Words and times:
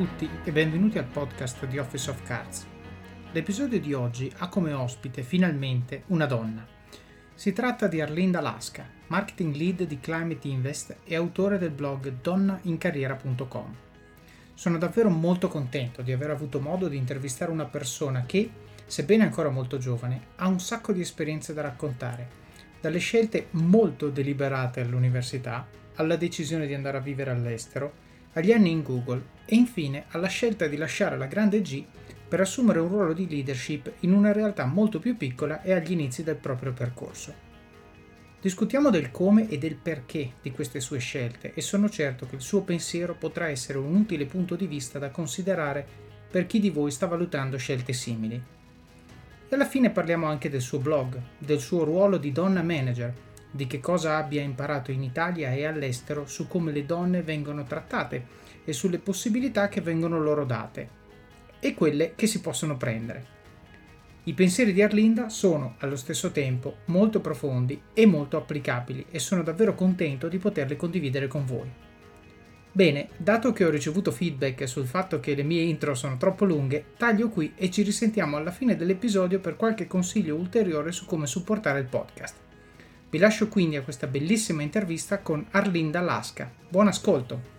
tutti 0.00 0.30
e 0.44 0.50
benvenuti 0.50 0.96
al 0.96 1.04
podcast 1.04 1.66
di 1.66 1.76
Office 1.76 2.08
of 2.08 2.22
Cards. 2.22 2.66
L'episodio 3.32 3.78
di 3.78 3.92
oggi 3.92 4.32
ha 4.38 4.48
come 4.48 4.72
ospite 4.72 5.22
finalmente 5.22 6.04
una 6.06 6.24
donna. 6.24 6.66
Si 7.34 7.52
tratta 7.52 7.86
di 7.86 8.00
Arlinda 8.00 8.40
Lasca, 8.40 8.88
marketing 9.08 9.54
lead 9.54 9.82
di 9.82 10.00
Climate 10.00 10.48
Invest 10.48 10.96
e 11.04 11.14
autore 11.16 11.58
del 11.58 11.72
blog 11.72 12.14
donnaincarriera.com. 12.22 13.74
Sono 14.54 14.78
davvero 14.78 15.10
molto 15.10 15.48
contento 15.48 16.00
di 16.00 16.12
aver 16.12 16.30
avuto 16.30 16.60
modo 16.60 16.88
di 16.88 16.96
intervistare 16.96 17.50
una 17.50 17.66
persona 17.66 18.24
che, 18.24 18.50
sebbene 18.86 19.24
ancora 19.24 19.50
molto 19.50 19.76
giovane, 19.76 20.28
ha 20.36 20.48
un 20.48 20.60
sacco 20.60 20.94
di 20.94 21.02
esperienze 21.02 21.52
da 21.52 21.60
raccontare, 21.60 22.26
dalle 22.80 23.00
scelte 23.00 23.48
molto 23.50 24.08
deliberate 24.08 24.80
all'università 24.80 25.68
alla 25.96 26.16
decisione 26.16 26.66
di 26.66 26.72
andare 26.72 26.96
a 26.96 27.00
vivere 27.00 27.32
all'estero 27.32 27.99
agli 28.32 28.52
anni 28.52 28.70
in 28.70 28.82
Google 28.82 29.38
e 29.44 29.56
infine 29.56 30.04
alla 30.10 30.28
scelta 30.28 30.66
di 30.66 30.76
lasciare 30.76 31.16
la 31.18 31.26
grande 31.26 31.60
G 31.62 31.84
per 32.28 32.40
assumere 32.40 32.78
un 32.78 32.88
ruolo 32.88 33.12
di 33.12 33.28
leadership 33.28 33.92
in 34.00 34.12
una 34.12 34.32
realtà 34.32 34.64
molto 34.64 35.00
più 35.00 35.16
piccola 35.16 35.62
e 35.62 35.72
agli 35.72 35.90
inizi 35.90 36.22
del 36.22 36.36
proprio 36.36 36.72
percorso. 36.72 37.48
Discutiamo 38.40 38.88
del 38.88 39.10
come 39.10 39.48
e 39.48 39.58
del 39.58 39.74
perché 39.74 40.34
di 40.40 40.52
queste 40.52 40.80
sue 40.80 40.98
scelte 40.98 41.52
e 41.52 41.60
sono 41.60 41.90
certo 41.90 42.26
che 42.26 42.36
il 42.36 42.40
suo 42.40 42.62
pensiero 42.62 43.14
potrà 43.14 43.48
essere 43.48 43.78
un 43.78 43.94
utile 43.94 44.26
punto 44.26 44.54
di 44.54 44.66
vista 44.66 44.98
da 44.98 45.10
considerare 45.10 45.84
per 46.30 46.46
chi 46.46 46.60
di 46.60 46.70
voi 46.70 46.90
sta 46.90 47.06
valutando 47.06 47.58
scelte 47.58 47.92
simili. 47.92 48.40
E 49.48 49.54
alla 49.54 49.66
fine 49.66 49.90
parliamo 49.90 50.26
anche 50.26 50.48
del 50.48 50.60
suo 50.60 50.78
blog, 50.78 51.20
del 51.36 51.58
suo 51.58 51.82
ruolo 51.82 52.16
di 52.16 52.30
donna 52.30 52.62
manager 52.62 53.12
di 53.50 53.66
che 53.66 53.80
cosa 53.80 54.16
abbia 54.16 54.42
imparato 54.42 54.90
in 54.90 55.02
Italia 55.02 55.52
e 55.52 55.64
all'estero 55.64 56.26
su 56.26 56.46
come 56.46 56.72
le 56.72 56.86
donne 56.86 57.22
vengono 57.22 57.64
trattate 57.64 58.38
e 58.64 58.72
sulle 58.72 58.98
possibilità 58.98 59.68
che 59.68 59.80
vengono 59.80 60.20
loro 60.20 60.44
date 60.44 60.98
e 61.60 61.74
quelle 61.74 62.14
che 62.14 62.26
si 62.26 62.40
possono 62.40 62.76
prendere. 62.76 63.38
I 64.24 64.34
pensieri 64.34 64.72
di 64.72 64.82
Arlinda 64.82 65.28
sono 65.28 65.76
allo 65.78 65.96
stesso 65.96 66.30
tempo 66.30 66.78
molto 66.86 67.20
profondi 67.20 67.80
e 67.94 68.06
molto 68.06 68.36
applicabili 68.36 69.06
e 69.10 69.18
sono 69.18 69.42
davvero 69.42 69.74
contento 69.74 70.28
di 70.28 70.38
poterli 70.38 70.76
condividere 70.76 71.26
con 71.26 71.44
voi. 71.44 71.70
Bene, 72.72 73.08
dato 73.16 73.52
che 73.52 73.64
ho 73.64 73.70
ricevuto 73.70 74.12
feedback 74.12 74.68
sul 74.68 74.86
fatto 74.86 75.18
che 75.18 75.34
le 75.34 75.42
mie 75.42 75.62
intro 75.62 75.94
sono 75.94 76.16
troppo 76.16 76.44
lunghe, 76.44 76.84
taglio 76.96 77.28
qui 77.28 77.54
e 77.56 77.70
ci 77.70 77.82
risentiamo 77.82 78.36
alla 78.36 78.52
fine 78.52 78.76
dell'episodio 78.76 79.40
per 79.40 79.56
qualche 79.56 79.88
consiglio 79.88 80.36
ulteriore 80.36 80.92
su 80.92 81.06
come 81.06 81.26
supportare 81.26 81.80
il 81.80 81.86
podcast. 81.86 82.49
Vi 83.10 83.18
lascio 83.18 83.48
quindi 83.48 83.74
a 83.74 83.82
questa 83.82 84.06
bellissima 84.06 84.62
intervista 84.62 85.18
con 85.20 85.44
Arlinda 85.50 86.00
Lasca. 86.00 86.48
Buon 86.68 86.86
ascolto! 86.86 87.58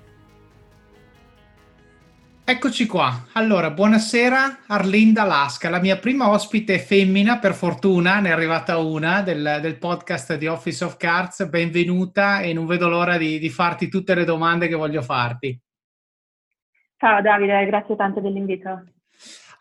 Eccoci 2.46 2.86
qua. 2.86 3.28
Allora, 3.34 3.70
buonasera 3.70 4.60
Arlinda 4.68 5.26
Lasca, 5.26 5.70
la 5.70 5.82
mia 5.82 5.98
prima 5.98 6.30
ospite 6.30 6.80
femmina, 6.80 7.38
per 7.38 7.54
fortuna, 7.54 8.22
ne 8.22 8.30
è 8.30 8.32
arrivata 8.32 8.78
una 8.78 9.22
del, 9.22 9.60
del 9.62 9.78
podcast 9.78 10.38
di 10.38 10.48
Office 10.48 10.86
of 10.86 10.96
Cards. 10.96 11.46
Benvenuta 11.50 12.40
e 12.40 12.54
non 12.54 12.66
vedo 12.66 12.88
l'ora 12.88 13.18
di, 13.18 13.38
di 13.38 13.50
farti 13.50 13.90
tutte 13.90 14.16
le 14.16 14.24
domande 14.24 14.70
che 14.70 14.76
voglio 14.76 15.02
farti. 15.02 15.60
Ciao 16.96 17.22
Davide, 17.22 17.66
grazie 17.66 17.98
tanto 17.98 18.22
dell'invito. 18.22 18.86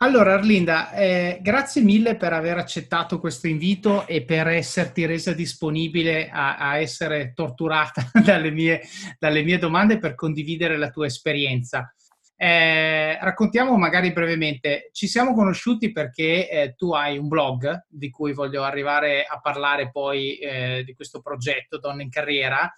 Allora, 0.03 0.33
Arlinda, 0.33 0.93
eh, 0.93 1.41
grazie 1.43 1.83
mille 1.83 2.17
per 2.17 2.33
aver 2.33 2.57
accettato 2.57 3.21
questo 3.21 3.49
invito 3.49 4.07
e 4.07 4.25
per 4.25 4.49
esserti 4.49 5.05
resa 5.05 5.35
disponibile 5.35 6.31
a, 6.31 6.57
a 6.57 6.79
essere 6.79 7.35
torturata 7.35 8.11
dalle 8.25 8.51
mie, 8.51 8.81
dalle 9.19 9.43
mie, 9.43 9.59
domande 9.59 9.99
per 9.99 10.15
condividere 10.15 10.79
la 10.79 10.89
tua 10.89 11.05
esperienza. 11.05 11.95
Eh, 12.35 13.19
raccontiamo 13.21 13.77
magari 13.77 14.11
brevemente, 14.15 14.89
ci 14.93 15.07
siamo 15.07 15.35
conosciuti 15.35 15.93
perché 15.93 16.49
eh, 16.49 16.75
tu 16.79 16.93
hai 16.95 17.19
un 17.19 17.29
blog 17.29 17.85
di 17.87 18.09
cui 18.09 18.33
voglio 18.33 18.63
arrivare 18.63 19.25
a 19.25 19.39
parlare 19.39 19.91
poi 19.91 20.39
eh, 20.39 20.83
di 20.83 20.95
questo 20.95 21.21
progetto 21.21 21.79
Donne 21.79 22.05
in 22.05 22.09
Carriera 22.09 22.73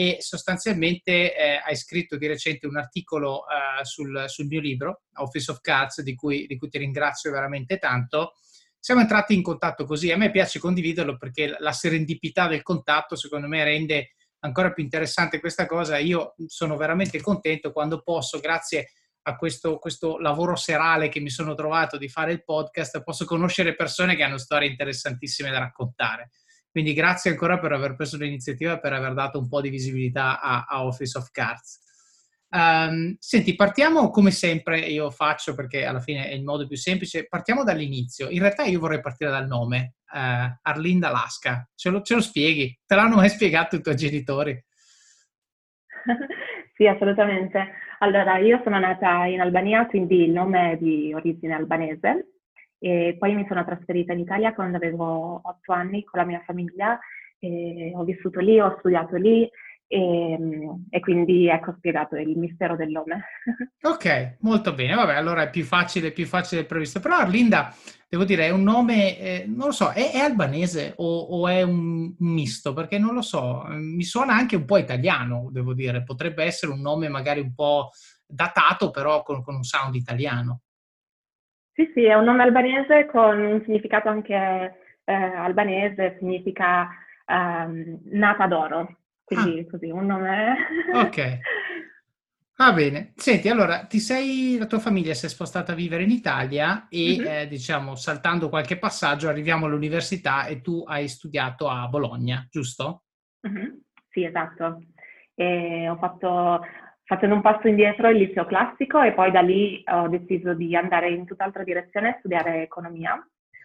e 0.00 0.16
sostanzialmente 0.20 1.36
eh, 1.36 1.60
hai 1.62 1.76
scritto 1.76 2.16
di 2.16 2.26
recente 2.26 2.66
un 2.66 2.78
articolo 2.78 3.42
eh, 3.42 3.84
sul, 3.84 4.24
sul, 4.28 4.46
mio 4.46 4.58
libro, 4.58 5.02
Office 5.16 5.50
of 5.50 5.60
Cards, 5.60 6.00
di 6.00 6.14
cui, 6.14 6.46
di 6.46 6.56
cui, 6.56 6.70
ti 6.70 6.78
ringrazio 6.78 7.30
veramente 7.30 7.76
tanto. 7.76 8.32
Siamo 8.78 9.02
entrati 9.02 9.34
in 9.34 9.42
contatto 9.42 9.84
così, 9.84 10.10
a 10.10 10.16
me 10.16 10.30
piace 10.30 10.58
condividerlo 10.58 11.18
perché 11.18 11.54
la 11.58 11.72
serendipità 11.72 12.46
del 12.46 12.62
contatto 12.62 13.14
secondo 13.14 13.46
me 13.46 13.62
rende 13.62 14.14
ancora 14.38 14.72
più 14.72 14.82
interessante 14.82 15.38
questa 15.38 15.66
cosa. 15.66 15.98
Io 15.98 16.34
sono 16.46 16.78
veramente 16.78 17.20
contento 17.20 17.70
quando 17.70 18.00
posso, 18.00 18.40
grazie 18.40 18.92
a 19.24 19.36
questo, 19.36 19.76
questo 19.76 20.16
lavoro 20.16 20.56
serale 20.56 21.10
che 21.10 21.20
mi 21.20 21.28
sono 21.28 21.52
trovato 21.54 21.98
di 21.98 22.08
fare 22.08 22.32
il 22.32 22.42
podcast, 22.42 23.02
posso 23.02 23.26
conoscere 23.26 23.76
persone 23.76 24.16
che 24.16 24.22
hanno 24.22 24.38
storie 24.38 24.70
interessantissime 24.70 25.50
da 25.50 25.58
raccontare. 25.58 26.30
Quindi 26.70 26.92
grazie 26.92 27.32
ancora 27.32 27.58
per 27.58 27.72
aver 27.72 27.96
preso 27.96 28.16
l'iniziativa 28.16 28.74
e 28.74 28.80
per 28.80 28.92
aver 28.92 29.12
dato 29.12 29.38
un 29.38 29.48
po' 29.48 29.60
di 29.60 29.70
visibilità 29.70 30.40
a, 30.40 30.66
a 30.68 30.84
Office 30.84 31.18
of 31.18 31.30
Cards. 31.30 31.80
Um, 32.52 33.14
senti, 33.18 33.54
partiamo 33.54 34.10
come 34.10 34.30
sempre, 34.32 34.80
io 34.80 35.10
faccio 35.10 35.54
perché 35.54 35.84
alla 35.84 36.00
fine 36.00 36.28
è 36.28 36.34
il 36.34 36.42
modo 36.42 36.66
più 36.66 36.76
semplice, 36.76 37.26
partiamo 37.28 37.64
dall'inizio. 37.64 38.28
In 38.28 38.40
realtà 38.40 38.64
io 38.64 38.80
vorrei 38.80 39.00
partire 39.00 39.30
dal 39.30 39.46
nome, 39.46 39.94
uh, 40.12 40.58
Arlinda 40.62 41.10
Lasca. 41.10 41.68
Ce 41.74 41.90
lo, 41.90 42.02
ce 42.02 42.14
lo 42.14 42.20
spieghi? 42.20 42.76
Te 42.86 42.94
l'hanno 42.94 43.16
mai 43.16 43.28
spiegato 43.28 43.76
i 43.76 43.80
tuoi 43.80 43.96
genitori? 43.96 44.64
sì, 46.74 46.86
assolutamente. 46.86 47.72
Allora, 47.98 48.38
io 48.38 48.60
sono 48.64 48.78
nata 48.78 49.26
in 49.26 49.40
Albania, 49.40 49.86
quindi 49.86 50.22
il 50.22 50.30
nome 50.30 50.72
è 50.72 50.76
di 50.76 51.12
origine 51.14 51.54
albanese 51.54 52.39
e 52.80 53.14
poi 53.18 53.34
mi 53.34 53.44
sono 53.46 53.64
trasferita 53.64 54.12
in 54.12 54.20
Italia 54.20 54.54
quando 54.54 54.78
avevo 54.78 55.40
otto 55.42 55.72
anni 55.72 56.02
con 56.02 56.18
la 56.18 56.26
mia 56.26 56.42
famiglia, 56.44 56.98
ho 57.94 58.04
vissuto 58.04 58.40
lì, 58.40 58.58
ho 58.58 58.76
studiato 58.78 59.16
lì 59.16 59.48
e, 59.92 60.38
e, 60.88 61.00
quindi 61.00 61.48
ecco 61.48 61.74
spiegato 61.76 62.14
il 62.14 62.38
mistero 62.38 62.76
del 62.76 62.90
nome. 62.90 63.24
Ok, 63.82 64.36
molto 64.40 64.72
bene, 64.72 64.94
vabbè, 64.94 65.14
allora 65.14 65.42
è 65.42 65.50
più 65.50 65.64
facile, 65.64 66.12
più 66.12 66.26
facile 66.26 66.64
previsto. 66.64 67.00
Però 67.00 67.16
Arlinda, 67.16 67.74
devo 68.08 68.24
dire, 68.24 68.46
è 68.46 68.50
un 68.50 68.62
nome, 68.62 69.18
eh, 69.18 69.44
non 69.48 69.66
lo 69.66 69.72
so, 69.72 69.90
è, 69.90 70.12
è 70.12 70.18
albanese 70.18 70.92
o, 70.96 71.18
o, 71.18 71.48
è 71.48 71.62
un 71.62 72.14
misto? 72.18 72.72
Perché 72.72 72.98
non 72.98 73.14
lo 73.14 73.22
so, 73.22 73.64
mi 73.68 74.04
suona 74.04 74.34
anche 74.34 74.54
un 74.54 74.64
po' 74.64 74.76
italiano, 74.76 75.48
devo 75.50 75.74
dire, 75.74 76.04
potrebbe 76.04 76.44
essere 76.44 76.70
un 76.70 76.80
nome 76.80 77.08
magari 77.08 77.40
un 77.40 77.52
po' 77.52 77.90
datato, 78.24 78.90
però 78.90 79.22
con, 79.24 79.42
con 79.42 79.56
un 79.56 79.64
sound 79.64 79.96
italiano. 79.96 80.60
Sì, 81.72 81.90
sì, 81.94 82.04
è 82.04 82.14
un 82.14 82.24
nome 82.24 82.42
albanese 82.42 83.06
con 83.06 83.38
un 83.38 83.62
significato 83.64 84.08
anche 84.08 84.78
eh, 85.04 85.12
albanese, 85.12 86.16
significa 86.18 86.88
um, 87.26 88.00
nata 88.04 88.46
d'oro, 88.46 88.98
quindi 89.24 89.60
ah. 89.60 89.70
così 89.70 89.90
un 89.90 90.06
nome... 90.06 90.56
ok. 90.92 91.38
Va 92.60 92.74
bene. 92.74 93.14
Senti, 93.16 93.48
allora, 93.48 93.86
ti 93.86 93.98
sei, 94.00 94.58
la 94.58 94.66
tua 94.66 94.78
famiglia 94.80 95.14
si 95.14 95.24
è 95.24 95.28
spostata 95.30 95.72
a 95.72 95.74
vivere 95.74 96.02
in 96.02 96.10
Italia 96.10 96.88
e, 96.90 97.16
mm-hmm. 97.16 97.26
eh, 97.26 97.48
diciamo, 97.48 97.94
saltando 97.94 98.50
qualche 98.50 98.76
passaggio, 98.76 99.30
arriviamo 99.30 99.64
all'università 99.64 100.44
e 100.44 100.60
tu 100.60 100.84
hai 100.86 101.08
studiato 101.08 101.70
a 101.70 101.88
Bologna, 101.88 102.46
giusto? 102.50 103.04
Mm-hmm. 103.48 103.70
Sì, 104.10 104.24
esatto. 104.24 104.82
E 105.34 105.88
ho 105.88 105.96
fatto 105.96 106.60
facendo 107.10 107.34
un 107.34 107.40
passo 107.40 107.66
indietro 107.66 108.08
il 108.08 108.18
liceo 108.18 108.46
classico 108.46 109.02
e 109.02 109.12
poi 109.12 109.32
da 109.32 109.40
lì 109.40 109.82
ho 109.84 110.06
deciso 110.06 110.54
di 110.54 110.76
andare 110.76 111.10
in 111.10 111.26
tutt'altra 111.26 111.64
direzione 111.64 112.10
e 112.10 112.16
studiare 112.20 112.62
economia. 112.62 113.20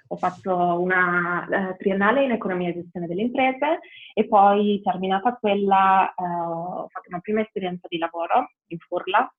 Ho 0.08 0.16
fatto 0.16 0.82
una 0.82 1.46
uh, 1.48 1.76
triennale 1.78 2.24
in 2.24 2.32
economia 2.32 2.70
e 2.70 2.74
gestione 2.74 3.06
delle 3.06 3.22
imprese 3.22 3.82
e 4.16 4.28
poi 4.28 4.82
terminata 4.84 5.38
quella 5.40 6.12
uh, 6.16 6.24
ho 6.24 6.88
fatto 6.90 7.09
una 7.09 7.20
prima 7.20 7.42
esperienza 7.42 7.86
di 7.88 8.00
lavoro 8.00 8.50
in 8.70 8.80
Furla 8.80 9.32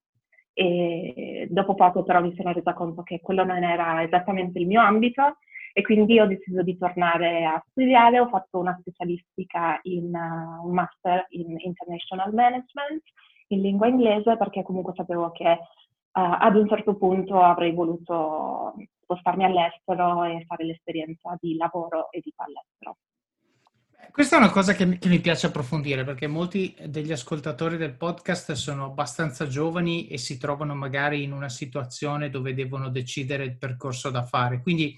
e 0.52 1.48
dopo 1.50 1.74
poco 1.74 2.04
però 2.04 2.22
mi 2.22 2.34
sono 2.36 2.52
resa 2.52 2.74
conto 2.74 3.02
che 3.02 3.18
quello 3.20 3.42
non 3.42 3.64
era 3.64 4.04
esattamente 4.04 4.60
il 4.60 4.68
mio 4.68 4.82
ambito 4.82 5.38
e 5.72 5.82
quindi 5.82 6.20
ho 6.20 6.26
deciso 6.26 6.62
di 6.62 6.78
tornare 6.78 7.44
a 7.44 7.60
studiare, 7.70 8.20
ho 8.20 8.28
fatto 8.28 8.60
una 8.60 8.76
specialistica 8.78 9.80
in 9.82 10.14
uh, 10.14 10.64
un 10.64 10.72
master 10.72 11.26
in 11.30 11.56
international 11.58 12.32
management 12.32 13.02
in 13.48 13.60
lingua 13.60 13.86
inglese 13.86 14.36
perché 14.36 14.62
comunque 14.62 14.92
sapevo 14.94 15.30
che 15.30 15.50
uh, 15.50 15.58
ad 16.12 16.56
un 16.56 16.68
certo 16.68 16.96
punto 16.96 17.40
avrei 17.40 17.72
voluto 17.72 18.74
spostarmi 19.02 19.44
all'estero 19.44 20.24
e 20.24 20.44
fare 20.46 20.64
l'esperienza 20.64 21.36
di 21.40 21.56
lavoro 21.56 22.10
e 22.10 22.20
vita 22.22 22.44
all'estero. 22.44 22.96
Questa 24.10 24.36
è 24.36 24.38
una 24.38 24.50
cosa 24.50 24.72
che, 24.72 24.98
che, 24.98 25.08
mi 25.08 25.20
piace 25.20 25.46
approfondire 25.46 26.04
perché 26.04 26.26
molti 26.26 26.74
degli 26.86 27.12
ascoltatori 27.12 27.76
del 27.76 27.96
podcast 27.96 28.52
sono 28.52 28.86
abbastanza 28.86 29.46
giovani 29.46 30.08
e 30.08 30.16
si 30.16 30.38
trovano 30.38 30.74
magari 30.74 31.22
in 31.22 31.32
una 31.32 31.48
situazione 31.48 32.30
dove 32.30 32.54
devono 32.54 32.88
decidere 32.88 33.44
il 33.44 33.58
percorso 33.58 34.10
da 34.10 34.24
fare. 34.24 34.62
Quindi 34.62 34.96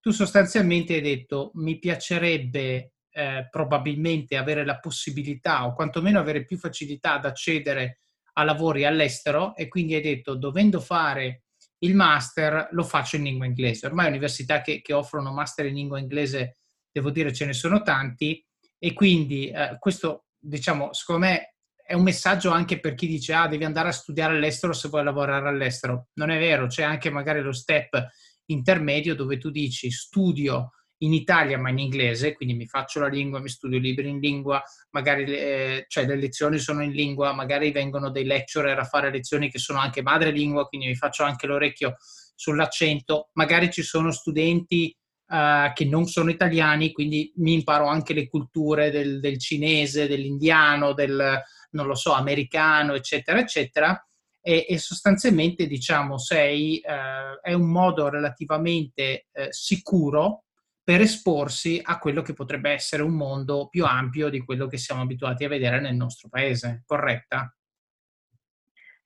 tu 0.00 0.10
sostanzialmente 0.10 0.94
hai 0.94 1.00
detto 1.00 1.50
mi 1.54 1.78
piacerebbe 1.78 2.92
eh, 3.16 3.48
probabilmente 3.50 4.36
avere 4.36 4.62
la 4.62 4.78
possibilità 4.78 5.64
o 5.64 5.72
quantomeno 5.72 6.18
avere 6.18 6.44
più 6.44 6.58
facilità 6.58 7.14
ad 7.14 7.24
accedere 7.24 8.00
a 8.34 8.44
lavori 8.44 8.84
all'estero 8.84 9.56
e 9.56 9.68
quindi 9.68 9.94
hai 9.94 10.02
detto 10.02 10.34
dovendo 10.34 10.80
fare 10.80 11.44
il 11.78 11.94
master 11.94 12.68
lo 12.72 12.82
faccio 12.82 13.16
in 13.16 13.22
lingua 13.22 13.46
inglese. 13.46 13.86
Ormai 13.86 14.08
università 14.08 14.60
che, 14.60 14.82
che 14.82 14.92
offrono 14.92 15.32
master 15.32 15.64
in 15.64 15.74
lingua 15.74 15.98
inglese, 15.98 16.58
devo 16.92 17.10
dire, 17.10 17.32
ce 17.32 17.46
ne 17.46 17.54
sono 17.54 17.80
tanti 17.80 18.44
e 18.78 18.92
quindi 18.92 19.48
eh, 19.48 19.76
questo, 19.78 20.26
diciamo, 20.38 20.92
secondo 20.92 21.24
me 21.24 21.54
è 21.74 21.94
un 21.94 22.02
messaggio 22.02 22.50
anche 22.50 22.80
per 22.80 22.94
chi 22.94 23.06
dice 23.06 23.32
ah 23.32 23.48
devi 23.48 23.64
andare 23.64 23.88
a 23.88 23.92
studiare 23.92 24.34
all'estero 24.34 24.74
se 24.74 24.88
vuoi 24.88 25.04
lavorare 25.04 25.48
all'estero. 25.48 26.08
Non 26.14 26.28
è 26.28 26.38
vero, 26.38 26.66
c'è 26.66 26.82
anche 26.82 27.08
magari 27.08 27.40
lo 27.40 27.52
step 27.52 28.08
intermedio 28.46 29.14
dove 29.14 29.38
tu 29.38 29.48
dici 29.48 29.90
studio 29.90 30.72
in 30.98 31.12
Italia 31.12 31.58
ma 31.58 31.70
in 31.70 31.78
inglese, 31.78 32.34
quindi 32.34 32.54
mi 32.54 32.66
faccio 32.66 33.00
la 33.00 33.08
lingua, 33.08 33.40
mi 33.40 33.48
studio 33.48 33.78
libri 33.78 34.08
in 34.08 34.18
lingua, 34.18 34.62
magari 34.90 35.24
eh, 35.24 35.84
cioè 35.88 36.06
le 36.06 36.16
lezioni 36.16 36.58
sono 36.58 36.82
in 36.82 36.92
lingua, 36.92 37.32
magari 37.32 37.70
vengono 37.70 38.10
dei 38.10 38.24
lecturer 38.24 38.78
a 38.78 38.84
fare 38.84 39.10
lezioni 39.10 39.50
che 39.50 39.58
sono 39.58 39.78
anche 39.78 40.02
madrelingua, 40.02 40.66
quindi 40.66 40.86
mi 40.86 40.94
faccio 40.96 41.24
anche 41.24 41.46
l'orecchio 41.46 41.96
sull'accento, 42.34 43.30
magari 43.32 43.70
ci 43.70 43.82
sono 43.82 44.10
studenti 44.10 44.96
uh, 45.28 45.72
che 45.74 45.84
non 45.84 46.06
sono 46.06 46.30
italiani, 46.30 46.92
quindi 46.92 47.32
mi 47.36 47.54
imparo 47.54 47.86
anche 47.86 48.14
le 48.14 48.28
culture 48.28 48.90
del, 48.90 49.20
del 49.20 49.38
cinese, 49.38 50.06
dell'indiano, 50.06 50.92
del, 50.92 51.42
non 51.70 51.86
lo 51.86 51.94
so, 51.94 52.12
americano, 52.12 52.94
eccetera, 52.94 53.40
eccetera. 53.40 54.00
E, 54.40 54.78
sostanzialmente, 54.78 55.66
diciamo, 55.66 56.18
sei, 56.18 56.80
uh, 56.84 57.40
è 57.42 57.52
un 57.52 57.68
modo 57.68 58.08
relativamente 58.08 59.26
uh, 59.32 59.46
sicuro 59.50 60.44
per 60.86 61.00
esporsi 61.00 61.80
a 61.82 61.98
quello 61.98 62.22
che 62.22 62.32
potrebbe 62.32 62.70
essere 62.70 63.02
un 63.02 63.16
mondo 63.16 63.66
più 63.68 63.84
ampio 63.84 64.28
di 64.28 64.38
quello 64.38 64.68
che 64.68 64.76
siamo 64.76 65.02
abituati 65.02 65.44
a 65.44 65.48
vedere 65.48 65.80
nel 65.80 65.96
nostro 65.96 66.28
paese, 66.28 66.84
corretta? 66.86 67.52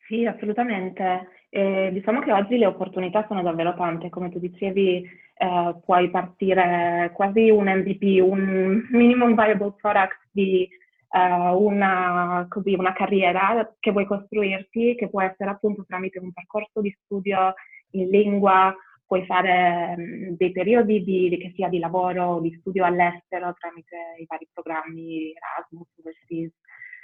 Sì, 0.06 0.26
assolutamente. 0.26 1.46
Eh, 1.48 1.88
diciamo 1.90 2.20
che 2.20 2.34
oggi 2.34 2.58
le 2.58 2.66
opportunità 2.66 3.24
sono 3.26 3.40
davvero 3.40 3.74
tante, 3.74 4.10
come 4.10 4.28
tu 4.28 4.38
dicevi, 4.38 5.08
eh, 5.34 5.76
puoi 5.82 6.10
partire 6.10 7.12
quasi 7.14 7.48
un 7.48 7.64
MVP, 7.64 8.20
un 8.20 8.86
minimum 8.90 9.34
viable 9.34 9.72
product 9.80 10.18
di 10.30 10.68
uh, 11.12 11.64
una, 11.64 12.44
così, 12.46 12.74
una 12.74 12.92
carriera 12.92 13.74
che 13.80 13.90
vuoi 13.90 14.04
costruirti, 14.04 14.96
che 14.96 15.08
può 15.08 15.22
essere 15.22 15.48
appunto 15.48 15.86
tramite 15.86 16.18
un 16.18 16.30
percorso 16.30 16.82
di 16.82 16.94
studio 17.04 17.54
in 17.92 18.10
lingua 18.10 18.76
puoi 19.10 19.26
fare 19.26 19.96
um, 19.98 20.36
dei 20.36 20.52
periodi 20.52 21.02
di, 21.02 21.36
che 21.36 21.50
sia 21.56 21.68
di 21.68 21.80
lavoro 21.80 22.34
o 22.34 22.40
di 22.40 22.56
studio 22.60 22.84
all'estero 22.84 23.52
tramite 23.58 23.96
i 24.20 24.24
vari 24.28 24.48
programmi 24.52 25.32
Erasmus, 25.32 25.88
Overseas. 25.98 26.52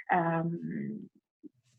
Um, 0.09 1.05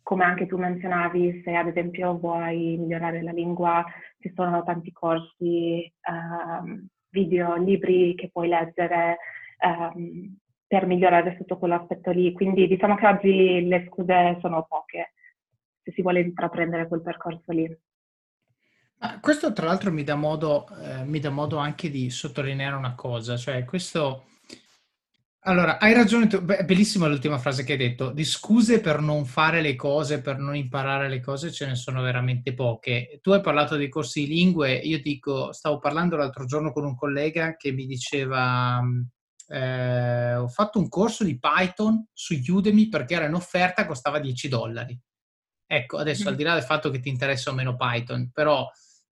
come 0.03 0.25
anche 0.25 0.47
tu 0.47 0.59
menzionavi, 0.59 1.41
se 1.43 1.55
ad 1.55 1.69
esempio 1.69 2.19
vuoi 2.19 2.77
migliorare 2.77 3.23
la 3.23 3.33
lingua, 3.33 3.83
ci 4.19 4.31
sono 4.35 4.63
tanti 4.65 4.93
corsi, 4.93 5.91
um, 6.11 6.87
video, 7.09 7.57
libri 7.57 8.15
che 8.15 8.29
puoi 8.31 8.49
leggere 8.49 9.17
um, 9.65 10.37
per 10.67 10.85
migliorare 10.85 11.37
sotto 11.39 11.57
quell'aspetto 11.57 12.11
lì. 12.11 12.33
Quindi 12.33 12.67
diciamo 12.67 12.97
che 12.97 13.07
oggi 13.07 13.67
le 13.67 13.87
scuse 13.89 14.37
sono 14.43 14.67
poche 14.69 15.15
se 15.83 15.91
si 15.93 16.03
vuole 16.03 16.21
intraprendere 16.21 16.87
quel 16.87 17.01
percorso 17.01 17.51
lì. 17.51 17.67
Ah, 19.01 19.21
questo 19.21 19.53
tra 19.53 19.67
l'altro 19.67 19.93
mi 19.93 20.03
dà, 20.03 20.17
modo, 20.17 20.67
eh, 20.83 21.05
mi 21.05 21.21
dà 21.21 21.31
modo 21.31 21.59
anche 21.59 21.89
di 21.89 22.11
sottolineare 22.11 22.75
una 22.75 22.95
cosa, 22.95 23.37
cioè 23.37 23.65
questo... 23.65 24.25
Allora, 25.43 25.79
hai 25.79 25.95
ragione 25.95 26.27
tu, 26.27 26.43
Beh, 26.43 26.65
bellissima 26.65 27.07
l'ultima 27.07 27.39
frase 27.39 27.63
che 27.63 27.73
hai 27.73 27.79
detto, 27.79 28.11
di 28.11 28.25
scuse 28.25 28.81
per 28.81 29.01
non 29.01 29.25
fare 29.25 29.61
le 29.63 29.77
cose, 29.77 30.21
per 30.21 30.39
non 30.39 30.57
imparare 30.57 31.09
le 31.09 31.21
cose, 31.21 31.53
ce 31.53 31.67
ne 31.67 31.77
sono 31.77 32.03
veramente 32.03 32.53
poche. 32.55 33.21
Tu 33.23 33.31
hai 33.31 33.41
parlato 33.41 33.77
dei 33.77 33.89
corsi 33.89 34.27
di 34.27 34.35
lingue, 34.35 34.75
io 34.75 35.01
dico, 35.01 35.53
stavo 35.53 35.79
parlando 35.79 36.17
l'altro 36.17 36.45
giorno 36.45 36.73
con 36.73 36.85
un 36.85 36.97
collega 36.97 37.57
che 37.57 37.71
mi 37.71 37.87
diceva, 37.87 38.83
eh, 39.47 40.35
ho 40.35 40.49
fatto 40.49 40.81
un 40.81 40.89
corso 40.89 41.23
di 41.25 41.39
Python 41.39 42.09
su 42.13 42.35
Udemy 42.35 42.89
perché 42.89 43.15
era 43.15 43.27
in 43.27 43.35
offerta, 43.35 43.87
costava 43.87 44.19
10 44.19 44.49
dollari. 44.49 45.01
Ecco, 45.67 45.99
adesso 45.99 46.25
mm. 46.25 46.27
al 46.29 46.37
di 46.37 46.43
là 46.43 46.55
del 46.55 46.63
fatto 46.63 46.91
che 46.91 47.01
ti 47.01 47.09
interessa 47.09 47.51
o 47.51 47.55
meno 47.55 47.77
Python, 47.77 48.31
però 48.33 48.69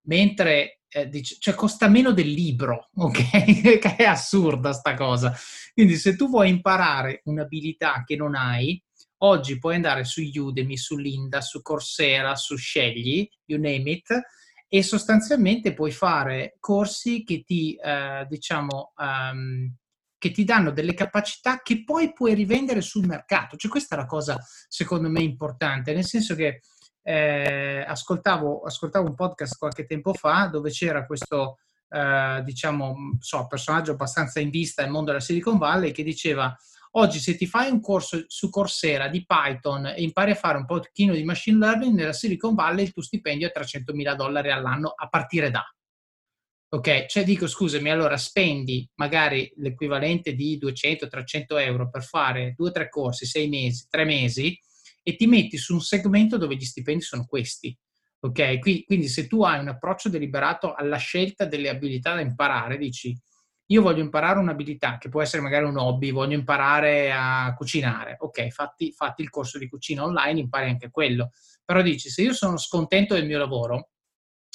mentre 0.06 0.80
eh, 0.88 1.08
dice, 1.08 1.36
cioè 1.38 1.54
costa 1.54 1.88
meno 1.88 2.12
del 2.12 2.28
libro, 2.28 2.90
ok? 2.96 3.78
che 3.78 3.96
è 3.96 4.04
assurda 4.04 4.72
sta 4.72 4.94
cosa. 4.94 5.34
Quindi 5.72 5.96
se 5.96 6.16
tu 6.16 6.28
vuoi 6.28 6.48
imparare 6.48 7.20
un'abilità 7.24 8.02
che 8.04 8.16
non 8.16 8.34
hai, 8.34 8.82
oggi 9.18 9.58
puoi 9.58 9.76
andare 9.76 10.04
su 10.04 10.22
Udemy, 10.22 10.76
su 10.76 10.96
Linda, 10.96 11.40
su 11.40 11.62
Coursera, 11.62 12.34
su 12.34 12.56
Scegli, 12.56 13.28
you 13.46 13.60
name 13.60 13.90
it, 13.90 14.20
e 14.68 14.82
sostanzialmente 14.82 15.74
puoi 15.74 15.92
fare 15.92 16.56
corsi 16.58 17.22
che 17.22 17.44
ti, 17.44 17.74
eh, 17.74 18.26
diciamo, 18.28 18.92
um, 18.96 19.72
che 20.18 20.30
ti 20.30 20.44
danno 20.44 20.70
delle 20.70 20.94
capacità 20.94 21.60
che 21.62 21.84
poi 21.84 22.12
puoi 22.12 22.34
rivendere 22.34 22.80
sul 22.80 23.06
mercato. 23.06 23.56
Cioè 23.56 23.70
questa 23.70 23.94
è 23.94 23.98
la 23.98 24.06
cosa 24.06 24.38
secondo 24.68 25.08
me 25.08 25.22
importante, 25.22 25.92
nel 25.92 26.04
senso 26.04 26.34
che 26.34 26.62
eh, 27.08 27.84
ascoltavo, 27.86 28.62
ascoltavo, 28.62 29.06
un 29.06 29.14
podcast 29.14 29.56
qualche 29.56 29.86
tempo 29.86 30.12
fa 30.12 30.48
dove 30.50 30.70
c'era 30.70 31.06
questo, 31.06 31.58
eh, 31.88 32.42
diciamo, 32.44 33.16
so, 33.20 33.46
personaggio 33.46 33.92
abbastanza 33.92 34.40
in 34.40 34.50
vista 34.50 34.82
nel 34.82 34.90
mondo 34.90 35.12
della 35.12 35.22
Silicon 35.22 35.56
Valley 35.56 35.92
che 35.92 36.02
diceva 36.02 36.52
oggi 36.92 37.20
se 37.20 37.36
ti 37.36 37.46
fai 37.46 37.70
un 37.70 37.80
corso 37.80 38.24
su 38.26 38.50
Coursera 38.50 39.06
di 39.06 39.24
Python 39.24 39.86
e 39.86 40.02
impari 40.02 40.32
a 40.32 40.34
fare 40.34 40.58
un 40.58 40.64
pochino 40.64 41.14
di 41.14 41.22
machine 41.22 41.58
learning 41.58 41.94
nella 41.94 42.12
Silicon 42.12 42.56
Valley 42.56 42.86
il 42.86 42.92
tuo 42.92 43.02
stipendio 43.02 43.46
è 43.46 43.52
300 43.52 43.94
mila 43.94 44.16
dollari 44.16 44.50
all'anno 44.50 44.92
a 44.96 45.06
partire 45.08 45.52
da. 45.52 45.62
Ok, 46.68 47.06
cioè 47.06 47.22
dico 47.22 47.46
scusami, 47.46 47.88
allora 47.88 48.16
spendi 48.16 48.84
magari 48.96 49.52
l'equivalente 49.58 50.34
di 50.34 50.58
200-300 50.60 51.60
euro 51.60 51.88
per 51.88 52.02
fare 52.02 52.52
due 52.56 52.70
o 52.70 52.72
tre 52.72 52.88
corsi, 52.88 53.26
sei 53.26 53.48
mesi, 53.48 53.86
tre 53.88 54.04
mesi, 54.04 54.58
e 55.08 55.14
ti 55.14 55.28
metti 55.28 55.56
su 55.56 55.74
un 55.74 55.80
segmento 55.80 56.36
dove 56.36 56.56
gli 56.56 56.64
stipendi 56.64 57.00
sono 57.00 57.26
questi. 57.26 57.76
Ok? 58.20 58.58
Quindi 58.58 59.06
se 59.06 59.28
tu 59.28 59.44
hai 59.44 59.60
un 59.60 59.68
approccio 59.68 60.08
deliberato 60.08 60.74
alla 60.74 60.96
scelta 60.96 61.44
delle 61.44 61.68
abilità 61.68 62.14
da 62.14 62.20
imparare, 62.22 62.76
dici 62.76 63.16
io 63.66 63.82
voglio 63.82 64.02
imparare 64.02 64.40
un'abilità 64.40 64.98
che 64.98 65.08
può 65.08 65.22
essere 65.22 65.42
magari 65.42 65.64
un 65.64 65.76
hobby, 65.76 66.10
voglio 66.10 66.36
imparare 66.36 67.12
a 67.12 67.54
cucinare. 67.56 68.16
Ok, 68.18 68.48
fatti, 68.48 68.92
fatti 68.92 69.22
il 69.22 69.30
corso 69.30 69.58
di 69.58 69.68
cucina 69.68 70.02
online, 70.02 70.40
impari 70.40 70.70
anche 70.70 70.90
quello. 70.90 71.30
Però 71.64 71.82
dici, 71.82 72.08
se 72.08 72.22
io 72.22 72.32
sono 72.32 72.56
scontento 72.56 73.14
del 73.14 73.26
mio 73.26 73.38
lavoro, 73.38 73.90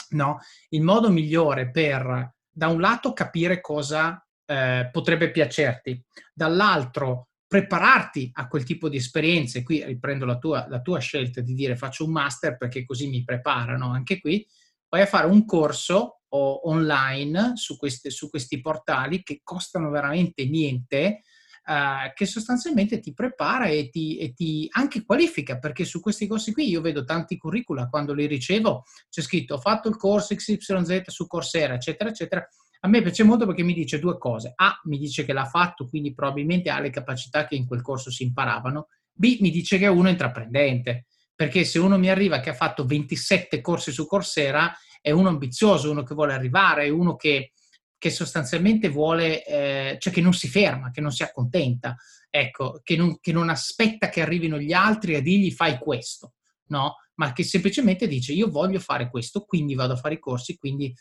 no? 0.09 0.39
Il 0.69 0.81
modo 0.81 1.09
migliore 1.09 1.71
per, 1.71 2.35
da 2.49 2.67
un 2.67 2.81
lato, 2.81 3.13
capire 3.13 3.61
cosa 3.61 4.25
eh, 4.45 4.89
potrebbe 4.91 5.31
piacerti, 5.31 6.01
dall'altro, 6.33 7.29
prepararti 7.51 8.31
a 8.35 8.47
quel 8.47 8.63
tipo 8.63 8.87
di 8.87 8.95
esperienze, 8.95 9.61
qui 9.61 9.83
riprendo 9.83 10.23
la 10.23 10.37
tua, 10.37 10.67
la 10.69 10.79
tua 10.79 10.99
scelta 10.99 11.41
di 11.41 11.53
dire 11.53 11.75
faccio 11.75 12.05
un 12.05 12.11
master 12.13 12.55
perché 12.55 12.85
così 12.85 13.09
mi 13.09 13.25
preparano, 13.25 13.91
anche 13.91 14.21
qui. 14.21 14.47
Vai 14.87 15.01
a 15.01 15.05
fare 15.05 15.27
un 15.27 15.43
corso 15.43 16.21
o 16.29 16.69
online 16.69 17.57
su, 17.57 17.75
queste, 17.75 18.09
su 18.09 18.29
questi 18.29 18.61
portali 18.61 19.21
che 19.21 19.41
costano 19.43 19.89
veramente 19.89 20.45
niente, 20.45 21.23
Uh, 21.63 22.11
che 22.15 22.25
sostanzialmente 22.25 22.99
ti 22.99 23.13
prepara 23.13 23.67
e 23.67 23.89
ti, 23.89 24.17
e 24.17 24.33
ti, 24.33 24.67
anche 24.71 25.05
qualifica, 25.05 25.59
perché 25.59 25.85
su 25.85 25.99
questi 25.99 26.25
corsi 26.25 26.51
qui 26.51 26.67
io 26.67 26.81
vedo 26.81 27.03
tanti 27.03 27.37
curricula, 27.37 27.87
quando 27.87 28.15
li 28.15 28.25
ricevo 28.25 28.83
c'è 29.11 29.21
scritto 29.21 29.53
ho 29.53 29.59
fatto 29.59 29.87
il 29.87 29.95
corso 29.95 30.33
XYZ 30.33 31.03
su 31.05 31.27
Coursera, 31.27 31.75
eccetera, 31.75 32.09
eccetera, 32.09 32.47
a 32.83 32.87
me 32.87 33.01
piace 33.01 33.23
molto 33.23 33.45
perché 33.45 33.63
mi 33.63 33.73
dice 33.73 33.99
due 33.99 34.17
cose. 34.17 34.53
A, 34.55 34.79
mi 34.85 34.97
dice 34.97 35.23
che 35.23 35.33
l'ha 35.33 35.45
fatto, 35.45 35.87
quindi 35.87 36.13
probabilmente 36.13 36.69
ha 36.69 36.79
le 36.79 36.89
capacità 36.89 37.45
che 37.45 37.55
in 37.55 37.67
quel 37.67 37.81
corso 37.81 38.09
si 38.09 38.23
imparavano. 38.23 38.87
B, 39.11 39.37
mi 39.39 39.51
dice 39.51 39.77
che 39.77 39.85
è 39.85 39.89
uno 39.89 40.09
intraprendente, 40.09 41.05
perché 41.35 41.63
se 41.63 41.77
uno 41.77 41.99
mi 41.99 42.09
arriva 42.09 42.39
che 42.39 42.49
ha 42.49 42.55
fatto 42.55 42.85
27 42.85 43.61
corsi 43.61 43.91
su 43.91 44.07
Coursera, 44.07 44.75
è 44.99 45.11
uno 45.11 45.29
ambizioso, 45.29 45.91
uno 45.91 46.03
che 46.03 46.15
vuole 46.15 46.33
arrivare, 46.33 46.85
è 46.85 46.89
uno 46.89 47.15
che, 47.15 47.51
che 47.97 48.09
sostanzialmente 48.09 48.89
vuole, 48.89 49.45
eh, 49.45 49.97
cioè 49.99 50.11
che 50.11 50.21
non 50.21 50.33
si 50.33 50.47
ferma, 50.47 50.89
che 50.89 51.01
non 51.01 51.11
si 51.11 51.21
accontenta, 51.21 51.95
ecco, 52.31 52.81
che 52.83 52.95
non, 52.95 53.19
che 53.19 53.31
non 53.31 53.49
aspetta 53.49 54.09
che 54.09 54.21
arrivino 54.21 54.57
gli 54.57 54.73
altri 54.73 55.15
a 55.15 55.21
dirgli 55.21 55.51
fai 55.51 55.77
questo, 55.77 56.33
no? 56.69 56.95
Ma 57.15 57.31
che 57.33 57.43
semplicemente 57.43 58.07
dice 58.07 58.33
io 58.33 58.49
voglio 58.49 58.79
fare 58.79 59.09
questo, 59.11 59.41
quindi 59.41 59.75
vado 59.75 59.93
a 59.93 59.97
fare 59.97 60.15
i 60.15 60.19
corsi, 60.19 60.57
quindi 60.57 60.91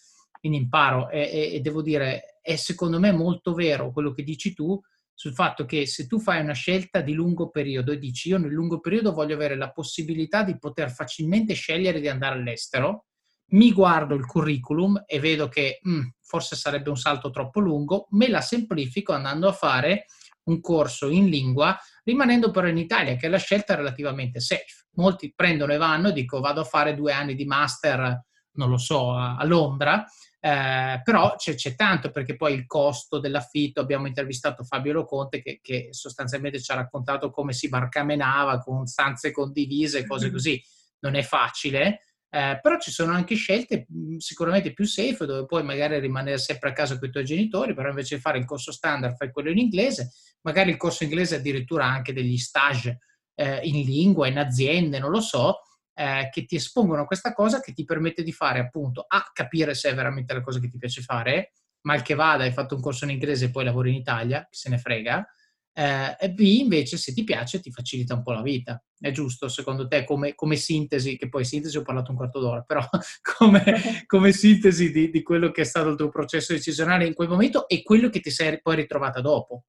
quindi 0.41 0.59
imparo 0.59 1.11
e, 1.11 1.21
e, 1.21 1.55
e 1.55 1.61
devo 1.61 1.83
dire, 1.83 2.39
è 2.41 2.57
secondo 2.57 2.99
me 2.99 3.13
molto 3.13 3.53
vero 3.53 3.93
quello 3.93 4.11
che 4.11 4.23
dici 4.23 4.55
tu 4.55 4.81
sul 5.15 5.35
fatto 5.35 5.67
che 5.67 5.87
se 5.87 6.07
tu 6.07 6.19
fai 6.19 6.41
una 6.41 6.55
scelta 6.55 7.03
di 7.03 7.13
lungo 7.13 7.51
periodo 7.51 7.93
e 7.93 7.99
dici 7.99 8.31
io 8.31 8.39
nel 8.39 8.53
lungo 8.53 8.81
periodo 8.81 9.13
voglio 9.13 9.35
avere 9.35 9.55
la 9.55 9.71
possibilità 9.71 10.43
di 10.43 10.59
poter 10.59 10.91
facilmente 10.91 11.53
scegliere 11.53 12.01
di 12.01 12.09
andare 12.09 12.37
all'estero, 12.37 13.05
mi 13.49 13.71
guardo 13.73 14.15
il 14.15 14.25
curriculum 14.25 15.03
e 15.07 15.21
vedo 15.21 15.49
che 15.49 15.79
mh, 15.83 16.01
forse 16.23 16.57
sarebbe 16.57 16.89
un 16.89 16.97
salto 16.97 17.29
troppo 17.29 17.61
lungo, 17.61 18.07
me 18.13 18.29
la 18.29 18.41
semplifico 18.41 19.13
andando 19.13 19.47
a 19.47 19.53
fare 19.53 20.07
un 20.45 20.61
corso 20.61 21.11
in 21.11 21.29
lingua, 21.29 21.79
rimanendo 22.05 22.51
però 22.51 22.67
in 22.67 22.79
Italia, 22.79 23.17
che 23.17 23.27
è 23.27 23.29
la 23.29 23.39
scelta 23.39 23.75
relativamente 23.75 24.41
safe. 24.41 24.87
molti 24.93 25.33
prendono 25.35 25.73
e 25.73 25.77
vanno, 25.77 26.11
dico 26.11 26.41
vado 26.41 26.63
a 26.63 26.65
fare 26.65 26.95
due 26.95 27.13
anni 27.13 27.35
di 27.35 27.45
master, 27.45 28.25
non 28.53 28.69
lo 28.69 28.79
so, 28.79 29.13
a, 29.13 29.37
a 29.37 29.45
Londra, 29.45 30.05
eh, 30.43 31.01
però 31.05 31.35
c'è, 31.37 31.55
c'è, 31.55 31.75
tanto 31.75 32.11
perché 32.11 32.35
poi 32.35 32.55
il 32.55 32.67
costo 32.67 33.19
dell'affitto, 33.19 33.81
abbiamo 33.81 34.07
intervistato 34.07 34.65
Fabio 34.65 34.95
Loconte 34.95 35.43
che, 35.43 35.61
che 35.63 35.89
sostanzialmente 35.91 36.61
ci 36.61 36.73
ha 36.73 36.77
raccontato 36.77 37.31
come 37.31 37.53
si 37.53 37.69
barcamenava 37.69 38.59
con 38.59 38.87
stanze 38.87 39.33
condivise, 39.33 40.07
cose 40.07 40.25
mm-hmm. 40.27 40.35
così, 40.35 40.63
non 41.01 41.15
è 41.15 41.23
facile. 41.23 42.05
Eh, 42.33 42.61
però 42.63 42.79
ci 42.79 42.93
sono 42.93 43.13
anche 43.13 43.35
scelte 43.35 43.89
sicuramente 44.19 44.73
più 44.73 44.85
safe 44.85 45.27
dove 45.27 45.47
puoi 45.47 45.65
magari 45.65 45.99
rimanere 45.99 46.39
sempre 46.39 46.71
a 46.71 46.73
casa 46.73 46.97
con 46.97 47.09
i 47.09 47.11
tuoi 47.11 47.25
genitori, 47.25 47.75
però 47.75 47.89
invece 47.89 48.15
di 48.15 48.21
fare 48.21 48.39
il 48.39 48.45
corso 48.45 48.71
standard 48.71 49.17
fai 49.17 49.33
quello 49.33 49.51
in 49.51 49.59
inglese, 49.59 50.13
magari 50.43 50.71
il 50.71 50.77
corso 50.77 51.03
inglese 51.03 51.37
addirittura 51.37 51.87
anche 51.87 52.13
degli 52.13 52.39
stage 52.39 53.01
eh, 53.35 53.61
in 53.65 53.85
lingua, 53.85 54.29
in 54.29 54.39
aziende, 54.39 55.01
non 55.01 55.11
lo 55.11 55.21
so, 55.21 55.59
eh, 56.01 56.31
che 56.31 56.47
ti 56.47 56.57
espongono 56.57 57.03
a 57.03 57.05
questa 57.05 57.35
cosa 57.35 57.61
che 57.61 57.75
ti 57.75 57.85
permette 57.85 58.23
di 58.23 58.33
fare 58.33 58.59
appunto 58.59 59.05
a 59.07 59.23
capire 59.35 59.75
se 59.75 59.91
è 59.91 59.95
veramente 59.95 60.33
la 60.33 60.41
cosa 60.41 60.59
che 60.59 60.71
ti 60.71 60.79
piace 60.79 61.03
fare, 61.03 61.53
mal 61.83 62.01
che 62.01 62.15
vada, 62.15 62.45
hai 62.45 62.53
fatto 62.53 62.75
un 62.75 62.81
corso 62.81 63.05
in 63.05 63.11
inglese 63.11 63.47
e 63.47 63.51
poi 63.51 63.65
lavori 63.65 63.91
in 63.91 63.97
Italia, 63.97 64.47
chi 64.51 64.59
se 64.59 64.71
ne 64.71 64.79
frega, 64.79 65.27
eh, 65.75 66.17
e 66.19 66.31
B 66.31 66.41
invece 66.41 66.97
se 66.97 67.13
ti 67.13 67.23
piace 67.23 67.61
ti 67.61 67.71
facilita 67.71 68.15
un 68.15 68.23
po' 68.23 68.33
la 68.33 68.41
vita. 68.41 68.83
È 68.99 69.11
giusto 69.11 69.49
secondo 69.49 69.87
te 69.87 70.05
come, 70.05 70.35
come 70.35 70.57
sintesi, 70.57 71.19
che 71.19 71.29
poi 71.29 71.45
sintesi 71.45 71.77
ho 71.77 71.83
parlato 71.83 72.13
un 72.13 72.17
quarto 72.17 72.41
d'ora, 72.41 72.63
però 72.63 72.81
come, 73.39 73.63
come 74.07 74.33
sintesi 74.33 74.91
di, 74.91 75.11
di, 75.11 75.23
quello 75.23 75.51
che 75.51 75.61
è 75.61 75.65
stato 75.65 75.91
il 75.91 75.97
tuo 75.97 76.09
processo 76.09 76.55
decisionale 76.55 77.05
in 77.05 77.13
quel 77.13 77.29
momento 77.29 77.69
e 77.69 77.83
quello 77.83 78.09
che 78.09 78.21
ti 78.21 78.31
sei 78.31 78.59
poi 78.63 78.77
ritrovata 78.77 79.21
dopo? 79.21 79.65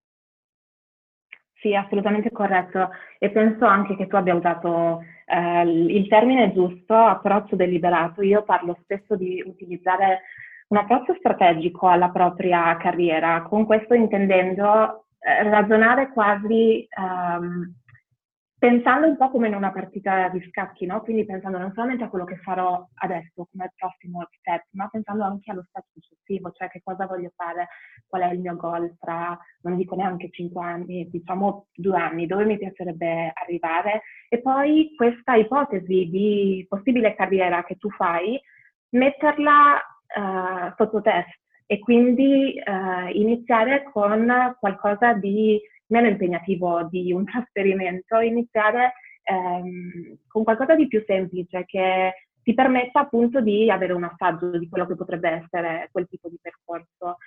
Sì, 1.62 1.75
assolutamente 1.75 2.32
corretto. 2.32 2.89
E 3.20 3.30
penso 3.30 3.65
anche 3.65 3.96
che 3.96 4.08
tu 4.08 4.15
abbia 4.15 4.34
usato 4.34 5.03
eh, 5.25 5.62
il 5.62 6.08
termine 6.08 6.51
giusto, 6.53 6.96
approccio 6.96 7.56
deliberato. 7.56 8.24
Io 8.24 8.41
parlo 8.41 8.77
spesso 8.82 9.15
di 9.15 9.44
utilizzare 9.46 10.22
un 10.70 10.77
approccio 10.77 11.13
strategico 11.20 11.88
alla 11.88 12.10
propria 12.10 12.75
carriera, 12.77 13.44
con 13.44 13.65
questo 13.68 13.94
intendendo 13.94 15.06
eh, 15.20 15.44
ragionare 15.44 16.10
quasi 16.10 16.88
um, 16.98 17.72
pensando 18.62 19.08
un 19.08 19.18
po' 19.18 19.32
come 19.32 19.48
in 19.48 19.56
una 19.56 19.72
partita 19.72 20.30
di 20.30 20.39
scacchi, 20.48 20.86
no? 20.86 21.01
Quindi 21.01 21.25
pensando 21.25 21.58
non 21.58 21.72
solamente 21.74 22.03
a 22.03 22.10
quello 22.10 22.25
che 22.25 22.36
farò 22.36 22.88
adesso 22.98 23.48
come 23.50 23.74
prossimo 23.75 24.27
step, 24.38 24.65
ma 24.74 24.88
pensando 24.88 25.24
anche 25.24 25.50
allo 25.50 25.65
step 25.68 25.86
successivo, 25.91 26.51
cioè 26.51 26.70
che 26.70 26.80
cosa 26.84 27.08
voglio 27.08 27.32
fare, 27.36 27.70
qual 28.06 28.22
è 28.22 28.32
il 28.32 28.39
mio 28.39 28.56
goal 28.56 28.96
tra, 29.00 29.36
non 29.62 29.77
dico 29.77 29.96
neanche 29.96 30.30
5 30.30 30.63
anni, 30.63 31.10
diciamo 31.10 31.70
2 31.74 31.98
anni, 31.98 32.27
dove 32.27 32.46
mi 32.46 32.60
piacerebbe 32.60 33.32
arrivare 33.34 34.03
e 34.30 34.39
poi 34.41 34.94
questa 34.96 35.34
ipotesi 35.34 36.08
di 36.12 36.63
possibile 36.70 37.15
carriera 37.15 37.63
che 37.63 37.77
tu 37.77 37.89
fai, 37.89 38.39
metterla 38.89 39.74
uh, 39.74 40.74
sotto 40.77 41.01
test 41.01 41.36
e 41.65 41.80
quindi 41.80 42.62
uh, 42.63 43.10
iniziare 43.12 43.89
con 43.91 44.56
qualcosa 44.60 45.13
di 45.13 45.60
meno 45.91 46.07
impegnativo 46.07 46.88
di 46.89 47.12
un 47.12 47.25
trasferimento, 47.25 48.19
iniziare 48.19 48.93
um, 49.29 50.17
con 50.27 50.43
qualcosa 50.43 50.75
di 50.75 50.88
più 50.88 51.03
semplice 51.05 51.65
che 51.65 52.13
ti 52.41 52.53
permetta 52.53 53.01
appunto 53.01 53.39
di 53.41 53.69
avere 53.69 53.93
un 53.93 54.03
assaggio 54.03 54.57
di 54.57 54.67
quello 54.67 54.88
che 54.88 54.95
potrebbe 54.95 55.29
essere 55.29 55.89
quel 55.91 56.07
tipo 56.07 56.27
di 56.29 56.39
percorso. 56.41 57.17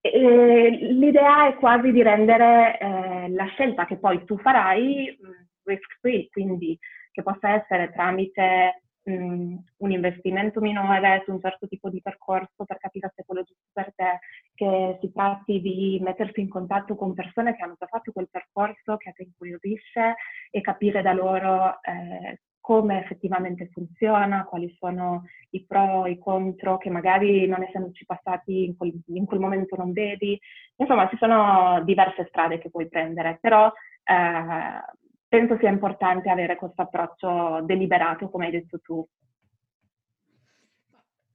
E 0.00 0.70
l'idea 0.92 1.48
è 1.48 1.56
quasi 1.56 1.90
di 1.90 2.02
rendere 2.02 2.78
eh, 2.78 3.28
la 3.30 3.46
scelta 3.46 3.84
che 3.84 3.98
poi 3.98 4.24
tu 4.24 4.38
farai 4.38 5.18
risk 5.64 5.98
free, 6.00 6.28
quindi 6.30 6.78
che 7.10 7.22
possa 7.22 7.50
essere 7.50 7.92
tramite 7.92 8.82
mh, 9.08 9.56
un 9.78 9.90
investimento 9.90 10.60
minore 10.60 11.22
su 11.24 11.32
un 11.32 11.40
certo 11.40 11.66
tipo 11.66 11.88
di 11.88 12.00
percorso 12.02 12.64
per 12.64 12.78
capire 12.78 13.12
se 13.14 13.24
quello 13.24 13.42
giusto 13.42 13.70
per 13.72 13.92
te, 13.94 14.18
che 14.54 14.98
si 15.00 15.12
tratti 15.12 15.60
di 15.60 15.98
mettersi 16.02 16.40
in 16.40 16.48
contatto 16.48 16.94
con 16.94 17.14
persone 17.14 17.56
che 17.56 17.62
hanno 17.62 17.76
già 17.78 17.86
fatto 17.86 18.12
quel 18.12 18.28
percorso, 18.30 18.96
che 18.96 19.12
ti 19.14 19.22
incuriosisce 19.22 20.14
e 20.50 20.60
capire 20.60 21.02
da 21.02 21.12
loro 21.12 21.80
eh, 21.82 22.40
come 22.60 23.02
effettivamente 23.02 23.70
funziona, 23.72 24.44
quali 24.44 24.74
sono 24.78 25.24
i 25.50 25.64
pro 25.64 26.04
e 26.04 26.10
i 26.12 26.18
contro 26.18 26.76
che 26.76 26.90
magari 26.90 27.46
non 27.46 27.62
essendoci 27.62 28.04
passati 28.04 28.64
in 28.64 28.76
quel, 28.76 28.92
in 29.06 29.24
quel, 29.24 29.40
momento 29.40 29.74
non 29.76 29.92
vedi. 29.92 30.38
Insomma, 30.76 31.08
ci 31.08 31.16
sono 31.16 31.82
diverse 31.84 32.26
strade 32.28 32.58
che 32.58 32.68
puoi 32.68 32.86
prendere, 32.88 33.38
però 33.40 33.72
eh, 34.04 34.82
penso 35.28 35.56
sia 35.58 35.70
importante 35.70 36.30
avere 36.30 36.56
questo 36.56 36.82
approccio 36.82 37.62
deliberato, 37.64 38.30
come 38.30 38.46
hai 38.46 38.52
detto 38.52 38.80
tu. 38.80 39.06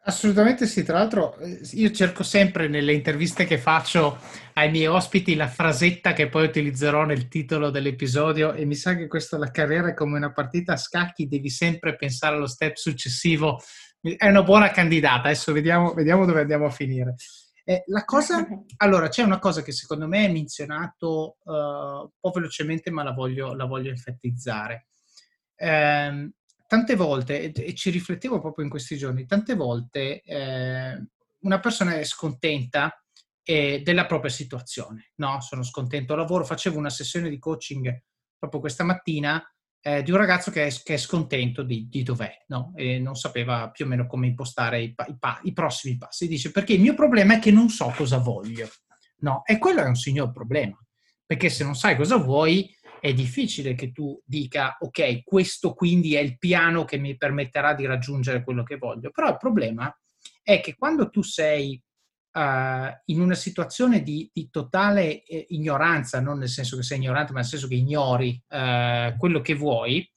Assolutamente 0.05 0.65
sì, 0.65 0.83
tra 0.83 0.97
l'altro 0.97 1.37
eh, 1.37 1.61
io 1.73 1.89
cerco 1.91 2.23
sempre 2.23 2.67
nelle 2.67 2.91
interviste 2.91 3.45
che 3.45 3.57
faccio 3.57 4.17
ai 4.55 4.69
miei 4.69 4.87
ospiti 4.87 5.33
la 5.33 5.47
frasetta 5.47 6.11
che 6.11 6.27
poi 6.27 6.43
utilizzerò 6.43 7.05
nel 7.05 7.29
titolo 7.29 7.69
dell'episodio 7.69 8.51
e 8.51 8.65
mi 8.65 8.75
sa 8.75 8.97
che 8.97 9.07
questa 9.07 9.37
la 9.37 9.49
carriera 9.49 9.89
è 9.89 9.93
come 9.93 10.17
una 10.17 10.33
partita 10.33 10.73
a 10.73 10.77
scacchi, 10.77 11.29
devi 11.29 11.49
sempre 11.49 11.95
pensare 11.95 12.35
allo 12.35 12.47
step 12.47 12.75
successivo, 12.75 13.61
è 14.01 14.27
una 14.27 14.43
buona 14.43 14.71
candidata, 14.71 15.29
adesso 15.29 15.53
vediamo, 15.53 15.93
vediamo 15.93 16.25
dove 16.25 16.41
andiamo 16.41 16.65
a 16.65 16.69
finire. 16.69 17.15
Eh, 17.65 17.83
la 17.87 18.03
cosa, 18.03 18.45
allora, 18.77 19.07
c'è 19.07 19.23
una 19.23 19.39
cosa 19.39 19.61
che 19.61 19.71
secondo 19.71 20.07
me 20.07 20.25
è 20.25 20.31
menzionato 20.31 21.37
uh, 21.43 21.51
un 21.51 22.09
po' 22.19 22.31
velocemente, 22.31 22.91
ma 22.91 23.03
la 23.03 23.13
voglio, 23.13 23.53
la 23.53 23.65
voglio 23.65 23.89
enfatizzare. 23.89 24.87
Eh, 25.55 26.31
tante 26.67 26.95
volte, 26.95 27.51
e, 27.51 27.73
ci 27.75 27.89
riflettevo 27.89 28.39
proprio 28.39 28.65
in 28.65 28.71
questi 28.71 28.97
giorni, 28.97 29.25
tante 29.25 29.53
volte 29.53 30.21
eh, 30.23 31.07
una 31.41 31.59
persona 31.59 31.95
è 31.99 32.03
scontenta 32.03 33.03
eh, 33.43 33.81
della 33.83 34.05
propria 34.05 34.31
situazione. 34.31 35.11
No, 35.15 35.39
sono 35.41 35.63
scontento 35.63 36.13
al 36.13 36.19
lavoro. 36.19 36.45
Facevo 36.45 36.77
una 36.77 36.89
sessione 36.89 37.29
di 37.29 37.39
coaching 37.39 38.03
proprio 38.39 38.59
questa 38.59 38.83
mattina 38.83 39.41
eh, 39.85 40.01
di 40.01 40.11
un 40.11 40.17
ragazzo 40.17 40.49
che 40.49 40.65
è, 40.65 40.71
che 40.81 40.93
è 40.93 40.97
scontento 40.97 41.61
di, 41.61 41.89
di, 41.89 42.03
dov'è 42.03 42.45
no? 42.47 42.71
e 42.75 42.99
non 42.99 43.15
sapeva 43.15 43.69
più 43.69 43.83
o 43.83 43.87
meno 43.89 44.07
come 44.07 44.27
impostare 44.27 44.81
i, 44.81 44.95
i, 45.07 45.17
i, 45.43 45.51
prossimi 45.51 45.97
passi. 45.97 46.29
Dice 46.29 46.51
perché 46.51 46.73
il 46.73 46.79
mio 46.79 46.93
problema 46.93 47.35
è 47.35 47.39
che 47.39 47.51
non 47.51 47.67
so 47.67 47.93
cosa 47.95 48.17
voglio. 48.17 48.69
No, 49.17 49.43
e 49.45 49.57
quello 49.57 49.81
è 49.81 49.85
un 49.85 49.95
signor 49.95 50.31
problema, 50.31 50.77
perché 51.25 51.49
se 51.49 51.65
non 51.65 51.75
sai 51.75 51.97
cosa 51.97 52.15
vuoi 52.15 52.73
è 52.99 53.13
difficile 53.13 53.73
che 53.73 53.91
tu 53.91 54.17
dica 54.25 54.77
ok, 54.79 55.23
questo 55.23 55.73
quindi 55.73 56.15
è 56.15 56.19
il 56.19 56.37
piano 56.37 56.85
che 56.85 56.97
mi 56.97 57.17
permetterà 57.17 57.73
di 57.73 57.85
raggiungere 57.85 58.43
quello 58.43 58.63
che 58.63 58.77
voglio. 58.77 59.11
Però 59.11 59.27
il 59.27 59.37
problema 59.37 59.93
è 60.41 60.61
che 60.61 60.75
quando 60.75 61.09
tu 61.09 61.21
sei 61.21 61.81
uh, 62.33 63.01
in 63.05 63.21
una 63.21 63.35
situazione 63.35 64.01
di, 64.01 64.29
di 64.33 64.49
totale 64.49 65.23
eh, 65.23 65.45
ignoranza, 65.49 66.19
non 66.19 66.39
nel 66.39 66.49
senso 66.49 66.75
che 66.75 66.83
sei 66.83 66.97
ignorante, 66.97 67.31
ma 67.31 67.39
nel 67.39 67.47
senso 67.47 67.67
che 67.67 67.75
ignori 67.75 68.41
uh, 68.49 69.15
quello 69.17 69.41
che 69.41 69.55
vuoi, 69.55 70.09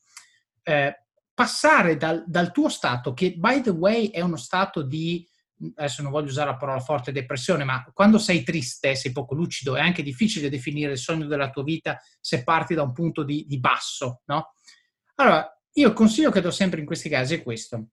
eh, 0.63 1.05
passare 1.33 1.97
dal, 1.97 2.25
dal, 2.27 2.51
tuo 2.51 2.69
stato, 2.69 3.13
che 3.13 3.35
by 3.37 3.61
the 3.61 3.71
way 3.71 4.09
è 4.09 4.21
uno 4.21 4.37
stato 4.37 4.83
di, 4.83 5.27
adesso 5.75 6.03
non 6.03 6.11
voglio 6.11 6.29
usare 6.29 6.51
la 6.51 6.57
parola 6.57 6.81
forte 6.81 7.13
depressione, 7.13 7.63
ma 7.63 7.85
quando 7.93 8.19
sei 8.19 8.43
triste, 8.43 8.95
sei 8.95 9.13
poco 9.13 9.35
lucido, 9.35 9.77
è 9.77 9.81
anche 9.81 10.03
difficile 10.03 10.49
definire 10.49 10.93
il 10.93 10.99
sogno 10.99 11.27
della 11.27 11.51
tua 11.51 11.63
vita 11.63 12.01
se 12.21 12.43
parti 12.43 12.75
da 12.75 12.83
un 12.83 12.93
punto 12.93 13.23
di, 13.23 13.45
di 13.47 13.61
basso, 13.61 14.23
no? 14.27 14.55
Allora, 15.17 15.49
io 15.75 15.89
il 15.89 15.95
consiglio 15.95 16.31
che 16.31 16.41
do 16.41 16.51
sempre 16.51 16.81
in 16.81 16.87
questi 16.87 17.09
casi 17.09 17.35
è 17.35 17.43
questo. 17.43 17.89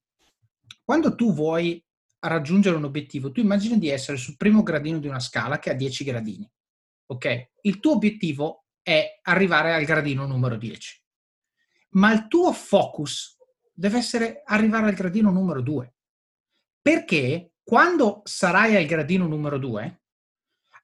Quando 0.83 1.15
tu 1.15 1.33
vuoi 1.33 1.83
raggiungere 2.27 2.75
un 2.75 2.83
obiettivo, 2.83 3.31
tu 3.31 3.39
immagini 3.39 3.77
di 3.77 3.89
essere 3.89 4.17
sul 4.17 4.37
primo 4.37 4.63
gradino 4.63 4.99
di 4.99 5.07
una 5.07 5.19
scala 5.19 5.59
che 5.59 5.69
ha 5.69 5.73
10 5.73 6.03
gradini. 6.03 6.49
Ok? 7.07 7.49
Il 7.61 7.79
tuo 7.79 7.93
obiettivo 7.93 8.65
è 8.81 9.19
arrivare 9.23 9.73
al 9.73 9.83
gradino 9.85 10.25
numero 10.25 10.55
10. 10.55 11.01
Ma 11.91 12.11
il 12.11 12.27
tuo 12.27 12.51
focus 12.51 13.37
deve 13.71 13.97
essere 13.97 14.41
arrivare 14.45 14.87
al 14.87 14.93
gradino 14.93 15.31
numero 15.31 15.61
2. 15.61 15.93
Perché 16.81 17.53
quando 17.63 18.21
sarai 18.25 18.75
al 18.75 18.85
gradino 18.85 19.27
numero 19.27 19.57
2, 19.57 20.01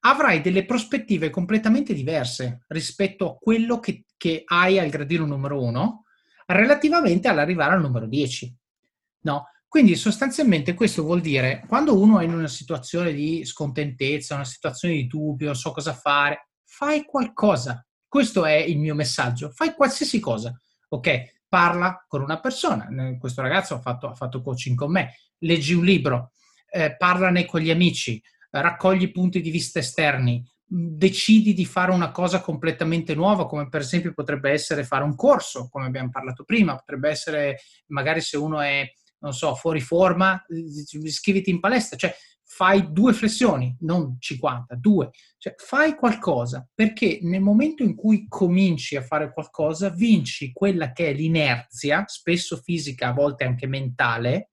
avrai 0.00 0.40
delle 0.40 0.64
prospettive 0.64 1.30
completamente 1.30 1.92
diverse 1.92 2.64
rispetto 2.68 3.30
a 3.30 3.36
quello 3.36 3.80
che, 3.80 4.04
che 4.16 4.42
hai 4.46 4.78
al 4.78 4.88
gradino 4.88 5.26
numero 5.26 5.62
1 5.62 6.04
relativamente 6.46 7.28
all'arrivare 7.28 7.74
al 7.74 7.80
numero 7.80 8.06
10. 8.06 8.56
No? 9.22 9.46
Quindi 9.70 9.94
sostanzialmente 9.94 10.74
questo 10.74 11.04
vuol 11.04 11.20
dire 11.20 11.62
quando 11.68 11.96
uno 11.96 12.18
è 12.18 12.24
in 12.24 12.34
una 12.34 12.48
situazione 12.48 13.12
di 13.12 13.44
scontentezza, 13.44 14.34
una 14.34 14.44
situazione 14.44 14.94
di 14.94 15.06
dubbio, 15.06 15.46
non 15.46 15.54
so 15.54 15.70
cosa 15.70 15.92
fare, 15.92 16.48
fai 16.64 17.04
qualcosa. 17.04 17.86
Questo 18.08 18.44
è 18.44 18.54
il 18.54 18.80
mio 18.80 18.96
messaggio, 18.96 19.50
fai 19.50 19.72
qualsiasi 19.74 20.18
cosa. 20.18 20.60
Ok, 20.88 21.42
parla 21.46 22.04
con 22.08 22.20
una 22.20 22.40
persona. 22.40 22.88
Questo 23.16 23.42
ragazzo 23.42 23.74
ha 23.74 23.80
fatto, 23.80 24.08
ha 24.08 24.14
fatto 24.16 24.42
coaching 24.42 24.76
con 24.76 24.90
me, 24.90 25.14
leggi 25.38 25.74
un 25.74 25.84
libro, 25.84 26.32
eh, 26.68 26.96
parlane 26.96 27.44
con 27.44 27.60
gli 27.60 27.70
amici, 27.70 28.20
raccogli 28.50 29.12
punti 29.12 29.40
di 29.40 29.50
vista 29.50 29.78
esterni, 29.78 30.44
decidi 30.66 31.52
di 31.52 31.64
fare 31.64 31.92
una 31.92 32.10
cosa 32.10 32.40
completamente 32.40 33.14
nuova, 33.14 33.46
come 33.46 33.68
per 33.68 33.82
esempio 33.82 34.14
potrebbe 34.14 34.50
essere 34.50 34.82
fare 34.82 35.04
un 35.04 35.14
corso, 35.14 35.68
come 35.68 35.86
abbiamo 35.86 36.10
parlato 36.10 36.42
prima, 36.42 36.74
potrebbe 36.74 37.08
essere 37.08 37.60
magari 37.86 38.20
se 38.20 38.36
uno 38.36 38.60
è, 38.60 38.84
non 39.20 39.32
so, 39.32 39.54
fuori 39.54 39.80
forma, 39.80 40.44
iscriviti 41.02 41.50
in 41.50 41.60
palestra, 41.60 41.96
cioè 41.96 42.14
fai 42.44 42.92
due 42.92 43.12
flessioni, 43.12 43.76
non 43.80 44.16
50, 44.18 44.74
due, 44.74 45.10
cioè 45.38 45.54
fai 45.56 45.94
qualcosa, 45.94 46.68
perché 46.74 47.20
nel 47.22 47.40
momento 47.40 47.82
in 47.82 47.94
cui 47.94 48.26
cominci 48.28 48.96
a 48.96 49.02
fare 49.02 49.32
qualcosa, 49.32 49.90
vinci 49.90 50.52
quella 50.52 50.92
che 50.92 51.10
è 51.10 51.12
l'inerzia, 51.12 52.04
spesso 52.08 52.56
fisica, 52.56 53.08
a 53.08 53.12
volte 53.12 53.44
anche 53.44 53.66
mentale, 53.66 54.50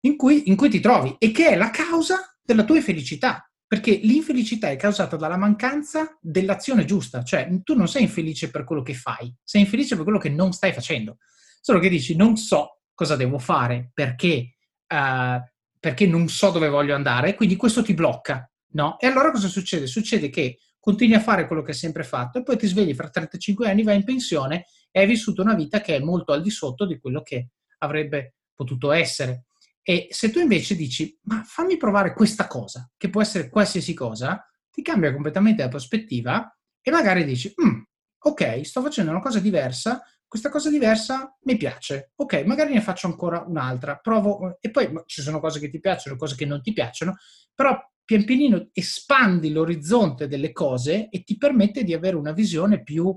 in 0.00 0.16
cui, 0.16 0.48
in 0.48 0.56
cui 0.56 0.68
ti 0.68 0.80
trovi 0.80 1.14
e 1.18 1.30
che 1.30 1.48
è 1.48 1.56
la 1.56 1.70
causa 1.70 2.38
della 2.42 2.64
tua 2.64 2.80
felicità 2.80 3.50
perché 3.70 4.00
l'infelicità 4.02 4.68
è 4.68 4.74
causata 4.74 5.14
dalla 5.14 5.36
mancanza 5.36 6.18
dell'azione 6.20 6.84
giusta, 6.84 7.22
cioè 7.22 7.48
tu 7.62 7.76
non 7.76 7.86
sei 7.86 8.02
infelice 8.02 8.50
per 8.50 8.64
quello 8.64 8.82
che 8.82 8.94
fai, 8.94 9.32
sei 9.44 9.60
infelice 9.60 9.94
per 9.94 10.02
quello 10.02 10.18
che 10.18 10.28
non 10.28 10.50
stai 10.50 10.72
facendo. 10.72 11.18
Solo 11.60 11.78
che 11.78 11.88
dici 11.88 12.16
non 12.16 12.36
so 12.36 12.79
cosa 13.00 13.16
devo 13.16 13.38
fare 13.38 13.92
perché, 13.94 14.56
uh, 14.88 15.40
perché 15.78 16.06
non 16.06 16.28
so 16.28 16.50
dove 16.50 16.68
voglio 16.68 16.94
andare, 16.94 17.34
quindi 17.34 17.56
questo 17.56 17.82
ti 17.82 17.94
blocca, 17.94 18.46
no? 18.72 18.98
E 18.98 19.06
allora 19.06 19.30
cosa 19.30 19.48
succede? 19.48 19.86
Succede 19.86 20.28
che 20.28 20.58
continui 20.78 21.14
a 21.14 21.20
fare 21.20 21.46
quello 21.46 21.62
che 21.62 21.70
hai 21.70 21.78
sempre 21.78 22.04
fatto 22.04 22.38
e 22.38 22.42
poi 22.42 22.58
ti 22.58 22.66
svegli 22.66 22.92
fra 22.92 23.08
35 23.08 23.70
anni, 23.70 23.84
vai 23.84 23.96
in 23.96 24.04
pensione 24.04 24.66
e 24.90 25.00
hai 25.00 25.06
vissuto 25.06 25.40
una 25.40 25.54
vita 25.54 25.80
che 25.80 25.96
è 25.96 25.98
molto 26.00 26.34
al 26.34 26.42
di 26.42 26.50
sotto 26.50 26.84
di 26.84 26.98
quello 26.98 27.22
che 27.22 27.52
avrebbe 27.78 28.34
potuto 28.54 28.92
essere. 28.92 29.44
E 29.82 30.08
se 30.10 30.28
tu 30.28 30.38
invece 30.38 30.76
dici, 30.76 31.18
ma 31.22 31.42
fammi 31.42 31.78
provare 31.78 32.12
questa 32.12 32.46
cosa, 32.46 32.86
che 32.98 33.08
può 33.08 33.22
essere 33.22 33.48
qualsiasi 33.48 33.94
cosa, 33.94 34.46
ti 34.70 34.82
cambia 34.82 35.10
completamente 35.10 35.62
la 35.62 35.68
prospettiva 35.68 36.54
e 36.82 36.90
magari 36.90 37.24
dici, 37.24 37.50
mm, 37.64 37.80
ok, 38.18 38.60
sto 38.62 38.82
facendo 38.82 39.10
una 39.10 39.20
cosa 39.20 39.40
diversa, 39.40 40.02
questa 40.30 40.48
cosa 40.48 40.70
diversa 40.70 41.36
mi 41.42 41.56
piace, 41.56 42.12
ok, 42.14 42.44
magari 42.44 42.72
ne 42.72 42.80
faccio 42.80 43.08
ancora 43.08 43.42
un'altra, 43.44 43.96
provo, 43.96 44.58
e 44.60 44.70
poi 44.70 44.88
ci 45.06 45.22
sono 45.22 45.40
cose 45.40 45.58
che 45.58 45.68
ti 45.68 45.80
piacciono, 45.80 46.14
cose 46.14 46.36
che 46.36 46.46
non 46.46 46.62
ti 46.62 46.72
piacciono, 46.72 47.16
però 47.52 47.76
pian 48.04 48.24
pianino 48.24 48.68
espandi 48.72 49.50
l'orizzonte 49.50 50.28
delle 50.28 50.52
cose 50.52 51.08
e 51.08 51.24
ti 51.24 51.36
permette 51.36 51.82
di 51.82 51.94
avere 51.94 52.14
una 52.14 52.30
visione 52.30 52.84
più, 52.84 53.12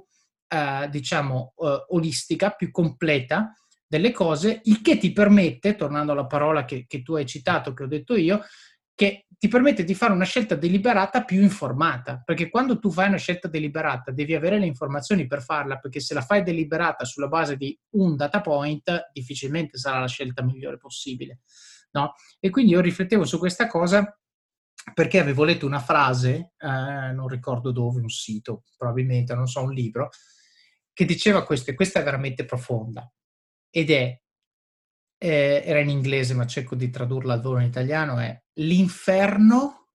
eh, 0.48 0.90
diciamo, 0.90 1.54
eh, 1.56 1.86
olistica, 1.90 2.50
più 2.50 2.72
completa 2.72 3.54
delle 3.86 4.12
cose, 4.12 4.62
il 4.64 4.82
che 4.82 4.98
ti 4.98 5.12
permette, 5.12 5.76
tornando 5.76 6.14
alla 6.14 6.26
parola 6.26 6.66
che, 6.66 6.86
che 6.88 7.04
tu 7.04 7.14
hai 7.14 7.28
citato, 7.28 7.76
che 7.76 7.84
ho 7.84 7.88
detto 7.88 8.16
io, 8.16 8.42
che 8.96 9.28
ti 9.44 9.50
permette 9.50 9.84
di 9.84 9.94
fare 9.94 10.14
una 10.14 10.24
scelta 10.24 10.56
deliberata 10.56 11.26
più 11.26 11.42
informata, 11.42 12.22
perché 12.24 12.50
quando 12.50 12.80
tu 12.80 12.92
fai 12.92 13.10
una 13.10 13.18
scelta 13.18 13.50
deliberata 13.50 14.12
devi 14.12 14.36
avere 14.36 14.58
le 14.58 14.66
informazioni 14.66 15.28
per 15.28 15.42
farla, 15.42 15.80
perché 15.80 16.00
se 16.00 16.14
la 16.14 16.22
fai 16.22 16.44
deliberata 16.44 17.04
sulla 17.04 17.28
base 17.28 17.58
di 17.58 17.78
un 17.96 18.16
data 18.16 18.40
point, 18.40 19.10
difficilmente 19.12 19.78
sarà 19.78 20.00
la 20.00 20.08
scelta 20.08 20.44
migliore 20.44 20.78
possibile. 20.78 21.42
No? 21.92 22.14
E 22.40 22.50
quindi 22.50 22.72
io 22.72 22.80
riflettevo 22.80 23.26
su 23.26 23.38
questa 23.38 23.68
cosa 23.68 24.18
perché 24.94 25.20
avevo 25.20 25.44
letto 25.44 25.66
una 25.66 25.80
frase, 25.80 26.54
eh, 26.58 27.12
non 27.12 27.28
ricordo 27.28 27.72
dove, 27.72 28.02
un 28.02 28.10
sito, 28.10 28.64
probabilmente, 28.78 29.34
non 29.34 29.48
so, 29.48 29.62
un 29.62 29.74
libro, 29.74 30.10
che 30.94 31.06
diceva 31.06 31.44
questo, 31.44 31.72
e 31.72 31.76
questa 31.76 32.00
è 32.00 32.04
veramente 32.04 32.46
profonda 32.46 33.12
ed 33.70 33.90
è, 33.92 34.22
eh, 35.18 35.64
era 35.66 35.80
in 35.80 35.90
inglese 35.90 36.34
ma 36.34 36.46
cerco 36.46 36.76
di 36.76 36.90
tradurla 36.90 37.34
al 37.34 37.42
volo 37.42 37.60
in 37.60 37.68
italiano, 37.68 38.20
è 38.20 38.43
l'inferno 38.56 39.90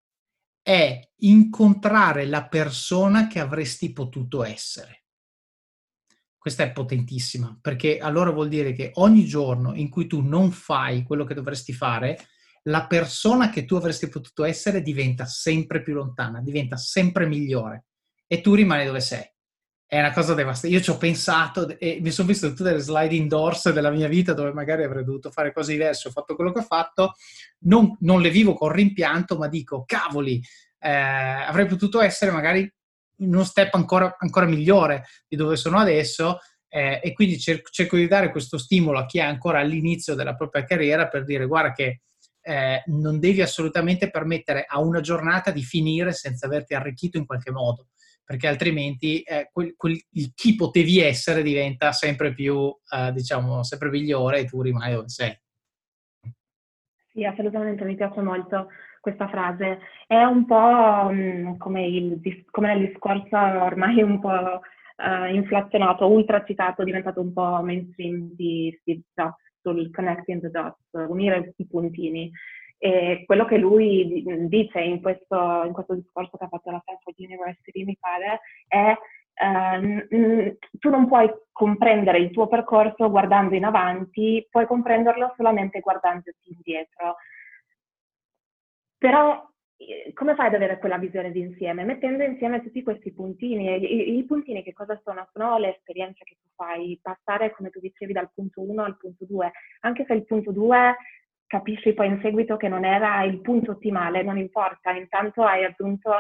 è 0.62 1.12
incontrare 1.20 2.26
la 2.26 2.48
persona 2.48 3.28
che 3.28 3.40
avresti 3.40 3.94
potuto 3.94 4.44
essere. 4.44 5.06
Questa 6.38 6.64
è 6.64 6.72
potentissima, 6.72 7.58
perché 7.62 8.00
allora 8.00 8.32
vuol 8.32 8.48
dire 8.48 8.74
che 8.74 8.92
ogni 8.96 9.26
giorno 9.26 9.76
in 9.76 9.90
cui 9.90 10.08
tu 10.08 10.22
non 10.22 10.52
fai 10.52 11.04
quello 11.04 11.24
che 11.24 11.34
dovresti 11.34 11.74
fare, 11.74 12.28
la 12.64 12.86
persona 12.86 13.50
che 13.50 13.66
tu 13.66 13.76
avresti 13.76 14.10
potuto 14.10 14.44
essere 14.44 14.82
diventa 14.82 15.26
sempre 15.26 15.82
più 15.82 15.94
lontana, 15.94 16.42
diventa 16.42 16.78
sempre 16.78 17.26
migliore 17.26 17.86
e 18.28 18.42
tu 18.42 18.54
rimani 18.54 18.86
dove 18.86 19.00
sei 19.00 19.26
è 19.90 20.00
una 20.00 20.12
cosa 20.12 20.34
devastante. 20.34 20.76
Io 20.76 20.82
ci 20.82 20.90
ho 20.90 20.98
pensato 20.98 21.78
e 21.80 22.00
mi 22.02 22.12
sono 22.12 22.28
visto 22.28 22.54
tutte 22.54 22.74
le 22.74 22.80
sliding 22.80 23.30
doors 23.30 23.72
della 23.72 23.90
mia 23.90 24.10
vita 24.10 24.34
dove 24.34 24.52
magari 24.52 24.84
avrei 24.84 25.06
dovuto 25.06 25.32
fare 25.32 25.54
cose 25.54 25.72
diverse, 25.72 26.10
ho 26.10 26.12
fatto 26.12 26.36
quello 26.36 26.52
che 26.52 26.60
ho 26.60 26.64
fatto, 26.64 27.14
non, 27.60 27.96
non 28.02 28.22
le 28.22 28.30
vivo 28.30 28.54
con 28.54 28.70
rimpianto, 28.70 29.38
ma 29.38 29.48
dico, 29.48 29.86
cavoli, 29.86 30.44
eh, 30.80 30.90
avrei 30.92 31.68
potuto 31.68 32.02
essere 32.02 32.32
magari 32.32 32.70
in 33.20 33.34
uno 33.34 33.46
step 33.46 33.74
ancora, 33.76 34.14
ancora 34.20 34.46
migliore 34.46 35.06
di 35.26 35.38
dove 35.38 35.56
sono 35.56 35.80
adesso 35.80 36.40
eh, 36.68 37.00
e 37.02 37.14
quindi 37.14 37.40
cerco, 37.40 37.70
cerco, 37.72 37.96
di 37.96 38.08
dare 38.08 38.30
questo 38.30 38.58
stimolo 38.58 39.00
a 39.00 39.06
chi 39.06 39.20
è 39.20 39.24
ancora 39.24 39.60
all'inizio 39.60 40.16
della 40.16 40.36
propria 40.36 40.66
carriera 40.66 41.08
per 41.08 41.24
dire, 41.24 41.46
guarda 41.46 41.72
che 41.72 42.02
eh, 42.42 42.84
non 42.88 43.20
devi 43.20 43.42
assolutamente 43.42 44.10
permettere 44.10 44.66
a 44.68 44.80
una 44.80 45.00
giornata 45.00 45.52
di 45.52 45.64
finire 45.64 46.12
senza 46.12 46.46
averti 46.46 46.74
arricchito 46.74 47.18
in 47.18 47.26
qualche 47.26 47.52
modo 47.52 47.88
perché 48.28 48.48
altrimenti 48.50 49.22
eh, 49.22 49.50
quel, 49.54 49.74
quel, 49.78 49.98
chi 50.36 50.56
potevi 50.56 51.00
essere 51.00 51.42
diventa 51.42 51.94
sempre 51.94 52.34
più, 52.34 52.76
eh, 52.94 53.14
diciamo, 53.14 53.64
sempre 53.64 53.90
migliore 53.90 54.40
e 54.40 54.46
tu 54.46 54.62
rimani 54.62 54.96
dove 54.96 55.08
sei. 55.08 55.34
Sì, 57.14 57.24
assolutamente, 57.24 57.86
mi 57.86 57.96
piace 57.96 58.20
molto 58.20 58.68
questa 59.00 59.30
frase. 59.30 59.80
È 60.06 60.22
un 60.24 60.46
po' 60.46 61.08
um, 61.10 61.56
come, 61.56 61.88
il, 61.88 62.20
come 62.52 62.68
nel 62.68 62.90
discorso 62.90 63.38
ormai 63.38 64.02
un 64.02 64.20
po' 64.20 64.60
uh, 64.60 65.34
inflazionato, 65.34 66.12
ultra 66.12 66.44
citato, 66.44 66.84
diventato 66.84 67.22
un 67.22 67.32
po' 67.32 67.62
mainstream 67.64 68.34
di 68.34 68.78
Steve 68.82 69.04
Jobs 69.14 69.42
sul 69.62 69.90
connecting 69.92 70.42
the 70.42 70.50
dots, 70.50 70.84
unire 70.92 71.54
i 71.56 71.66
puntini. 71.66 72.30
E 72.80 73.24
quello 73.26 73.46
che 73.46 73.58
lui 73.58 74.24
dice 74.48 74.80
in 74.82 75.02
questo, 75.02 75.64
in 75.64 75.74
questo 75.74 75.96
discorso 75.96 76.38
che 76.38 76.44
ha 76.44 76.48
fatto 76.50 76.70
alla 76.70 76.82
Stanford 76.82 77.16
University, 77.18 77.84
mi 77.84 77.98
pare, 78.00 78.40
è 78.68 78.96
Uh, 79.40 80.58
tu 80.80 80.90
non 80.90 81.08
puoi 81.08 81.32
comprendere 81.52 82.18
il 82.18 82.32
tuo 82.32 82.48
percorso 82.48 83.08
guardando 83.12 83.54
in 83.54 83.66
avanti, 83.66 84.48
puoi 84.50 84.66
comprenderlo 84.66 85.32
solamente 85.38 85.80
guardandoti 85.80 86.52
indietro. 86.52 87.18
Però 88.98 89.48
eh, 89.78 90.12
come 90.14 90.34
fai 90.34 90.48
ad 90.48 90.56
avere 90.56 90.80
quella 90.80 90.98
visione 90.98 91.32
d'insieme? 91.32 91.84
Mettendo 91.84 92.24
insieme 92.24 92.64
tutti 92.64 92.82
questi 92.82 93.14
puntini. 93.14 93.76
I, 93.76 94.18
I, 94.18 94.26
puntini 94.26 94.64
che 94.64 94.74
cosa 94.74 95.00
sono? 95.04 95.28
Sono 95.32 95.58
le 95.60 95.76
esperienze 95.76 96.24
che 96.24 96.38
tu 96.42 96.48
fai, 96.56 97.00
passare, 97.00 97.52
come 97.52 97.70
tu 97.70 97.80
dicevi, 97.80 98.14
dal 98.14 98.32
punto 98.34 98.62
1 98.62 98.84
al 98.84 98.98
punto 98.98 99.26
2. 99.26 99.52
Anche 99.82 100.04
se 100.08 100.14
il 100.14 100.26
punto 100.26 100.52
2 100.52 100.96
capisci 101.48 101.94
poi 101.94 102.08
in 102.08 102.20
seguito 102.22 102.58
che 102.58 102.68
non 102.68 102.86
era 102.86 103.24
il 103.24 103.42
punto 103.42 103.72
ottimale, 103.72 104.22
non 104.22 104.38
importa, 104.38 104.92
intanto 104.92 105.44
hai 105.44 105.64
aggiunto 105.64 106.12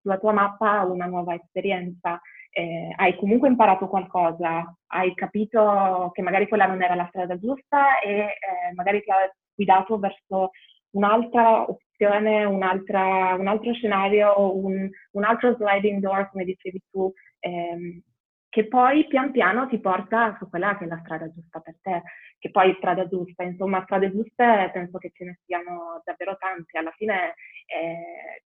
sulla 0.00 0.18
tua 0.18 0.32
mappa 0.32 0.84
una 0.84 1.06
nuova 1.06 1.34
esperienza, 1.34 2.20
eh, 2.50 2.92
hai 2.96 3.16
comunque 3.16 3.48
imparato 3.48 3.88
qualcosa, 3.88 4.74
hai 4.92 5.14
capito 5.14 6.10
che 6.14 6.22
magari 6.22 6.48
quella 6.48 6.66
non 6.66 6.82
era 6.82 6.94
la 6.94 7.06
strada 7.08 7.36
giusta 7.38 7.98
e 7.98 8.20
eh, 8.20 8.74
magari 8.74 9.02
ti 9.02 9.10
ha 9.10 9.30
guidato 9.54 9.98
verso 9.98 10.50
un'altra 10.90 11.68
opzione, 11.68 12.44
un'altra, 12.44 13.34
un 13.34 13.46
altro 13.46 13.72
scenario, 13.74 14.56
un, 14.56 14.88
un, 15.10 15.24
altro 15.24 15.54
sliding 15.56 16.00
door, 16.00 16.30
come 16.30 16.44
dicevi 16.44 16.80
tu, 16.90 17.12
ehm, 17.40 18.00
che 18.48 18.66
poi 18.68 19.06
pian 19.06 19.32
piano 19.32 19.68
ti 19.68 19.78
porta 19.78 20.36
su 20.38 20.48
quella 20.48 20.76
che 20.78 20.84
è 20.84 20.88
la 20.88 21.00
strada 21.04 21.30
giusta 21.32 21.60
per 21.60 21.76
te, 21.80 22.02
che 22.38 22.50
poi 22.50 22.74
strada 22.78 23.06
giusta, 23.06 23.42
insomma 23.42 23.82
strade 23.84 24.10
giuste 24.10 24.70
penso 24.72 24.98
che 24.98 25.10
ce 25.14 25.24
ne 25.24 25.40
siano 25.44 26.02
davvero 26.04 26.36
tante, 26.38 26.78
alla 26.78 26.92
fine 26.96 27.34
è, 27.66 28.42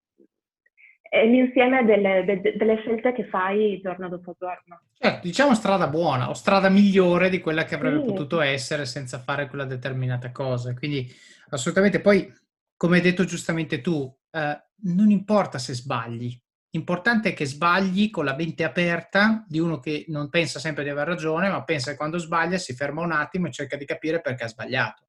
è 1.02 1.26
l'insieme 1.26 1.84
delle, 1.84 2.24
de, 2.24 2.54
delle, 2.56 2.78
scelte 2.78 3.12
che 3.12 3.24
fai 3.26 3.80
giorno 3.80 4.08
dopo 4.08 4.34
giorno. 4.38 4.82
Certo, 4.94 5.26
diciamo 5.26 5.54
strada 5.54 5.88
buona 5.88 6.28
o 6.28 6.34
strada 6.34 6.68
migliore 6.68 7.28
di 7.28 7.40
quella 7.40 7.64
che 7.64 7.74
avrebbe 7.74 8.00
sì. 8.00 8.06
potuto 8.06 8.40
essere 8.40 8.86
senza 8.86 9.18
fare 9.18 9.48
quella 9.48 9.64
determinata 9.64 10.32
cosa, 10.32 10.74
quindi 10.74 11.06
assolutamente 11.50 12.00
poi 12.00 12.32
come 12.80 12.96
hai 12.96 13.02
detto 13.02 13.24
giustamente 13.24 13.82
tu, 13.82 14.10
eh, 14.30 14.58
non 14.84 15.10
importa 15.10 15.58
se 15.58 15.74
sbagli, 15.74 16.34
L'importante 16.72 17.30
è 17.30 17.34
che 17.34 17.46
sbagli 17.46 18.10
con 18.10 18.24
la 18.24 18.36
mente 18.36 18.62
aperta 18.62 19.44
di 19.48 19.58
uno 19.58 19.80
che 19.80 20.04
non 20.08 20.28
pensa 20.28 20.60
sempre 20.60 20.84
di 20.84 20.90
aver 20.90 21.08
ragione, 21.08 21.48
ma 21.48 21.64
pensa 21.64 21.90
che 21.90 21.96
quando 21.96 22.18
sbaglia 22.18 22.58
si 22.58 22.74
ferma 22.74 23.02
un 23.02 23.10
attimo 23.10 23.48
e 23.48 23.52
cerca 23.52 23.76
di 23.76 23.84
capire 23.84 24.20
perché 24.20 24.44
ha 24.44 24.48
sbagliato. 24.48 25.08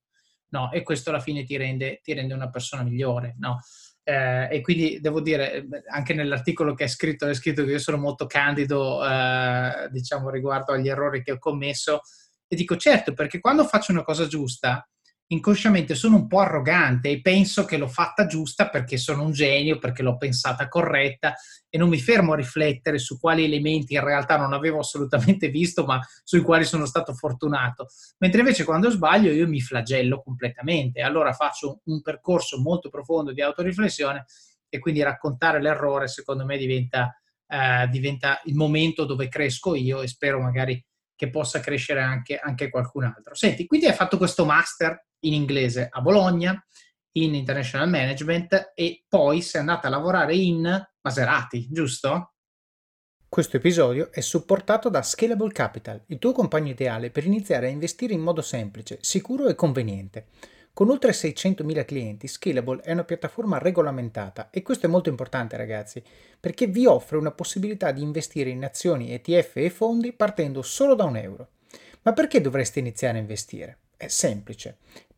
No? 0.50 0.72
E 0.72 0.82
questo 0.82 1.12
alla 1.12 1.20
fine 1.20 1.44
ti 1.44 1.56
rende, 1.58 2.00
ti 2.02 2.14
rende 2.14 2.34
una 2.34 2.50
persona 2.50 2.82
migliore. 2.82 3.36
No? 3.38 3.60
Eh, 4.04 4.48
e 4.50 4.62
quindi 4.62 5.00
devo 5.00 5.22
dire, 5.22 5.68
anche 5.88 6.16
nell'articolo 6.16 6.74
che 6.74 6.84
hai 6.84 6.90
scritto, 6.90 7.26
hai 7.26 7.36
scritto 7.36 7.64
che 7.64 7.72
io 7.72 7.80
sono 7.80 7.98
molto 7.98 8.26
candido, 8.26 9.06
eh, 9.08 9.88
diciamo, 9.92 10.32
riguardo 10.32 10.74
agli 10.74 10.90
errori 10.90 11.22
che 11.22 11.34
ho 11.34 11.38
commesso. 11.38 12.02
E 12.48 12.56
dico 12.56 12.76
certo, 12.76 13.14
perché 13.14 13.40
quando 13.40 13.66
faccio 13.66 13.92
una 13.92 14.04
cosa 14.04 14.26
giusta, 14.26 14.84
inconsciamente 15.32 15.96
sono 15.96 16.18
un 16.18 16.28
po' 16.28 16.40
arrogante 16.40 17.10
e 17.10 17.22
penso 17.22 17.64
che 17.64 17.78
l'ho 17.78 17.88
fatta 17.88 18.26
giusta 18.26 18.70
perché 18.70 18.98
sono 18.98 19.24
un 19.24 19.32
genio, 19.32 19.80
perché 19.80 20.04
l'ho 20.04 20.18
pensata 20.18 20.68
corretta 20.68 21.36
e 21.70 21.78
non 21.78 21.88
mi 21.88 22.00
fermo 22.00 22.34
a 22.34 22.36
riflettere 22.36 23.00
su 23.00 23.18
quali 23.18 23.46
elementi 23.46 23.94
in 23.94 24.04
realtà 24.04 24.38
non 24.38 24.52
avevo 24.52 24.80
assolutamente 24.80 25.48
visto, 25.50 25.86
ma 25.86 26.00
sui 26.24 26.42
quali 26.42 26.66
sono 26.66 26.86
stato 26.86 27.14
fortunato. 27.14 27.88
Mentre 28.20 28.42
invece 28.42 28.66
quando 28.66 28.90
sbaglio 28.90 29.32
io 29.32 29.48
mi 29.48 29.62
flagello 29.62 30.22
completamente. 30.22 31.02
Allora 31.02 31.32
faccio 31.32 31.80
un 31.86 32.02
percorso 32.02 32.60
molto 32.60 32.90
profondo 32.90 33.32
di 33.32 33.42
autoriflessione 33.42 34.26
e 34.68 34.80
quindi 34.80 35.02
raccontare 35.02 35.62
l'errore 35.62 36.08
secondo 36.08 36.46
me 36.46 36.58
diventa, 36.58 37.18
eh, 37.48 37.88
diventa 37.90 38.42
il 38.46 38.56
momento 38.56 39.06
dove 39.06 39.30
cresco 39.30 39.76
io 39.76 40.02
e 40.02 40.08
spero 40.08 40.42
magari 40.42 40.84
che 41.16 41.30
possa 41.30 41.60
crescere 41.62 42.02
anche, 42.02 42.38
anche 42.38 42.70
qualcun 42.70 43.04
altro. 43.04 43.34
Senti, 43.34 43.66
quindi 43.66 43.86
hai 43.86 43.94
fatto 43.94 44.18
questo 44.18 44.44
master 44.44 45.06
in 45.22 45.34
inglese 45.34 45.88
a 45.92 46.02
Bologna, 46.02 46.64
in 47.14 47.36
International 47.36 47.90
Management 47.90 48.72
e 48.74 49.04
poi 49.08 49.42
sei 49.42 49.62
andata 49.62 49.88
a 49.88 49.90
lavorare 49.90 50.36
in 50.36 50.88
Maserati, 51.02 51.68
giusto? 51.70 52.34
Questo 53.28 53.58
episodio 53.58 54.12
è 54.12 54.20
supportato 54.20 54.90
da 54.90 55.02
Scalable 55.02 55.54
Capital, 55.54 56.04
il 56.08 56.20
tuo 56.20 56.34
compagno 56.34 56.72
ideale 56.72 57.12
per 57.12 57.26
iniziare 57.26 57.68
a 57.68 57.70
investire 57.70 58.14
in 58.14 58.20
modo 58.20 58.42
semplice, 58.42 58.98
sicuro 59.02 59.48
e 59.48 59.56
conveniente. 59.56 60.28
Con 60.74 60.90
oltre 60.90 61.12
600.000 61.12 61.86
clienti, 61.86 62.28
Scalable 62.28 62.82
è 62.82 62.92
una 62.92 63.04
piattaforma 63.04 63.58
regolamentata 63.58 64.50
e 64.50 64.62
questo 64.62 64.86
è 64.86 64.90
molto 64.90 65.10
importante 65.10 65.58
ragazzi, 65.58 66.04
perché 66.40 66.68
vi 66.68 66.86
offre 66.86 67.18
una 67.18 67.32
possibilità 67.32 67.92
di 67.92 68.02
investire 68.02 68.50
in 68.50 68.64
azioni, 68.64 69.14
ETF 69.14 69.58
e 69.58 69.70
fondi 69.70 70.14
partendo 70.14 70.62
solo 70.62 70.96
da 70.96 71.04
un 71.04 71.18
euro. 71.18 71.50
Ma 72.04 72.14
perché 72.14 72.42
dovreste 72.42 72.80
iniziare 72.80 73.18
a 73.18 73.22
investire? 73.22 73.78
È 73.96 74.08
semplice. 74.08 74.78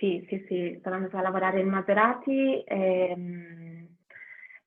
Sì, 0.00 0.24
sì, 0.28 0.42
sì, 0.48 0.80
sono 0.82 0.94
andata 0.96 1.18
a 1.18 1.22
lavorare 1.22 1.60
in 1.60 1.68
Maserati 1.68 2.62
ehm, 2.66 3.86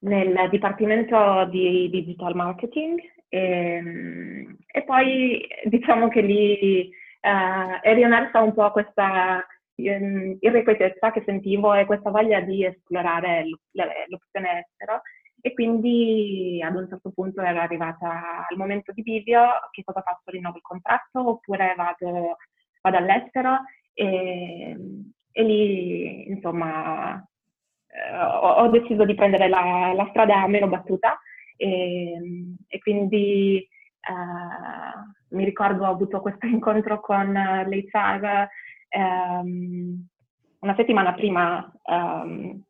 nel 0.01 0.47
dipartimento 0.51 1.45
di 1.49 1.89
digital 1.89 2.35
marketing 2.35 2.99
ehm, 3.29 4.57
e 4.67 4.83
poi 4.83 5.43
diciamo 5.65 6.07
che 6.09 6.21
lì 6.21 6.87
eh, 7.19 7.79
è 7.81 7.93
riemersa 7.95 8.41
un 8.41 8.53
po' 8.53 8.69
questa 8.71 9.43
ehm, 9.75 10.37
irrequietezza 10.39 11.11
che 11.11 11.23
sentivo 11.25 11.73
e 11.73 11.85
questa 11.85 12.11
voglia 12.11 12.39
di 12.41 12.63
esplorare 12.63 13.45
l'opzione 14.09 14.59
estero 14.67 15.01
e 15.41 15.53
quindi 15.53 16.61
ad 16.63 16.75
un 16.75 16.87
certo 16.87 17.11
punto 17.11 17.41
ero 17.41 17.59
arrivata 17.59 18.45
al 18.47 18.55
momento 18.57 18.91
di 18.93 19.01
video, 19.01 19.47
che 19.71 19.83
cosa 19.83 20.01
faccio, 20.01 20.29
rinnovo 20.31 20.57
il 20.57 20.61
contratto 20.61 21.27
oppure 21.27 21.73
vado, 21.75 22.37
vado 22.81 22.97
all'estero? 22.97 23.57
E, 23.95 24.75
e 25.33 25.43
lì 25.43 26.29
insomma 26.29 27.15
eh, 27.87 28.17
ho, 28.17 28.49
ho, 28.49 28.67
deciso 28.69 29.03
di 29.03 29.15
prendere 29.15 29.49
la, 29.49 29.91
la, 29.93 30.07
strada 30.09 30.47
meno 30.47 30.67
battuta. 30.67 31.19
E, 31.57 32.55
e 32.67 32.79
quindi 32.79 33.57
eh, 33.57 35.35
mi 35.35 35.43
ricordo 35.43 35.85
ho 35.85 35.89
avuto 35.89 36.21
questo 36.21 36.45
incontro 36.45 36.99
con 36.99 37.33
l'HR 37.33 38.47
ehm, 38.89 40.07
una 40.59 40.75
settimana 40.75 41.13
prima 41.13 41.71
ehm, 41.83 42.61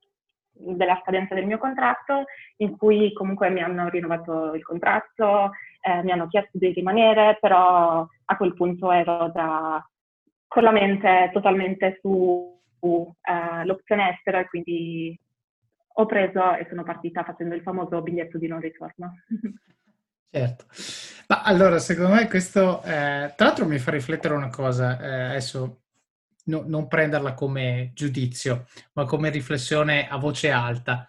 della 0.51 0.99
scadenza 1.03 1.35
del 1.35 1.45
mio 1.45 1.57
contratto, 1.57 2.25
in 2.57 2.77
cui 2.77 3.11
comunque 3.13 3.49
mi 3.49 3.61
hanno 3.61 3.89
rinnovato 3.89 4.53
il 4.53 4.63
contratto, 4.63 5.51
eh, 5.81 6.01
mi 6.03 6.11
hanno 6.11 6.27
chiesto 6.27 6.57
di 6.57 6.71
rimanere, 6.71 7.37
però 7.39 8.07
a 8.25 8.37
quel 8.37 8.53
punto 8.53 8.91
ero 8.91 9.29
da, 9.33 9.85
con 10.53 10.61
la 10.61 10.71
mente 10.71 11.31
totalmente 11.33 11.97
su 11.99 12.61
uh, 12.79 13.15
l'opzione 13.65 14.11
estera 14.11 14.41
e 14.41 14.47
quindi 14.47 15.19
ho 15.95 16.05
preso 16.05 16.53
e 16.53 16.67
sono 16.69 16.83
partita 16.83 17.23
facendo 17.23 17.55
il 17.55 17.63
famoso 17.63 18.03
biglietto 18.03 18.37
di 18.37 18.47
non 18.47 18.59
ritorno. 18.59 19.15
Certo, 20.33 20.65
ma 21.27 21.43
allora 21.43 21.77
secondo 21.77 22.15
me 22.15 22.27
questo, 22.27 22.81
eh, 22.81 23.33
tra 23.35 23.45
l'altro 23.45 23.67
mi 23.67 23.77
fa 23.77 23.91
riflettere 23.91 24.33
una 24.33 24.49
cosa, 24.49 24.99
eh, 24.99 25.21
adesso 25.25 25.83
no, 26.45 26.63
non 26.65 26.87
prenderla 26.87 27.35
come 27.35 27.91
giudizio, 27.93 28.65
ma 28.93 29.05
come 29.05 29.29
riflessione 29.29 30.07
a 30.09 30.17
voce 30.17 30.49
alta. 30.49 31.07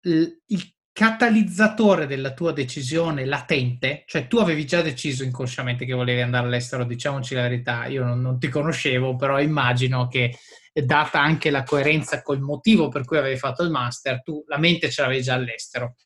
il 0.00 0.73
catalizzatore 0.94 2.06
della 2.06 2.34
tua 2.34 2.52
decisione 2.52 3.24
latente, 3.24 4.04
cioè 4.06 4.28
tu 4.28 4.36
avevi 4.36 4.64
già 4.64 4.80
deciso 4.80 5.24
inconsciamente 5.24 5.84
che 5.84 5.92
volevi 5.92 6.20
andare 6.20 6.46
all'estero, 6.46 6.84
diciamoci 6.84 7.34
la 7.34 7.42
verità, 7.42 7.86
io 7.86 8.04
non, 8.04 8.20
non 8.20 8.38
ti 8.38 8.48
conoscevo, 8.48 9.16
però 9.16 9.40
immagino 9.40 10.06
che 10.06 10.38
data 10.72 11.20
anche 11.20 11.50
la 11.50 11.64
coerenza 11.64 12.22
col 12.22 12.38
motivo 12.40 12.88
per 12.88 13.04
cui 13.04 13.18
avevi 13.18 13.36
fatto 13.36 13.64
il 13.64 13.70
master, 13.70 14.22
tu 14.22 14.44
la 14.46 14.56
mente 14.56 14.88
ce 14.88 15.02
l'avevi 15.02 15.22
già 15.22 15.34
all'estero. 15.34 15.96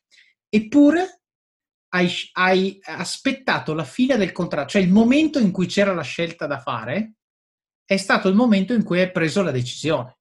Eppure 0.49 1.21
hai, 1.89 2.11
hai 2.33 2.79
aspettato 2.81 3.75
la 3.75 3.83
fine 3.83 4.17
del 4.17 4.31
contratto, 4.31 4.69
cioè 4.69 4.81
il 4.81 4.89
momento 4.89 5.37
in 5.37 5.51
cui 5.51 5.67
c'era 5.67 5.93
la 5.93 6.01
scelta 6.01 6.47
da 6.47 6.59
fare, 6.59 7.13
è 7.85 7.97
stato 7.97 8.27
il 8.27 8.33
momento 8.33 8.73
in 8.73 8.83
cui 8.83 9.01
hai 9.01 9.11
preso 9.11 9.43
la 9.43 9.51
decisione 9.51 10.18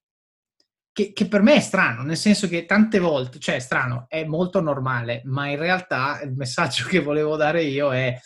che, 0.99 1.13
che, 1.13 1.29
per 1.29 1.43
me 1.43 1.55
è 1.55 1.61
strano, 1.61 2.03
nel 2.03 2.17
senso 2.17 2.49
che 2.49 2.65
tante 2.65 2.99
volte, 2.99 3.39
cioè 3.39 3.55
è 3.55 3.61
strano, 3.61 4.07
è 4.09 4.25
molto 4.25 4.61
normale, 4.61 5.23
ma 5.27 5.49
in 5.49 5.57
realtà 5.57 6.21
il 6.25 6.33
messaggio 6.33 6.89
che 6.89 6.99
volevo 6.99 7.37
dare 7.37 7.63
io 7.63 7.93
è 7.93 8.19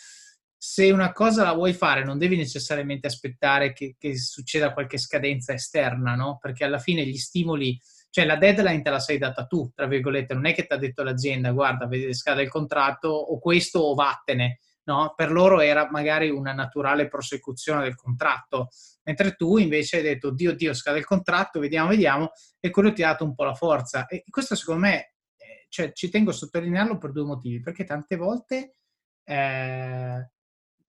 se 0.57 0.89
una 0.89 1.11
cosa 1.11 1.43
la 1.43 1.53
vuoi 1.53 1.73
fare 1.73 2.03
non 2.03 2.17
devi 2.17 2.35
necessariamente 2.35 3.05
aspettare 3.05 3.73
che, 3.73 3.95
che 3.99 4.17
succeda 4.17 4.73
qualche 4.73 4.97
scadenza 4.97 5.53
esterna, 5.53 6.15
no? 6.15 6.39
Perché 6.41 6.63
alla 6.63 6.79
fine 6.79 7.05
gli 7.05 7.17
stimoli, 7.17 7.79
cioè 8.09 8.25
la 8.25 8.37
deadline 8.37 8.81
te 8.81 8.89
la 8.89 8.99
sei 8.99 9.19
data 9.19 9.45
tu, 9.45 9.69
tra 9.75 9.85
virgolette, 9.85 10.33
non 10.33 10.47
è 10.47 10.55
che 10.55 10.65
ti 10.65 10.73
ha 10.73 10.77
detto 10.77 11.03
l'azienda 11.03 11.51
guarda, 11.51 11.85
vedi 11.85 12.11
scade 12.11 12.41
il 12.41 12.49
contratto 12.49 13.09
o 13.09 13.37
questo 13.37 13.81
o 13.81 13.93
vattene, 13.93 14.61
no? 14.85 15.13
Per 15.15 15.31
loro 15.31 15.61
era 15.61 15.89
magari 15.89 16.29
una 16.29 16.53
naturale 16.53 17.07
prosecuzione 17.07 17.83
del 17.83 17.95
contratto 17.95 18.69
mentre 19.03 19.35
tu 19.35 19.57
invece 19.57 19.97
hai 19.97 20.03
detto 20.03 20.31
Dio 20.31 20.55
Dio 20.55 20.73
scade 20.73 20.99
il 20.99 21.05
contratto, 21.05 21.59
vediamo, 21.59 21.89
vediamo, 21.89 22.31
e 22.59 22.69
quello 22.69 22.93
ti 22.93 23.03
ha 23.03 23.09
dato 23.09 23.23
un 23.23 23.35
po' 23.35 23.43
la 23.43 23.53
forza. 23.53 24.07
E 24.07 24.23
questo 24.29 24.55
secondo 24.55 24.81
me, 24.81 25.13
eh, 25.37 25.65
cioè, 25.69 25.91
ci 25.93 26.09
tengo 26.09 26.31
a 26.31 26.33
sottolinearlo 26.33 26.97
per 26.97 27.11
due 27.11 27.25
motivi, 27.25 27.59
perché 27.59 27.83
tante 27.83 28.15
volte 28.15 28.77
eh, 29.23 30.29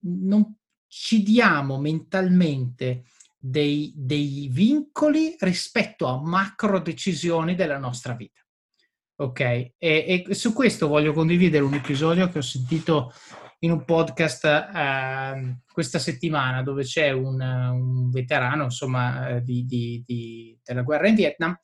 non 0.01 0.57
ci 0.87 1.23
diamo 1.23 1.79
mentalmente 1.79 3.05
dei, 3.37 3.93
dei 3.97 4.49
vincoli 4.51 5.35
rispetto 5.41 6.07
a 6.07 6.21
macro 6.21 6.79
decisioni 6.79 7.55
della 7.55 7.79
nostra 7.79 8.15
vita. 8.15 8.41
Ok, 9.17 9.41
e, 9.41 9.73
e, 9.79 10.35
su 10.35 10.53
questo 10.53 10.89
voglio 10.89 11.13
condividere 11.13 11.63
un 11.63 11.75
episodio 11.75 12.29
che 12.29 12.39
ho 12.39 12.43
sentito 12.43 13.13
in 13.61 13.71
un 13.71 13.85
podcast 13.85 14.45
eh, 14.45 15.59
questa 15.73 15.99
settimana 15.99 16.63
dove 16.63 16.83
c'è 16.83 17.11
un, 17.11 17.41
un 17.41 18.11
veterano 18.11 18.65
insomma, 18.65 19.29
eh, 19.29 19.43
di, 19.43 19.65
di, 19.65 20.03
di, 20.05 20.59
della 20.63 20.83
guerra 20.83 21.09
in 21.09 21.15
Vietnam 21.15 21.59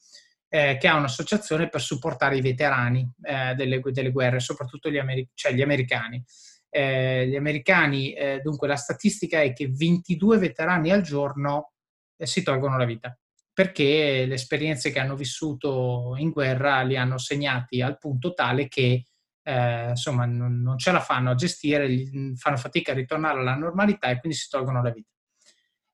eh, 0.48 0.76
che 0.78 0.88
ha 0.88 0.96
un'associazione 0.96 1.68
per 1.68 1.80
supportare 1.80 2.36
i 2.36 2.40
veterani 2.40 3.08
eh, 3.22 3.54
delle, 3.54 3.80
delle, 3.82 4.10
guerre, 4.10 4.40
soprattutto 4.40 4.90
gli, 4.90 4.98
ameri- 4.98 5.28
cioè 5.34 5.52
gli 5.52 5.62
americani. 5.62 6.24
Eh, 6.72 7.26
gli 7.26 7.34
americani, 7.34 8.14
dunque 8.44 8.68
la 8.68 8.76
statistica 8.76 9.40
è 9.40 9.52
che 9.52 9.68
22 9.72 10.38
veterani 10.38 10.92
al 10.92 11.02
giorno 11.02 11.72
si 12.16 12.44
tolgono 12.44 12.76
la 12.76 12.84
vita 12.84 13.18
perché 13.52 14.24
le 14.24 14.34
esperienze 14.34 14.90
che 14.90 15.00
hanno 15.00 15.16
vissuto 15.16 16.14
in 16.16 16.30
guerra 16.30 16.80
li 16.82 16.96
hanno 16.96 17.18
segnati 17.18 17.82
al 17.82 17.98
punto 17.98 18.32
tale 18.32 18.68
che 18.68 19.04
eh, 19.42 19.90
insomma 19.90 20.26
non, 20.26 20.60
non, 20.60 20.78
ce 20.78 20.92
la 20.92 21.00
fanno 21.00 21.30
a 21.30 21.34
gestire, 21.34 21.88
fanno 22.36 22.56
fatica 22.56 22.92
a 22.92 22.94
ritornare 22.94 23.40
alla 23.40 23.54
normalità 23.54 24.08
e 24.08 24.20
quindi 24.20 24.36
si 24.36 24.48
tolgono 24.48 24.82
la 24.82 24.90
vita. 24.90 25.08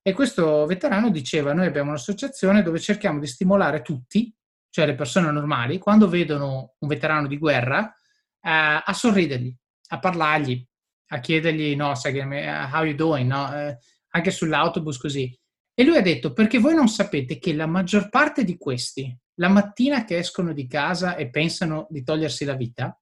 E 0.03 0.13
questo 0.13 0.67
veterano 0.67 1.11
diceva, 1.11 1.53
noi 1.53 1.67
abbiamo 1.67 1.91
un'associazione 1.91 2.63
dove 2.63 2.79
cerchiamo 2.79 3.19
di 3.19 3.27
stimolare 3.27 3.83
tutti, 3.83 4.33
cioè 4.71 4.87
le 4.87 4.95
persone 4.95 5.31
normali, 5.31 5.79
quando 5.79 6.09
vedono 6.09 6.75
un 6.79 6.89
veterano 6.89 7.27
di 7.27 7.39
guerra, 7.39 7.93
eh, 8.41 8.83
a 8.85 8.93
sorridergli, 8.93 9.53
a 9.89 9.99
parlargli, 9.99 10.65
a 11.09 11.19
chiedergli, 11.19 11.75
no, 11.75 11.95
sai, 11.95 12.19
how 12.21 12.85
you 12.85 12.95
doing, 12.95 13.29
no? 13.29 13.53
Eh, 13.53 13.79
anche 14.11 14.31
sull'autobus 14.31 14.99
così. 14.99 15.37
E 15.75 15.85
lui 15.85 15.97
ha 15.97 16.03
detto, 16.03 16.33
perché 16.33 16.59
voi 16.59 16.75
non 16.75 16.89
sapete 16.89 17.39
che 17.39 17.53
la 17.53 17.67
maggior 17.67 18.09
parte 18.09 18.45
di 18.45 18.57
questi, 18.57 19.15
la 19.35 19.49
mattina 19.49 20.05
che 20.05 20.19
escono 20.19 20.53
di 20.53 20.67
casa 20.67 21.17
e 21.17 21.31
pensano 21.31 21.87
di 21.91 22.03
togliersi 22.03 22.45
la 22.45 22.55
vita, 22.55 22.99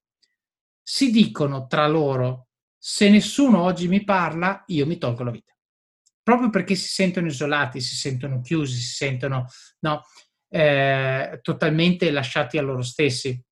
si 0.87 1.11
dicono 1.11 1.67
tra 1.67 1.89
loro, 1.89 2.49
se 2.79 3.09
nessuno 3.09 3.63
oggi 3.63 3.89
mi 3.89 4.05
parla, 4.05 4.63
io 4.67 4.87
mi 4.87 4.99
tolgo 4.99 5.25
la 5.25 5.31
vita. 5.31 5.53
Proprio 6.23 6.51
perché 6.51 6.75
si 6.75 6.89
sentono 6.89 7.27
isolati, 7.27 7.81
si 7.81 7.97
sentono 7.97 8.41
chiusi, 8.41 8.77
si 8.77 8.95
sentono 8.95 9.47
no, 9.81 10.05
eh, 10.49 11.39
totalmente 11.43 12.11
lasciati 12.11 12.59
a 12.59 12.63
loro 12.63 12.83
stessi. 12.83 13.43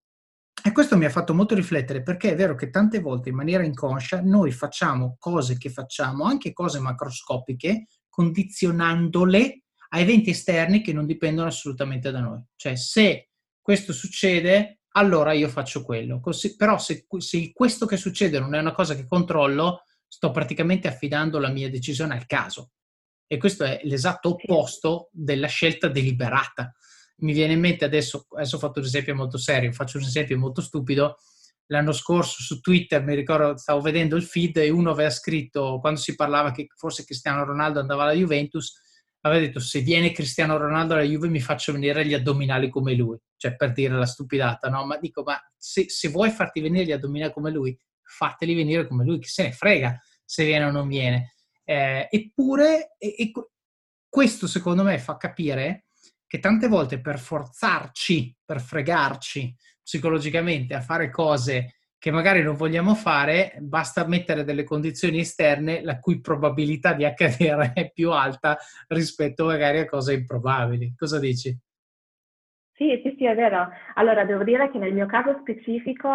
E 0.64 0.72
questo 0.72 0.96
mi 0.96 1.06
ha 1.06 1.10
fatto 1.10 1.34
molto 1.34 1.54
riflettere 1.54 2.02
perché 2.02 2.32
è 2.32 2.36
vero 2.36 2.54
che 2.54 2.70
tante 2.70 3.00
volte 3.00 3.30
in 3.30 3.34
maniera 3.34 3.64
inconscia 3.64 4.20
noi 4.20 4.52
facciamo 4.52 5.16
cose 5.18 5.56
che 5.56 5.70
facciamo, 5.70 6.24
anche 6.24 6.52
cose 6.52 6.78
macroscopiche, 6.78 7.86
condizionandole 8.08 9.62
a 9.88 9.98
eventi 9.98 10.30
esterni 10.30 10.82
che 10.82 10.92
non 10.92 11.06
dipendono 11.06 11.48
assolutamente 11.48 12.10
da 12.10 12.20
noi. 12.20 12.42
Cioè 12.54 12.76
se 12.76 13.30
questo 13.60 13.92
succede, 13.92 14.81
allora 14.92 15.32
io 15.32 15.48
faccio 15.48 15.82
quello. 15.82 16.20
Così, 16.20 16.56
però 16.56 16.78
se, 16.78 17.06
se 17.18 17.52
questo 17.52 17.86
che 17.86 17.96
succede 17.96 18.38
non 18.38 18.54
è 18.54 18.58
una 18.58 18.72
cosa 18.72 18.94
che 18.94 19.06
controllo, 19.06 19.84
sto 20.06 20.30
praticamente 20.30 20.88
affidando 20.88 21.38
la 21.38 21.50
mia 21.50 21.70
decisione 21.70 22.14
al 22.14 22.26
caso. 22.26 22.72
E 23.26 23.38
questo 23.38 23.64
è 23.64 23.80
l'esatto 23.84 24.30
opposto 24.30 25.08
della 25.12 25.46
scelta 25.46 25.88
deliberata 25.88 26.72
mi 27.22 27.32
viene 27.32 27.54
in 27.54 27.60
mente 27.60 27.84
adesso, 27.84 28.26
adesso 28.34 28.56
ho 28.56 28.58
fatto 28.58 28.80
un 28.80 28.86
esempio 28.86 29.14
molto 29.14 29.38
serio, 29.38 29.72
faccio 29.72 29.98
un 29.98 30.04
esempio 30.04 30.38
molto 30.38 30.60
stupido. 30.60 31.16
L'anno 31.66 31.92
scorso 31.92 32.42
su 32.42 32.60
Twitter, 32.60 33.02
mi 33.02 33.14
ricordo, 33.14 33.56
stavo 33.56 33.80
vedendo 33.80 34.16
il 34.16 34.24
feed 34.24 34.58
e 34.58 34.70
uno 34.70 34.90
aveva 34.90 35.10
scritto, 35.10 35.78
quando 35.80 36.00
si 36.00 36.14
parlava 36.14 36.50
che 36.50 36.66
forse 36.74 37.04
Cristiano 37.04 37.44
Ronaldo 37.44 37.80
andava 37.80 38.02
alla 38.02 38.12
Juventus, 38.12 38.74
aveva 39.22 39.40
detto 39.40 39.60
se 39.60 39.80
viene 39.80 40.12
Cristiano 40.12 40.56
Ronaldo 40.56 40.94
alla 40.94 41.02
Juve 41.02 41.28
mi 41.28 41.40
faccio 41.40 41.72
venire 41.72 42.06
gli 42.06 42.14
addominali 42.14 42.68
come 42.68 42.94
lui, 42.94 43.18
cioè 43.36 43.56
per 43.56 43.72
dire 43.72 43.94
la 43.94 44.06
stupidata, 44.06 44.68
no? 44.68 44.84
Ma 44.84 44.98
dico, 44.98 45.22
ma 45.22 45.38
se, 45.56 45.88
se 45.88 46.08
vuoi 46.08 46.30
farti 46.30 46.60
venire 46.60 46.84
gli 46.84 46.92
addominali 46.92 47.32
come 47.32 47.50
lui, 47.50 47.78
fateli 48.02 48.54
venire 48.54 48.86
come 48.86 49.04
lui, 49.04 49.18
chi 49.20 49.28
se 49.28 49.44
ne 49.44 49.52
frega 49.52 49.98
se 50.24 50.44
viene 50.44 50.64
o 50.64 50.70
non 50.70 50.88
viene. 50.88 51.34
Eh, 51.64 52.08
eppure, 52.10 52.96
e, 52.98 53.14
e 53.18 53.32
questo 54.08 54.46
secondo 54.46 54.82
me 54.82 54.98
fa 54.98 55.16
capire 55.16 55.86
che 56.26 56.38
tante 56.38 56.66
volte 56.66 57.00
per 57.00 57.18
forzarci, 57.18 58.36
per 58.44 58.60
fregarci 58.60 59.54
psicologicamente 59.82 60.74
a 60.74 60.80
fare 60.80 61.10
cose 61.10 61.76
che 62.02 62.10
magari 62.10 62.42
non 62.42 62.56
vogliamo 62.56 62.96
fare, 62.96 63.54
basta 63.60 64.04
mettere 64.08 64.42
delle 64.42 64.64
condizioni 64.64 65.20
esterne 65.20 65.82
la 65.82 66.00
cui 66.00 66.20
probabilità 66.20 66.94
di 66.94 67.04
accadere 67.04 67.70
è 67.74 67.92
più 67.92 68.10
alta 68.10 68.58
rispetto 68.88 69.44
magari 69.44 69.78
a 69.78 69.86
cose 69.86 70.14
improbabili. 70.14 70.94
Cosa 70.98 71.20
dici? 71.20 71.56
Sì, 72.72 73.00
sì, 73.04 73.14
sì, 73.16 73.24
è 73.24 73.36
vero. 73.36 73.68
Allora, 73.94 74.24
devo 74.24 74.42
dire 74.42 74.68
che 74.72 74.78
nel 74.78 74.92
mio 74.92 75.06
caso 75.06 75.38
specifico, 75.42 76.10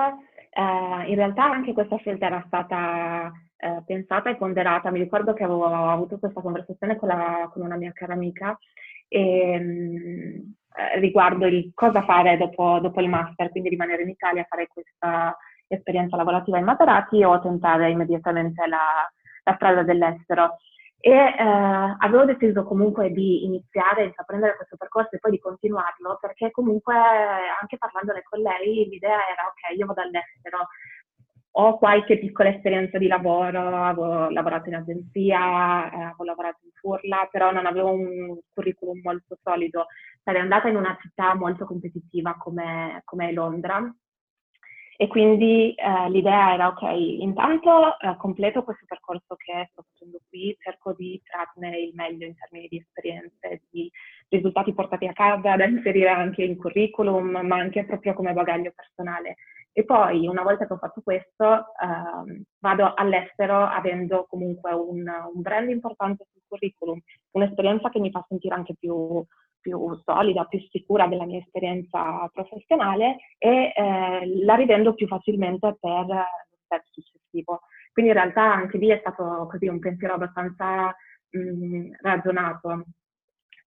eh, 0.50 1.10
in 1.10 1.16
realtà 1.16 1.46
anche 1.46 1.72
questa 1.72 1.96
scelta 1.96 2.26
era 2.26 2.44
stata 2.48 3.32
eh, 3.56 3.82
pensata 3.86 4.30
e 4.30 4.36
ponderata. 4.36 4.92
Mi 4.92 5.00
ricordo 5.00 5.32
che 5.32 5.46
avevo 5.46 5.68
avuto 5.68 6.20
questa 6.20 6.42
conversazione 6.42 6.98
con, 6.98 7.08
la, 7.08 7.50
con 7.54 7.62
una 7.62 7.78
mia 7.78 7.94
cara 7.94 8.12
amica 8.12 8.60
e, 9.08 9.52
ehm, 9.54 10.54
eh, 10.76 11.00
riguardo 11.00 11.46
il 11.46 11.72
cosa 11.74 12.04
fare 12.04 12.36
dopo, 12.36 12.80
dopo, 12.82 13.00
il 13.00 13.08
master, 13.08 13.52
quindi 13.52 13.70
rimanere 13.70 14.02
in 14.02 14.10
Italia, 14.10 14.46
fare 14.50 14.68
questa 14.68 15.34
esperienza 15.68 16.18
lavorativa 16.18 16.58
in 16.58 16.66
Maserati 16.66 17.24
o 17.24 17.40
tentare 17.40 17.90
immediatamente 17.90 18.66
la, 18.68 19.10
la 19.44 19.54
strada 19.56 19.84
dell'estero. 19.84 20.58
E 21.00 21.12
eh, 21.12 21.96
avevo 22.00 22.26
deciso 22.26 22.64
comunque 22.64 23.12
di 23.12 23.46
iniziare, 23.46 24.02
di 24.02 24.08
intraprendere 24.08 24.56
questo 24.56 24.78
percorso 24.78 25.16
e 25.16 25.20
poi 25.20 25.32
di 25.32 25.40
continuarlo, 25.40 26.18
perché 26.20 26.50
comunque 26.52 26.96
anche 26.96 27.78
parlandone 27.78 28.24
con 28.24 28.40
lei 28.40 28.88
l'idea 28.90 29.20
era 29.32 29.46
ok, 29.46 29.78
io 29.78 29.86
vado 29.86 30.02
all'estero, 30.02 30.68
ho 31.60 31.78
qualche 31.78 32.18
piccola 32.20 32.50
esperienza 32.50 32.98
di 32.98 33.08
lavoro, 33.08 33.84
avevo 33.84 34.30
lavorato 34.30 34.70
in 34.70 34.76
agenzia, 34.76 35.90
eh, 35.92 36.02
avevo 36.02 36.24
lavorato 36.24 36.60
in 36.64 36.72
Furla, 36.74 37.28
però 37.32 37.52
non 37.52 37.66
avevo 37.66 37.92
un 37.92 38.38
curriculum 38.54 39.00
molto 39.04 39.38
solido. 39.42 39.86
Sarei 40.24 40.42
andata 40.42 40.68
in 40.68 40.76
una 40.76 40.98
città 41.02 41.34
molto 41.36 41.66
competitiva 41.66 42.36
come, 42.38 43.02
come 43.06 43.32
Londra 43.32 43.82
e 45.00 45.08
quindi 45.08 45.76
eh, 45.76 46.10
l'idea 46.10 46.56
era 46.56 46.68
ok, 46.70 46.82
intanto 46.92 48.00
eh, 48.00 48.16
completo 48.18 48.64
questo 48.64 48.84
percorso 48.88 49.36
che 49.36 49.70
sto 49.72 49.86
facendo 49.92 50.20
qui, 50.28 50.58
cerco 50.60 50.94
di 50.94 51.22
trarne 51.24 51.78
il 51.78 51.92
meglio 51.94 52.26
in 52.26 52.34
termini 52.36 52.68
di 52.68 52.78
esperienze, 52.78 53.62
di 53.70 53.92
risultati 54.30 54.74
portati 54.74 55.06
a 55.06 55.14
casa 55.14 55.56
da 55.56 55.66
inserire 55.66 56.10
anche 56.10 56.44
in 56.44 56.58
curriculum, 56.58 57.30
ma 57.44 57.58
anche 57.58 57.86
proprio 57.86 58.16
come 58.16 58.34
bagaglio 58.34 58.74
personale. 58.76 59.36
E 59.72 59.86
poi, 59.86 60.26
una 60.26 60.42
volta 60.42 60.66
che 60.66 60.74
ho 60.74 60.78
fatto 60.78 61.02
questo, 61.04 61.54
eh, 61.54 62.44
vado 62.58 62.94
all'estero 62.96 63.68
avendo 63.68 64.26
comunque 64.28 64.72
un, 64.74 65.06
un, 65.08 65.42
brand 65.44 65.70
importante 65.70 66.26
sul 66.32 66.42
curriculum, 66.48 67.00
un'esperienza 67.34 67.90
che 67.90 68.00
mi 68.00 68.10
fa 68.10 68.26
sentire 68.28 68.56
anche 68.56 68.74
più, 68.74 69.24
più 69.68 70.02
solida, 70.06 70.46
più 70.46 70.60
sicura 70.72 71.08
della 71.08 71.26
mia 71.26 71.40
esperienza 71.40 72.30
professionale 72.32 73.18
e 73.38 73.74
eh, 73.76 74.44
la 74.46 74.56
rivendo 74.56 74.94
più 74.94 75.08
facilmente 75.08 75.76
per 75.78 76.06
lo 76.06 76.58
step 76.64 76.84
successivo. 76.90 77.62
Quindi 77.92 78.12
in 78.12 78.18
realtà 78.18 78.54
anche 78.54 78.78
lì 78.78 78.88
è 78.88 78.98
stato 79.00 79.46
così 79.52 79.68
un 79.68 79.80
pensiero 79.80 80.14
abbastanza 80.14 80.96
mh, 81.30 81.98
ragionato. 82.00 82.86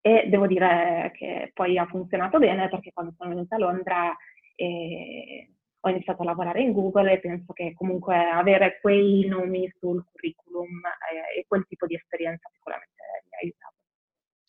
E 0.00 0.24
devo 0.28 0.46
dire 0.46 1.12
che 1.14 1.50
poi 1.52 1.76
ha 1.76 1.84
funzionato 1.84 2.38
bene 2.38 2.70
perché 2.70 2.90
quando 2.94 3.12
sono 3.18 3.28
venuta 3.28 3.56
a 3.56 3.58
Londra 3.58 4.16
eh, 4.54 5.50
ho 5.80 5.88
iniziato 5.90 6.22
a 6.22 6.24
lavorare 6.24 6.62
in 6.62 6.72
Google 6.72 7.12
e 7.12 7.20
penso 7.20 7.52
che 7.52 7.74
comunque 7.74 8.16
avere 8.16 8.78
quei 8.80 9.26
nomi 9.26 9.70
sul 9.78 10.02
curriculum 10.10 10.68
eh, 11.12 11.40
e 11.40 11.44
quel 11.46 11.66
tipo 11.68 11.84
di 11.84 11.94
esperienza 11.94 12.48
sicuramente 12.54 13.02
mi 13.24 13.34
ha 13.34 13.38
aiutato. 13.42 13.74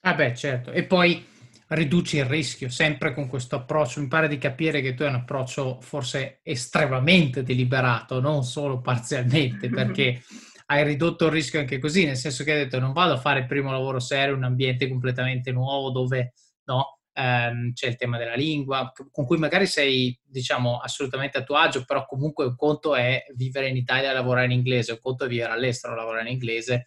Ah 0.04 0.16
beh, 0.16 0.34
certo. 0.34 0.72
E 0.72 0.84
poi 0.84 1.40
riduci 1.72 2.18
il 2.18 2.26
rischio, 2.26 2.70
sempre 2.70 3.14
con 3.14 3.28
questo 3.28 3.56
approccio. 3.56 4.02
Mi 4.02 4.08
pare 4.08 4.28
di 4.28 4.38
capire 4.38 4.82
che 4.82 4.94
tu 4.94 5.04
hai 5.04 5.10
un 5.10 5.16
approccio 5.16 5.80
forse 5.82 6.40
estremamente 6.44 7.44
deliberato, 7.44 8.20
non 8.20 8.44
solo 8.44 8.82
parzialmente, 8.82 9.70
perché 9.70 10.22
hai 10.68 10.84
ridotto 10.84 11.26
il 11.26 11.32
rischio 11.32 11.60
anche 11.60 11.80
così, 11.80 12.06
nel 12.06 12.18
senso 12.18 12.44
che 12.44 12.52
hai 12.52 12.58
detto 12.60 12.80
non 12.80 12.94
vado 12.94 13.14
a 13.14 13.20
fare 13.20 13.42
il 13.42 13.46
primo 13.46 13.72
lavoro 13.72 14.00
serio 14.00 14.34
in 14.34 14.40
un 14.40 14.46
ambiente 14.46 14.88
completamente 14.88 15.52
nuovo 15.52 15.92
dove 15.92 16.34
no, 16.66 17.00
ehm, 17.14 17.74
c'è 17.74 17.88
il 17.88 17.96
tema 17.96 18.18
della 18.18 18.36
lingua, 18.36 18.92
con 19.12 19.26
cui 19.26 19.38
magari 19.38 19.66
sei, 19.66 20.18
diciamo, 20.24 20.78
assolutamente 20.78 21.38
a 21.38 21.44
tuo 21.44 21.56
agio, 21.56 21.86
però 21.86 22.06
comunque 22.06 22.46
un 22.46 22.56
conto 22.56 22.96
è 22.96 23.24
vivere 23.36 23.70
in 23.70 23.78
Italia 23.78 24.12
e 24.12 24.14
lavorare 24.14 24.46
in 24.46 24.52
inglese, 24.52 24.94
un 24.94 25.00
conto 25.02 25.26
è 25.26 25.28
vivere 25.28 25.54
all'estero 25.54 25.94
e 25.94 25.98
lavorare 25.98 26.28
in 26.28 26.34
inglese, 26.34 26.84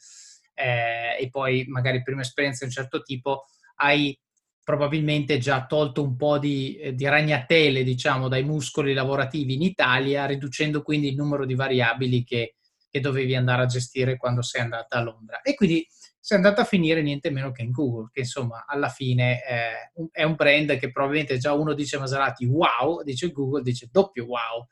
eh, 0.55 1.17
e 1.19 1.29
poi 1.31 1.65
magari 1.69 2.03
prima 2.03 2.21
esperienza 2.21 2.65
di 2.65 2.71
un 2.71 2.77
certo 2.77 3.03
tipo 3.03 3.45
hai 3.77 4.17
probabilmente 4.65 5.39
già 5.39 5.67
tolto 5.67 6.03
un 6.03 6.17
po' 6.17 6.39
di, 6.39 6.77
eh, 6.77 6.95
di, 6.95 7.07
ragnatele, 7.07 7.85
diciamo, 7.85 8.29
dai 8.29 8.43
muscoli 8.43 8.95
lavorativi 8.95 9.55
in 9.55 9.63
Italia, 9.63 10.25
riducendo 10.25 10.83
quindi 10.83 11.09
il 11.09 11.17
numero 11.17 11.45
di 11.45 11.55
variabili 11.55 12.25
che, 12.25 12.57
che 12.89 13.01
dovevi 13.01 13.37
andare 13.37 13.63
a 13.63 13.67
gestire 13.67 14.17
quando 14.17 14.41
sei 14.41 14.63
andata 14.63 14.97
a 14.97 15.03
Londra. 15.03 15.43
E 15.43 15.55
quindi 15.55 15.87
sei 16.19 16.39
andata 16.39 16.63
a 16.63 16.65
finire 16.65 17.03
niente 17.03 17.31
meno 17.31 17.53
che 17.53 17.61
in 17.61 17.71
Google, 17.71 18.09
che 18.11 18.21
insomma 18.21 18.65
alla 18.67 18.89
fine 18.89 19.41
è 19.41 19.91
un, 19.97 20.09
è 20.11 20.23
un 20.23 20.35
brand 20.35 20.79
che 20.79 20.91
probabilmente 20.91 21.37
già 21.37 21.53
uno 21.53 21.75
dice 21.75 21.99
Maserati 21.99 22.47
wow, 22.47 23.03
dice 23.03 23.31
Google, 23.31 23.63
dice 23.63 23.89
doppio 23.93 24.25
wow. 24.25 24.67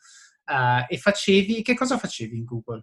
Uh, 0.44 0.84
e 0.88 0.96
facevi, 0.96 1.60
che 1.60 1.74
cosa 1.74 1.98
facevi 1.98 2.38
in 2.38 2.44
Google? 2.44 2.82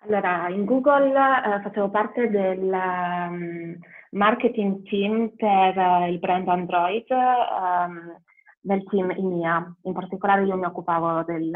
Allora, 0.00 0.48
in 0.48 0.64
Google 0.64 1.10
uh, 1.10 1.62
facevo 1.62 1.90
parte 1.90 2.28
del 2.28 2.58
um, 2.58 3.78
marketing 4.10 4.88
team 4.88 5.34
per 5.36 5.76
uh, 5.76 6.06
il 6.08 6.18
brand 6.18 6.48
Android 6.48 7.06
um, 7.10 8.20
nel 8.62 8.84
team 8.84 9.10
IMIA. 9.10 9.76
In 9.82 9.92
particolare 9.92 10.44
io 10.44 10.56
mi 10.56 10.66
occupavo 10.66 11.24
del 11.24 11.50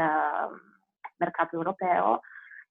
mercato 1.17 1.55
europeo 1.55 2.21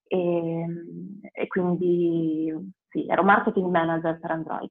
e, 0.07 0.17
ehm, 0.17 1.19
e 1.31 1.47
quindi 1.47 2.53
sì, 2.89 3.07
ero 3.07 3.23
marketing 3.23 3.69
manager 3.69 4.19
per 4.19 4.31
Android. 4.31 4.69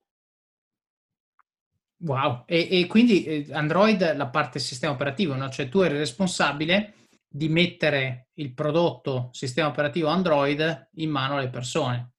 Wow, 2.05 2.43
e, 2.47 2.69
e 2.71 2.87
quindi 2.87 3.25
eh, 3.25 3.47
Android, 3.53 4.17
la 4.17 4.29
parte 4.29 4.59
sistema 4.59 4.93
operativo, 4.93 5.35
no? 5.35 5.49
cioè 5.51 5.69
tu 5.69 5.81
eri 5.81 5.97
responsabile 5.97 6.95
di 7.29 7.49
mettere 7.49 8.29
il 8.35 8.53
prodotto 8.53 9.29
sistema 9.33 9.69
operativo 9.69 10.09
Android 10.09 10.91
in 10.97 11.11
mano 11.11 11.37
alle 11.37 11.49
persone. 11.49 12.12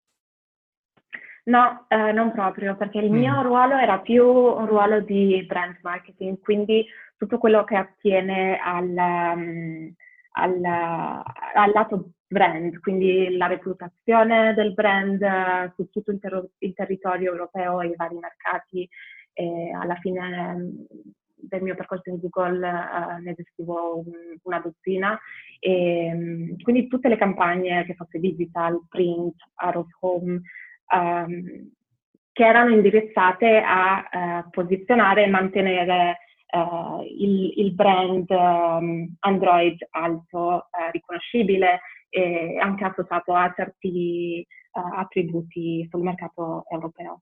No, 1.46 1.86
eh, 1.90 2.12
non 2.14 2.32
proprio, 2.32 2.78
perché 2.78 3.00
il 3.00 3.12
mm. 3.12 3.16
mio 3.16 3.42
ruolo 3.42 3.78
era 3.78 4.00
più 4.00 4.26
un 4.26 4.66
ruolo 4.66 5.02
di 5.02 5.44
brand 5.46 5.78
marketing, 5.82 6.40
quindi 6.40 6.86
tutto 7.18 7.38
quello 7.38 7.64
che 7.66 7.76
attiene 7.76 8.58
al, 8.60 8.88
um, 8.88 9.94
al, 10.34 10.64
al 10.64 11.72
lato 11.74 12.12
brand, 12.28 12.80
quindi 12.80 13.36
la 13.36 13.48
reputazione 13.48 14.54
del 14.54 14.74
brand 14.74 15.22
uh, 15.22 15.72
su 15.76 15.90
tutto 15.90 16.12
il, 16.12 16.20
ter- 16.20 16.50
il, 16.60 16.74
territorio 16.74 17.32
europeo 17.32 17.82
e 17.82 17.88
i 17.88 17.96
vari 17.96 18.16
mercati. 18.16 18.90
E 19.34 19.72
alla 19.74 19.96
fine 19.96 20.54
um, 20.54 20.86
del 21.36 21.62
mio 21.62 21.76
percorso 21.76 22.10
in 22.10 22.20
Google 22.20 22.66
uh, 22.66 23.22
ne 23.22 23.34
gestivo 23.34 23.98
un, 23.98 24.12
una 24.44 24.60
dozzina 24.60 25.20
e 25.60 26.12
um, 26.14 26.56
quindi 26.62 26.88
tutte 26.88 27.10
le 27.10 27.18
campagne 27.18 27.84
che 27.86 27.96
fosse 27.96 28.20
digital, 28.20 28.80
print, 28.90 29.36
out 29.64 29.76
of 29.76 29.88
home, 30.00 30.42
um, 30.92 31.72
che 32.32 32.44
erano 32.44 32.74
indirizzate 32.74 33.62
a 33.64 34.10
uh, 34.44 34.50
posizionare 34.50 35.24
e 35.24 35.30
mantenere 35.30 36.18
uh, 36.52 37.04
il, 37.04 37.54
il, 37.58 37.74
brand 37.74 38.30
um, 38.30 39.16
Android 39.20 39.78
alto, 39.92 40.40
uh, 40.40 40.92
riconoscibile 40.92 41.82
e 42.10 42.58
anche 42.60 42.84
associato 42.84 43.34
a 43.34 43.52
certi 43.56 44.46
attributi 44.72 45.88
sul 45.92 46.02
mercato 46.02 46.66
europeo. 46.68 47.22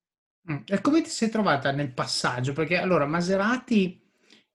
Mm. 0.49 0.59
E 0.65 0.79
come 0.79 1.01
ti 1.01 1.09
sei 1.09 1.29
trovata 1.29 1.71
nel 1.71 1.93
passaggio? 1.93 2.53
Perché 2.53 2.77
allora 2.77 3.05
Maserati 3.05 4.01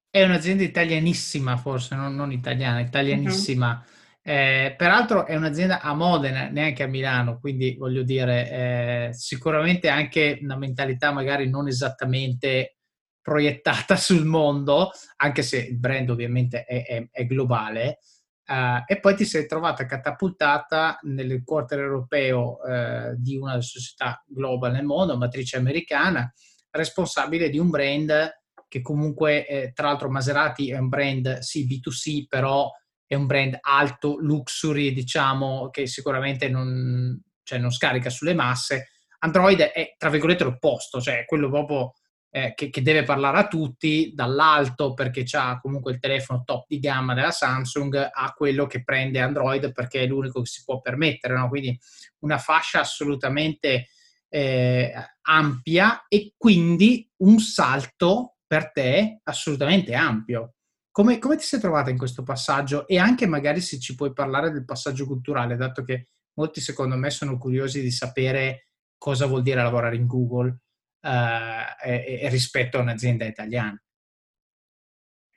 è 0.09 0.25
un'azienda 0.25 0.63
italianissima, 0.63 1.59
forse 1.59 1.95
non, 1.95 2.15
non 2.15 2.33
italiana, 2.33 2.81
italianissima. 2.81 3.69
Uh-huh 3.69 3.96
eh, 4.29 4.75
peraltro 4.77 5.25
è 5.25 5.37
un'azienda 5.37 5.81
a 5.81 5.95
Modena, 5.95 6.49
neanche 6.49 6.83
a 6.83 6.89
Milano, 6.89 7.39
quindi 7.39 7.77
voglio 7.77 8.03
dire, 8.03 8.51
eh, 8.51 9.09
sicuramente 9.13 9.89
anche 9.89 10.41
una 10.43 10.57
mentalità 10.57 11.13
magari 11.13 11.49
non 11.49 11.69
esattamente 11.69 12.79
proiettata 13.23 13.95
sul 13.95 14.25
mondo, 14.25 14.91
anche 15.19 15.43
se 15.43 15.59
il 15.59 15.79
brand 15.79 16.11
ovviamente 16.11 16.65
è, 16.65 16.85
è, 16.85 17.09
è 17.09 17.25
globale. 17.25 18.01
Uh, 18.49 18.83
e 18.85 18.99
poi 18.99 19.15
ti 19.15 19.25
sei 19.25 19.47
trovata 19.47 19.87
catapultata 19.87 20.99
nel 21.03 21.43
quartiere 21.45 21.85
europeo 21.85 22.59
uh, 22.63 23.15
di 23.17 23.37
una 23.37 23.61
società 23.61 24.25
global 24.27 24.73
nel 24.73 24.85
mondo, 24.85 25.17
matrice 25.17 25.57
americana, 25.57 26.33
responsabile 26.71 27.49
di 27.49 27.61
un 27.61 27.71
brand 27.71 28.41
che 28.67 28.83
comunque, 28.83 29.47
eh, 29.47 29.73
tra 29.73 29.87
l'altro 29.87 30.11
Maserati 30.11 30.71
è 30.73 30.79
un 30.79 30.89
brand 30.89 31.39
sì 31.39 31.65
B2C, 31.67 32.27
però 32.29 32.69
è 33.07 33.15
un 33.15 33.27
brand 33.27 33.57
alto, 33.61 34.17
luxury, 34.19 34.93
diciamo, 34.93 35.71
che 35.71 35.87
sicuramente 35.87 36.49
non, 36.49 37.21
cioè, 37.43 37.59
non 37.59 37.71
scarica 37.71 38.11
sulle 38.11 38.35
masse. 38.35 38.89
Android 39.21 39.61
è, 39.61 39.95
tra 39.97 40.11
virgolette, 40.11 40.45
l'opposto, 40.45 41.01
cioè 41.01 41.25
quello 41.25 41.49
proprio 41.49 41.93
eh, 42.31 42.53
che, 42.55 42.69
che, 42.69 42.83
deve 42.83 43.05
parlare 43.05 43.39
a 43.39 43.49
tutti, 43.49 44.13
dall'alto 44.15 44.93
perché 44.93 45.25
ha 45.33 45.59
comunque 45.61 45.93
il 45.93 46.01
telefono 46.01 46.43
top 46.45 46.67
di 46.69 46.79
gamma 46.79 47.15
della 47.15 47.31
Samsung, 47.31 48.11
a 48.13 48.33
quello 48.37 48.67
che 48.67 48.83
prende 48.85 49.21
Android 49.21 49.73
perché 49.73 50.03
è 50.03 50.07
l'unico 50.07 50.41
che 50.43 50.49
si 50.49 50.63
può 50.65 50.81
permettere, 50.81 51.35
no? 51.35 51.49
quindi 51.49 51.79
una 52.21 52.39
fascia 52.39 52.81
assolutamente 52.81 53.89
eh, 54.29 54.93
ampia 55.23 56.05
e 56.09 56.35
quindi 56.37 57.11
un 57.19 57.39
salto 57.39 58.37
per 58.47 58.71
te 58.71 59.21
assolutamente 59.25 59.95
ampio. 59.95 60.56
Come, 60.97 61.19
come, 61.19 61.37
ti 61.37 61.43
sei 61.43 61.61
trovata 61.61 61.91
in 61.91 61.99
questo 61.99 62.23
passaggio 62.23 62.87
e 62.89 62.99
anche 62.99 63.27
magari 63.27 63.61
se 63.61 63.79
ci 63.79 63.95
puoi 63.95 64.15
parlare 64.15 64.51
del 64.51 64.65
passaggio 64.65 65.05
culturale, 65.05 65.55
dato 65.55 65.83
che 65.83 66.07
molti 66.37 66.63
secondo 66.63 66.97
me 66.97 67.11
sono 67.11 67.37
curiosi 67.37 67.83
di 67.83 67.91
sapere 67.91 68.69
cosa 68.97 69.27
vuol 69.27 69.43
dire 69.43 69.63
lavorare 69.63 69.97
in 69.97 70.07
Google 70.07 70.57
eh, 71.03 72.03
e, 72.03 72.21
e 72.23 72.29
rispetto 72.31 72.79
a 72.79 72.81
un'azienda 72.81 73.27
italiana. 73.27 73.79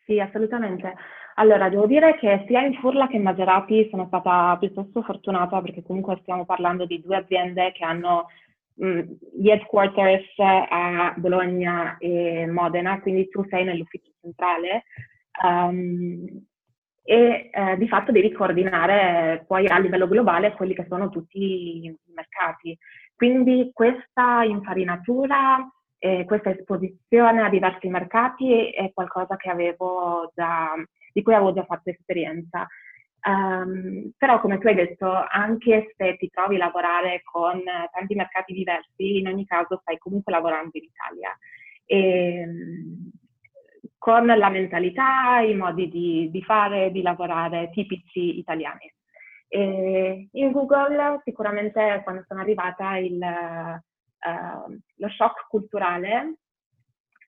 Sì, 0.06 0.18
assolutamente. 0.22 0.94
Allora, 1.36 1.68
devo 1.68 1.88
dire 1.88 2.18
che 2.18 2.46
sia 2.48 2.62
in 2.62 2.76
Furla 2.76 3.10
che 3.10 3.18
in 3.18 3.24
Maserati 3.24 3.86
sono 3.90 4.06
stata 4.08 4.56
piuttosto 4.58 5.02
fortunata 5.02 5.60
perché 5.62 5.84
comunque 5.84 6.20
stiamo 6.22 6.46
parlando 6.46 6.86
di 6.86 7.02
due 7.02 7.18
aziende 7.18 7.74
che 7.74 7.84
hanno 7.84 8.28
mh, 8.76 9.02
gli 9.38 9.50
headquarters 9.50 10.24
a 10.38 11.14
Bologna 11.18 11.98
e 11.98 12.48
Modena, 12.48 13.02
quindi 13.02 13.28
tu 13.28 13.46
sei 13.50 13.66
nell'ufficio 13.66 14.14
centrale 14.22 14.86
Um, 15.42 16.46
e 17.10 17.50
eh, 17.52 17.78
di 17.78 17.88
fatto 17.88 18.12
devi 18.12 18.32
coordinare 18.32 19.44
poi 19.48 19.66
a 19.66 19.80
livello 19.80 20.08
globale 20.08 20.54
quelli 20.54 20.76
che 20.76 20.86
sono 20.88 21.10
tutti 21.10 21.86
i 21.86 21.98
mercati. 22.14 22.78
Quindi 23.16 23.72
questa 23.74 24.44
infarinatura 24.44 25.68
e 25.98 26.24
questa 26.26 26.52
esposizione 26.52 27.42
a 27.42 27.50
diversi 27.50 27.90
mercati 27.90 28.70
è 28.70 28.92
qualcosa 28.94 29.36
già, 29.38 30.74
di 31.12 31.22
cui 31.22 31.34
avevo 31.34 31.54
già 31.54 31.66
fatto 31.66 31.90
esperienza. 31.90 32.68
Um, 33.22 34.12
però 34.16 34.40
come 34.40 34.60
tu 34.60 34.68
hai 34.68 34.76
detto, 34.76 35.12
anche 35.12 35.94
se 35.98 36.16
ti 36.16 36.30
trovi 36.30 36.56
a 36.56 36.60
lavorare 36.60 37.22
con 37.24 37.62
tanti 37.92 38.16
mercati 38.16 38.54
diversi, 38.54 39.18
in 39.18 39.28
ogni 39.28 39.46
caso 39.46 39.80
stai 39.82 39.98
comunque 39.98 40.32
lavorando 40.32 40.70
in 40.74 40.84
Italia. 40.84 41.38
E, 41.86 42.48
con 44.00 44.26
la 44.26 44.50
mentalità, 44.50 45.42
i 45.42 45.54
modi 45.54 45.90
di, 45.90 46.30
di 46.32 46.42
fare, 46.42 46.92
di 46.92 47.04
lavorare 47.04 47.70
tipici 47.72 48.40
italiani. 48.40 48.92
E 49.48 50.30
in 50.32 50.52
Google 50.52 51.22
sicuramente 51.24 52.02
quando 52.04 52.24
sono 52.28 52.40
arrivata 52.40 52.98
il, 52.98 53.20
uh, 53.20 54.80
lo 54.96 55.10
shock 55.10 55.48
culturale 55.48 56.38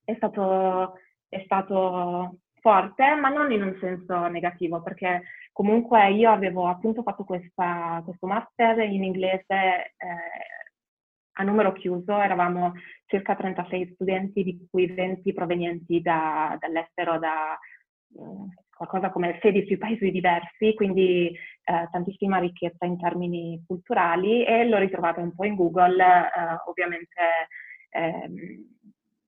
è 0.03 0.15
stato, 0.15 0.93
è 1.29 1.41
stato, 1.45 2.39
forte, 2.61 3.15
ma 3.15 3.29
non 3.29 3.51
in 3.51 3.63
un 3.63 3.75
senso 3.79 4.27
negativo, 4.27 4.81
perché 4.81 5.23
comunque 5.51 6.11
io 6.11 6.31
avevo 6.31 6.67
appunto 6.67 7.01
fatto 7.01 7.23
questa, 7.25 8.01
questo 8.05 8.27
master 8.27 8.79
in 8.79 9.03
inglese 9.03 9.93
eh, 9.97 10.60
a 11.33 11.43
numero 11.43 11.71
chiuso, 11.71 12.19
eravamo 12.19 12.73
circa 13.05 13.35
36 13.35 13.91
studenti, 13.93 14.43
di 14.43 14.67
cui 14.69 14.87
20 14.87 15.33
provenienti 15.33 16.01
da, 16.01 16.57
dall'estero, 16.59 17.19
da 17.19 17.57
eh, 18.13 18.55
qualcosa 18.75 19.11
come 19.11 19.37
16 19.41 19.77
paesi 19.77 20.11
diversi, 20.11 20.73
quindi 20.73 21.27
eh, 21.27 21.87
tantissima 21.91 22.39
ricchezza 22.39 22.85
in 22.85 22.99
termini 22.99 23.63
culturali 23.65 24.43
e 24.43 24.67
l'ho 24.67 24.79
ritrovata 24.79 25.21
un 25.21 25.33
po' 25.35 25.45
in 25.45 25.55
Google, 25.55 26.03
eh, 26.03 26.29
ovviamente 26.65 27.21
ehm, 27.89 28.77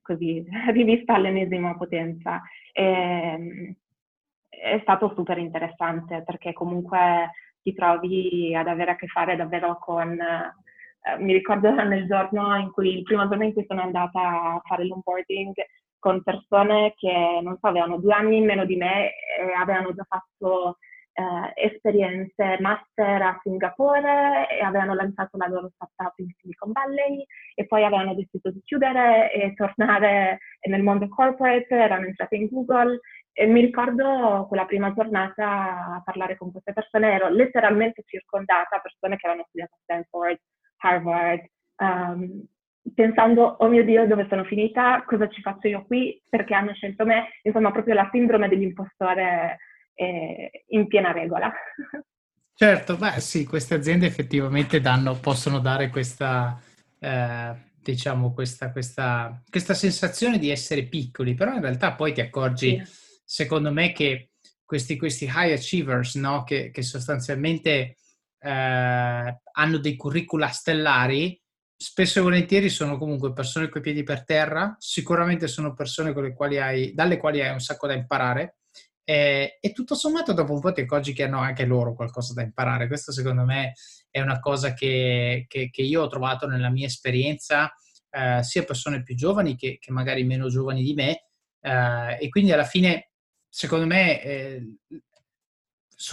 così 0.02 0.44
rivista 0.72 1.14
all'ennesima 1.14 1.76
potenza. 1.76 2.42
E, 2.72 2.84
ehm, 2.84 3.74
è 4.48 4.78
stato 4.82 5.12
super 5.14 5.38
interessante 5.38 6.22
perché 6.24 6.52
comunque 6.52 7.30
ti 7.62 7.74
trovi 7.74 8.54
ad 8.54 8.68
avere 8.68 8.92
a 8.92 8.96
che 8.96 9.06
fare 9.06 9.36
davvero 9.36 9.78
con 9.78 10.16
eh, 11.04 11.18
mi 11.18 11.32
ricordo 11.32 11.70
nel 11.84 12.06
giorno 12.06 12.56
in 12.56 12.70
cui, 12.70 12.98
il 12.98 13.02
primo 13.02 13.28
giorno 13.28 13.44
in 13.44 13.52
cui 13.52 13.64
sono 13.66 13.82
andata 13.82 14.20
a 14.20 14.62
fare 14.64 14.86
l'onboarding 14.86 15.52
con 15.98 16.22
persone 16.22 16.94
che, 16.96 17.40
non 17.42 17.56
so, 17.60 17.66
avevano 17.66 17.98
due 17.98 18.12
anni 18.12 18.36
in 18.38 18.44
meno 18.44 18.64
di 18.64 18.76
me 18.76 19.10
e 19.38 19.52
avevano 19.58 19.94
già 19.94 20.04
fatto 20.06 20.78
eh, 21.14 21.66
esperienze 21.66 22.58
master 22.60 23.22
a 23.22 23.38
Singapore 23.42 24.48
e 24.50 24.62
avevano 24.62 24.94
lanciato 24.94 25.36
la 25.36 25.46
loro 25.46 25.70
startup 25.74 26.18
in 26.18 26.30
Silicon 26.40 26.72
Valley 26.72 27.24
e 27.54 27.66
poi 27.66 27.84
avevano 27.84 28.14
deciso 28.14 28.50
di 28.50 28.60
chiudere 28.64 29.32
e 29.32 29.54
tornare 29.54 30.40
nel 30.68 30.82
mondo 30.82 31.08
corporate, 31.08 31.66
erano 31.74 32.06
entrate 32.06 32.36
in 32.36 32.48
Google 32.48 33.00
e 33.32 33.46
mi 33.46 33.60
ricordo 33.60 34.46
quella 34.48 34.64
prima 34.64 34.92
giornata 34.92 35.94
a 35.96 36.02
parlare 36.04 36.36
con 36.36 36.52
queste 36.52 36.72
persone, 36.72 37.12
ero 37.12 37.28
letteralmente 37.28 38.02
circondata 38.06 38.76
da 38.76 38.80
persone 38.80 39.16
che 39.16 39.26
avevano 39.26 39.46
studiato 39.48 39.74
a 39.74 39.78
Stanford, 39.82 40.38
Harvard, 40.84 41.48
um, 41.78 42.44
pensando, 42.94 43.56
oh 43.58 43.68
mio 43.68 43.84
Dio, 43.84 44.06
dove 44.06 44.26
sono 44.28 44.44
finita, 44.44 45.02
cosa 45.06 45.28
ci 45.28 45.40
faccio 45.40 45.68
io 45.68 45.84
qui, 45.86 46.20
perché 46.28 46.54
hanno 46.54 46.74
scelto 46.74 47.04
me, 47.06 47.28
insomma 47.42 47.72
proprio 47.72 47.94
la 47.94 48.08
sindrome 48.12 48.48
dell'impostore 48.48 49.58
eh, 49.94 50.64
in 50.68 50.86
piena 50.86 51.12
regola. 51.12 51.52
Certo, 52.56 52.96
beh 52.96 53.18
sì, 53.18 53.44
queste 53.46 53.74
aziende 53.74 54.06
effettivamente 54.06 54.80
danno, 54.80 55.18
possono 55.18 55.58
dare 55.58 55.88
questa, 55.88 56.56
eh, 57.00 57.52
diciamo, 57.82 58.32
questa, 58.32 58.70
questa, 58.70 59.42
questa, 59.50 59.74
sensazione 59.74 60.38
di 60.38 60.50
essere 60.50 60.84
piccoli, 60.84 61.34
però 61.34 61.52
in 61.52 61.60
realtà 61.60 61.94
poi 61.94 62.12
ti 62.12 62.20
accorgi, 62.20 62.80
sì. 62.84 63.20
secondo 63.24 63.72
me, 63.72 63.90
che 63.90 64.34
questi, 64.64 64.96
questi 64.96 65.24
high 65.24 65.52
achievers, 65.52 66.14
no? 66.14 66.44
che, 66.44 66.70
che 66.70 66.82
sostanzialmente 66.82 67.96
eh, 68.44 69.40
hanno 69.52 69.78
dei 69.78 69.96
curricula 69.96 70.48
stellari, 70.48 71.40
spesso 71.76 72.18
e 72.18 72.22
volentieri 72.22 72.68
sono 72.68 72.98
comunque 72.98 73.32
persone 73.32 73.68
coi 73.68 73.80
piedi 73.80 74.02
per 74.02 74.24
terra, 74.24 74.76
sicuramente 74.78 75.48
sono 75.48 75.72
persone 75.72 76.12
hai, 76.60 76.92
dalle 76.92 77.16
quali 77.16 77.40
hai 77.40 77.52
un 77.52 77.60
sacco 77.60 77.86
da 77.86 77.94
imparare 77.94 78.58
e, 79.02 79.58
e, 79.60 79.72
tutto 79.72 79.94
sommato 79.94 80.32
dopo 80.32 80.52
un 80.52 80.60
po' 80.60 80.72
ti 80.72 80.82
accorgi 80.82 81.12
che 81.12 81.24
hanno 81.24 81.38
anche 81.38 81.64
loro 81.64 81.94
qualcosa 81.94 82.34
da 82.34 82.42
imparare. 82.42 82.86
Questo 82.86 83.12
secondo 83.12 83.44
me 83.44 83.74
è 84.10 84.20
una 84.20 84.40
cosa 84.40 84.74
che, 84.74 85.46
che, 85.48 85.70
che 85.70 85.82
io 85.82 86.02
ho 86.02 86.08
trovato 86.08 86.46
nella 86.46 86.70
mia 86.70 86.86
esperienza, 86.86 87.72
eh, 88.10 88.42
sia 88.42 88.64
persone 88.64 89.02
più 89.02 89.14
giovani 89.14 89.56
che, 89.56 89.78
che, 89.80 89.90
magari 89.90 90.24
meno 90.24 90.48
giovani 90.48 90.82
di 90.82 90.94
me 90.94 91.24
eh, 91.60 92.18
e 92.20 92.28
quindi 92.28 92.52
alla 92.52 92.64
fine 92.64 93.10
secondo 93.48 93.86
me 93.86 94.22
eh, 94.22 94.76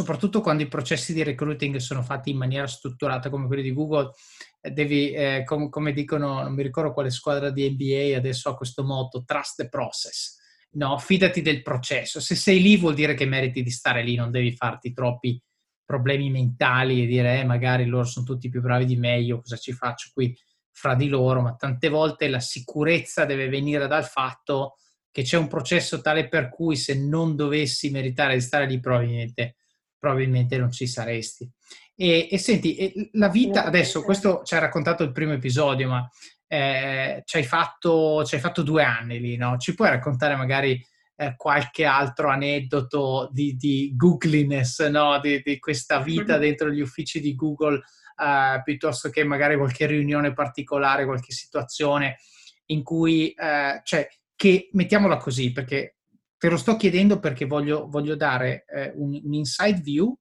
soprattutto 0.02 0.41
quando 0.41 0.64
i 0.64 0.68
processi 0.68 1.14
di 1.14 1.22
recruiting 1.22 1.76
sono 1.78 2.02
fatti 2.02 2.32
in 2.32 2.38
maniera 2.38 2.66
strutturata 2.66 3.30
come 3.30 3.45
quelli 3.45 3.62
di 3.62 3.72
Google, 3.72 4.12
eh, 4.60 4.72
devi, 4.72 5.12
eh, 5.12 5.43
com- 5.45 5.70
come 5.70 5.93
dicono, 5.93 6.41
non 6.41 6.56
mi 6.56 6.64
ricordo 6.64 6.91
quale 6.91 7.12
squadra 7.12 7.52
di 7.52 7.70
NBA 7.70 8.18
adesso 8.18 8.49
ha 8.49 8.56
questo 8.56 8.84
motto, 8.84 9.24
trust 9.24 9.62
the 9.62 9.70
process. 9.70 10.39
No, 10.72 10.97
fidati 10.97 11.41
del 11.41 11.62
processo. 11.62 12.20
Se 12.20 12.34
sei 12.34 12.62
lì 12.62 12.78
vuol 12.78 12.95
dire 12.95 13.14
che 13.14 13.26
meriti 13.26 13.62
di 13.62 13.70
stare 13.70 14.04
lì, 14.04 14.16
non 14.16 14.32
devi 14.32 14.56
farti 14.56 14.91
troppi 14.91 15.39
problemi 15.86 16.32
mentali 16.32 17.04
e 17.04 17.06
dire 17.06 17.41
eh, 17.41 17.43
magari 17.43 17.86
loro 17.86 18.06
sono 18.06 18.26
tutti 18.26 18.49
più 18.49 18.62
bravi 18.62 18.86
di 18.86 18.95
me, 18.95 19.20
io 19.20 19.41
cosa 19.41 19.58
ci 19.58 19.74
faccio 19.74 20.10
qui 20.14 20.36
fra 20.72 20.95
di 20.95 21.10
loro, 21.10 21.41
ma 21.41 21.54
tante 21.56 21.89
volte 21.89 22.28
la 22.28 22.39
sicurezza 22.39 23.26
deve 23.26 23.49
venire 23.49 23.88
dal 23.88 24.06
fatto 24.06 24.78
che 25.12 25.22
c'è 25.22 25.38
un 25.38 25.47
processo 25.47 26.02
tale 26.02 26.28
per 26.28 26.49
cui 26.49 26.76
se 26.76 26.95
non 26.97 27.36
dovessi 27.36 27.91
meritare 27.91 28.36
di 28.36 28.41
stare 28.41 28.66
lì 28.66 28.80
probabilmente 28.80 29.58
probabilmente 30.02 30.58
non 30.58 30.72
ci 30.72 30.88
saresti. 30.88 31.47
E, 31.95 32.28
e 32.32 32.38
senti, 32.39 33.10
la 33.14 33.30
vita, 33.30 33.64
adesso 33.64 34.02
questo 34.02 34.41
ci 34.43 34.56
hai 34.56 34.60
raccontato 34.60 35.04
il 35.04 35.12
primo 35.12 35.34
episodio, 35.34 35.88
ma 35.88 36.10
eh, 36.47 37.22
ci, 37.24 37.38
hai 37.38 37.43
fatto, 37.43 38.26
ci, 38.26 38.34
hai 38.34 38.41
fatto, 38.41 38.64
due 38.64 38.84
anni 38.84 39.20
lì, 39.20 39.38
no? 39.38 39.58
Ci 39.58 39.76
puoi 39.76 39.89
raccontare 39.89 40.36
magari 40.36 40.84
eh, 41.16 41.36
qualche 41.38 41.86
altro 41.86 42.30
aneddoto 42.30 43.30
di, 43.32 43.56
di 43.56 43.93
googliness, 43.95 44.88
no? 44.89 45.20
Di, 45.20 45.41
di, 45.43 45.60
questa 45.60 46.02
vita 46.02 46.38
dentro 46.39 46.72
gli 46.72 46.82
uffici 46.82 47.22
di 47.22 47.36
Google, 47.36 47.84
eh, 48.18 48.62
piuttosto 48.64 49.12
che 49.12 49.24
magari 49.24 49.56
qualche 49.56 49.86
riunione 49.86 50.34
particolare, 50.34 51.06
qualche 51.06 51.34
situazione 51.34 52.18
in 52.66 52.82
cui, 52.82 53.32
eh, 53.34 53.80
cioè, 53.84 54.08
che 54.36 54.70
mettiamola 54.72 55.18
così, 55.18 55.52
perché 55.52 55.97
Te 56.42 56.50
lo 56.50 56.58
sto 56.58 56.76
chiedendo 56.76 57.20
perché 57.20 57.46
voglio, 57.46 57.88
voglio 57.88 58.16
dare 58.16 58.66
eh, 58.66 58.92
un, 58.96 59.14
un, 59.24 59.34
inside 59.36 59.80
view 59.80 60.12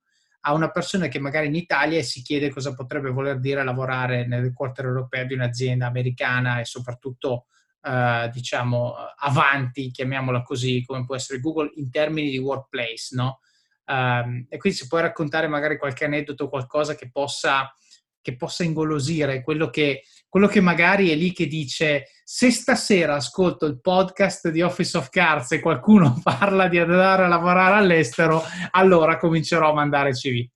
a 0.40 0.52
una 0.52 0.70
persona 0.70 1.08
che 1.08 1.18
magari 1.18 1.46
in 1.46 1.54
Italia 1.54 2.02
si 2.02 2.20
chiede 2.20 2.50
cosa 2.50 2.74
potrebbe 2.74 3.08
voler 3.08 3.40
dire 3.40 3.64
lavorare 3.64 4.26
nel 4.26 4.52
quartiere 4.52 4.90
europeo 4.90 5.24
di 5.24 5.32
un'azienda 5.32 5.86
americana 5.86 6.60
e 6.60 6.66
soprattutto, 6.66 7.46
eh, 7.80 8.28
diciamo, 8.34 8.96
avanti, 9.16 9.90
chiamiamola 9.90 10.42
così, 10.42 10.84
come 10.84 11.06
può 11.06 11.16
essere 11.16 11.40
Google, 11.40 11.72
in 11.76 11.90
termini 11.90 12.28
di 12.28 12.36
workplace, 12.36 13.16
no? 13.16 13.40
Um, 13.86 14.44
e 14.50 14.58
quindi 14.58 14.76
se 14.78 14.88
puoi 14.88 15.00
raccontare 15.00 15.48
magari 15.48 15.78
qualche 15.78 16.04
aneddoto, 16.04 16.50
qualcosa 16.50 16.96
che 16.96 17.10
possa, 17.10 17.74
che 18.20 18.36
possa 18.36 18.62
ingolosire 18.62 19.42
quello 19.42 19.70
che 19.70 20.02
quello 20.30 20.46
che 20.46 20.60
magari 20.60 21.10
è 21.10 21.16
lì 21.16 21.32
che 21.32 21.46
dice 21.46 22.04
se 22.22 22.52
stasera 22.52 23.16
ascolto 23.16 23.66
il 23.66 23.80
podcast 23.80 24.48
di 24.50 24.62
Office 24.62 24.96
of 24.96 25.08
Cards 25.10 25.50
e 25.50 25.60
qualcuno 25.60 26.14
parla 26.22 26.68
di 26.68 26.78
andare 26.78 27.24
a 27.24 27.28
lavorare 27.28 27.74
all'estero, 27.74 28.40
allora 28.70 29.16
comincerò 29.18 29.70
a 29.70 29.74
mandare 29.74 30.12
CV. 30.12 30.46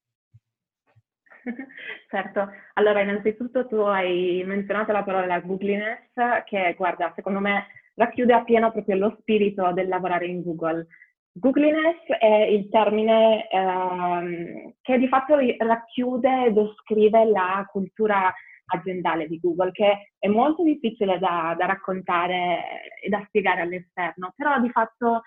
Certo, 2.14 2.49
allora 2.75 3.01
innanzitutto 3.01 3.66
tu 3.66 3.75
hai 3.75 4.45
menzionato 4.47 4.93
la 4.93 5.03
parola 5.03 5.41
googliness 5.41 6.12
che 6.45 6.72
guarda, 6.77 7.12
secondo 7.16 7.41
me 7.41 7.66
racchiude 7.97 8.33
appieno 8.33 8.70
proprio 8.70 8.95
lo 8.95 9.16
spirito 9.18 9.72
del 9.72 9.89
lavorare 9.89 10.27
in 10.27 10.41
Google. 10.45 10.87
Googliness 11.33 12.07
è 12.20 12.47
il 12.49 12.68
termine 12.68 13.49
ehm, 13.49 14.75
che 14.81 14.99
di 14.99 15.09
fatto 15.09 15.37
racchiude 15.59 16.47
e 16.47 16.53
descrive 16.53 17.25
la 17.25 17.66
cultura 17.68 18.33
aziendale 18.67 19.27
di 19.27 19.39
Google, 19.41 19.73
che 19.73 20.12
è 20.19 20.29
molto 20.29 20.62
difficile 20.62 21.19
da, 21.19 21.55
da 21.57 21.67
raccontare 21.67 22.91
e 23.03 23.09
da 23.09 23.23
spiegare 23.27 23.62
all'esterno, 23.62 24.33
però 24.37 24.59
di 24.61 24.71
fatto 24.71 25.23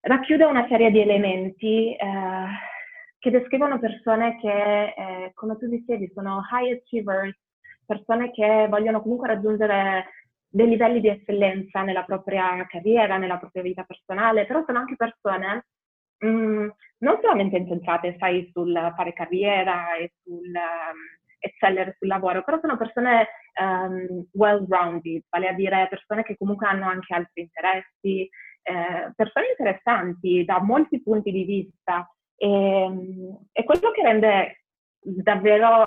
racchiude 0.00 0.44
una 0.44 0.66
serie 0.68 0.90
di 0.90 1.00
elementi 1.00 1.94
eh, 1.94 2.46
che 3.18 3.30
descrivono 3.30 3.78
persone 3.78 4.38
che, 4.38 4.84
eh, 4.84 5.30
come 5.34 5.56
tu 5.56 5.66
dicevi, 5.66 6.10
sono 6.14 6.42
high 6.52 6.72
achievers, 6.72 7.36
persone 7.86 8.30
che 8.30 8.66
vogliono 8.68 9.00
comunque 9.00 9.28
raggiungere 9.28 10.06
dei 10.48 10.68
livelli 10.68 11.00
di 11.00 11.08
eccellenza 11.08 11.82
nella 11.82 12.04
propria 12.04 12.64
carriera, 12.66 13.16
nella 13.16 13.38
propria 13.38 13.62
vita 13.62 13.82
personale, 13.82 14.46
però 14.46 14.62
sono 14.64 14.78
anche 14.78 14.94
persone 14.96 15.66
mh, 16.18 16.28
mm, 16.28 16.68
non 16.98 17.18
solamente 17.20 17.56
incentrate, 17.56 18.16
sai, 18.18 18.48
sul 18.52 18.92
fare 18.96 19.12
carriera 19.12 19.96
e 19.96 20.12
sul 20.22 20.46
um, 20.46 21.23
eccellere 21.44 21.96
sul 21.98 22.08
lavoro, 22.08 22.42
però 22.42 22.58
sono 22.60 22.76
persone 22.76 23.28
um, 23.60 24.26
well-rounded, 24.32 25.24
vale 25.28 25.48
a 25.48 25.52
dire 25.52 25.86
persone 25.90 26.22
che 26.22 26.36
comunque 26.36 26.66
hanno 26.66 26.86
anche 26.86 27.14
altri 27.14 27.42
interessi, 27.42 28.28
eh, 28.62 29.12
persone 29.14 29.48
interessanti 29.50 30.44
da 30.44 30.60
molti 30.60 31.02
punti 31.02 31.30
di 31.30 31.44
vista. 31.44 32.08
E, 32.36 32.48
ehm, 32.48 33.46
e 33.52 33.64
quello 33.64 33.90
che 33.90 34.02
rende 34.02 34.64
davvero 35.00 35.86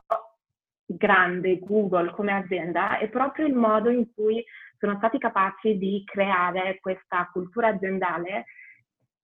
grande 0.85 1.59
Google 1.59 2.11
come 2.11 2.31
azienda 2.31 2.97
è 2.99 3.09
proprio 3.09 3.45
il 3.45 3.53
modo 3.53 3.89
in 3.89 4.13
cui 4.13 4.43
sono 4.77 4.95
stati 4.97 5.17
capaci 5.17 5.77
di 5.77 6.03
creare 6.05 6.79
questa 6.79 7.27
cultura 7.31 7.69
aziendale 7.69 8.45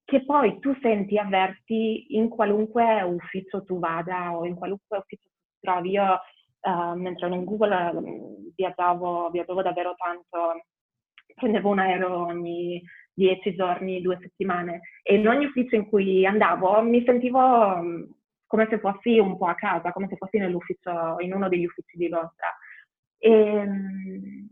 che 0.03 0.25
poi 0.25 0.59
tu 0.59 0.75
senti 0.81 1.17
avverti 1.17 2.17
in 2.17 2.27
qualunque 2.27 3.01
ufficio 3.03 3.63
tu 3.63 3.79
vada 3.79 4.35
o 4.35 4.45
in 4.45 4.55
qualunque 4.55 4.97
ufficio 4.97 5.29
trovi. 5.63 5.91
Io 5.91 6.19
uh, 6.61 6.93
mentre 6.95 7.27
in 7.27 7.45
Google 7.45 7.75
uh, 7.75 8.51
viaggiavo, 8.55 9.29
viaggiavo 9.29 9.61
davvero 9.61 9.95
tanto, 9.95 10.65
prendevo 11.33 11.69
un 11.69 11.79
aereo 11.79 12.25
ogni 12.25 12.83
dieci 13.13 13.55
giorni, 13.55 14.01
due 14.01 14.17
settimane 14.19 14.81
e 15.03 15.15
in 15.15 15.27
ogni 15.27 15.45
ufficio 15.45 15.75
in 15.75 15.87
cui 15.87 16.25
andavo 16.25 16.81
mi 16.81 17.03
sentivo 17.05 17.39
um, 17.39 18.11
come 18.47 18.67
se 18.69 18.79
fossi 18.79 19.19
un 19.19 19.37
po' 19.37 19.47
a 19.47 19.55
casa, 19.55 19.91
come 19.91 20.07
se 20.07 20.17
fossi 20.17 20.37
nell'ufficio, 20.37 21.15
in 21.19 21.33
uno 21.33 21.47
degli 21.47 21.65
uffici 21.65 21.97
di 21.97 22.07
Londra. 22.07 22.55
E, 23.17 23.57
um, 23.57 24.47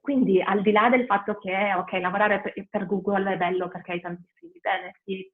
quindi 0.00 0.40
al 0.40 0.62
di 0.62 0.72
là 0.72 0.88
del 0.88 1.04
fatto 1.04 1.36
che, 1.36 1.74
ok, 1.74 1.92
lavorare 2.00 2.42
per 2.70 2.86
Google 2.86 3.34
è 3.34 3.36
bello 3.36 3.68
perché 3.68 3.92
hai 3.92 4.00
tantissimi 4.00 4.58
benefit, 4.60 5.32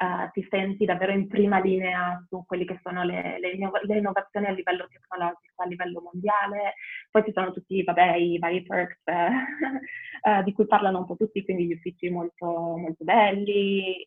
uh, 0.00 0.30
ti 0.32 0.46
senti 0.50 0.84
davvero 0.84 1.12
in 1.12 1.26
prima 1.26 1.58
linea 1.60 2.22
su 2.28 2.44
quelle 2.46 2.64
che 2.64 2.78
sono 2.82 3.02
le, 3.04 3.38
le, 3.40 3.56
le, 3.56 3.98
innovazioni 3.98 4.46
a 4.46 4.52
livello 4.52 4.86
tecnologico, 4.88 5.62
a 5.62 5.66
livello 5.66 6.00
mondiale. 6.00 6.74
Poi 7.10 7.24
ci 7.24 7.32
sono 7.32 7.52
tutti, 7.52 7.82
vabbè, 7.82 8.14
i 8.16 8.38
vari 8.38 8.62
perks 8.62 9.00
eh, 9.04 10.30
uh, 10.30 10.42
di 10.44 10.52
cui 10.52 10.66
parlano 10.66 10.98
un 10.98 11.06
po' 11.06 11.16
tutti, 11.16 11.44
quindi 11.44 11.66
gli 11.66 11.72
uffici 11.72 12.08
molto, 12.10 12.46
molto 12.46 13.04
belli, 13.04 14.02
eh, 14.02 14.06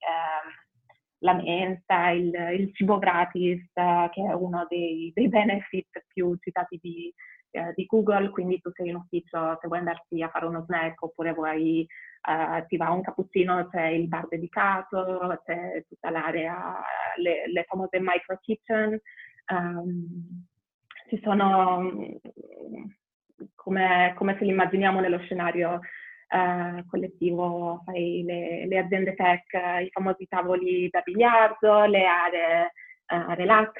la 1.19 1.33
mensa, 1.33 2.09
il, 2.09 2.33
il 2.57 2.73
cibo 2.73 2.97
gratis, 2.97 3.61
uh, 3.75 4.09
che 4.09 4.21
è 4.23 4.33
uno 4.33 4.65
dei, 4.69 5.11
dei 5.13 5.27
benefit 5.27 6.05
più 6.07 6.35
citati 6.39 6.79
di, 6.81 7.13
eh, 7.51 7.73
di 7.75 7.85
Google, 7.85 8.29
quindi 8.29 8.59
tu 8.59 8.71
sei 8.73 8.89
in 8.89 8.95
ufficio, 8.95 9.57
se 9.59 9.67
vuoi 9.67 9.79
andarti 9.79 10.21
a 10.23 10.29
fare 10.29 10.45
uno 10.45 10.63
snack 10.63 11.01
oppure 11.03 11.33
vuoi 11.33 11.85
uh, 12.27 12.65
ti 12.67 12.77
va 12.77 12.91
un 12.91 13.01
cappuccino, 13.01 13.67
c'è 13.69 13.87
il 13.87 14.07
bar 14.07 14.27
dedicato, 14.27 15.41
c'è 15.45 15.83
tutta 15.87 16.09
l'area, 16.09 16.81
le, 17.17 17.51
le 17.51 17.63
famose 17.67 17.99
micro 17.99 18.37
kitchen, 18.41 18.99
um, 19.51 20.45
ci 21.07 21.19
sono, 21.23 21.91
come, 23.55 24.13
come 24.15 24.37
se 24.37 24.43
li 24.45 24.51
immaginiamo 24.51 24.99
nello 24.99 25.19
scenario 25.19 25.79
uh, 26.29 26.85
collettivo, 26.87 27.83
le, 27.87 28.65
le, 28.65 28.77
aziende 28.79 29.15
tech, 29.15 29.83
i 29.83 29.89
famosi 29.91 30.27
tavoli 30.27 30.89
da 30.89 31.01
biliardo, 31.01 31.85
le 31.85 32.05
aree 32.05 32.71
uh, 33.07 33.33
relax, 33.33 33.71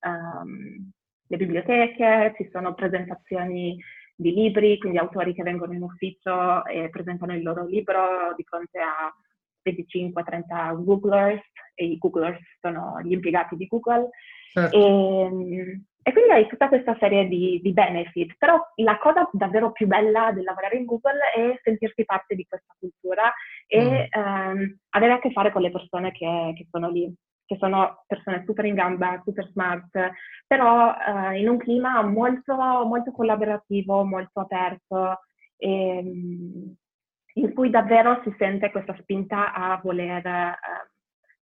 um, 0.00 0.90
le 1.26 1.36
biblioteche, 1.36 2.34
ci 2.36 2.48
sono 2.50 2.74
presentazioni 2.74 3.78
di 4.20 4.34
libri, 4.34 4.78
quindi 4.78 4.98
autori 4.98 5.32
che 5.32 5.44
vengono 5.44 5.72
in 5.74 5.82
ufficio 5.82 6.64
e 6.64 6.90
presentano 6.90 7.34
il 7.34 7.42
loro 7.42 7.64
libro 7.64 8.34
di 8.36 8.42
fronte 8.42 8.80
a 8.80 9.14
25-30 9.64 10.82
Googlers 10.82 11.42
e 11.74 11.84
i 11.84 11.98
Googlers 11.98 12.40
sono 12.60 13.00
gli 13.02 13.12
impiegati 13.12 13.54
di 13.54 13.66
Google. 13.66 14.10
Certo. 14.50 14.76
E, 14.76 14.80
ehm, 14.80 15.84
e, 16.02 16.12
quindi 16.12 16.32
hai 16.32 16.48
tutta 16.48 16.66
questa 16.66 16.96
serie 16.98 17.28
di, 17.28 17.60
di, 17.62 17.72
benefit, 17.72 18.34
però 18.38 18.58
la 18.76 18.98
cosa 18.98 19.28
davvero 19.32 19.70
più 19.70 19.86
bella 19.86 20.32
del 20.32 20.42
lavorare 20.42 20.78
in 20.78 20.84
Google 20.84 21.20
è 21.34 21.60
sentirsi 21.62 22.04
parte 22.04 22.34
di 22.34 22.44
questa 22.48 22.74
cultura 22.76 23.32
e 23.66 23.80
mm. 23.80 24.20
ehm, 24.20 24.78
avere 24.90 25.12
a 25.12 25.18
che 25.20 25.30
fare 25.30 25.52
con 25.52 25.62
le 25.62 25.70
persone 25.70 26.10
che, 26.10 26.54
che 26.56 26.66
sono 26.70 26.90
lì. 26.90 27.14
Che 27.48 27.56
sono 27.58 28.04
persone 28.06 28.44
super 28.44 28.66
in 28.66 28.74
gamba, 28.74 29.22
super 29.24 29.48
smart, 29.48 30.10
però 30.46 30.94
eh, 30.94 31.40
in 31.40 31.48
un 31.48 31.56
clima 31.56 32.02
molto, 32.02 32.54
molto 32.84 33.10
collaborativo, 33.10 34.04
molto 34.04 34.40
aperto, 34.40 35.20
e, 35.56 35.96
ehm, 35.96 36.74
in 37.34 37.54
cui 37.54 37.70
davvero 37.70 38.20
si 38.22 38.34
sente 38.36 38.70
questa 38.70 38.94
spinta 39.00 39.54
a 39.54 39.80
voler 39.82 40.26
eh, 40.26 40.58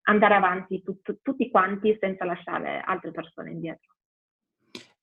andare 0.02 0.34
avanti 0.34 0.80
tut- 0.80 1.18
tutti 1.22 1.50
quanti 1.50 1.96
senza 2.00 2.24
lasciare 2.24 2.80
altre 2.84 3.10
persone 3.10 3.50
indietro. 3.50 3.94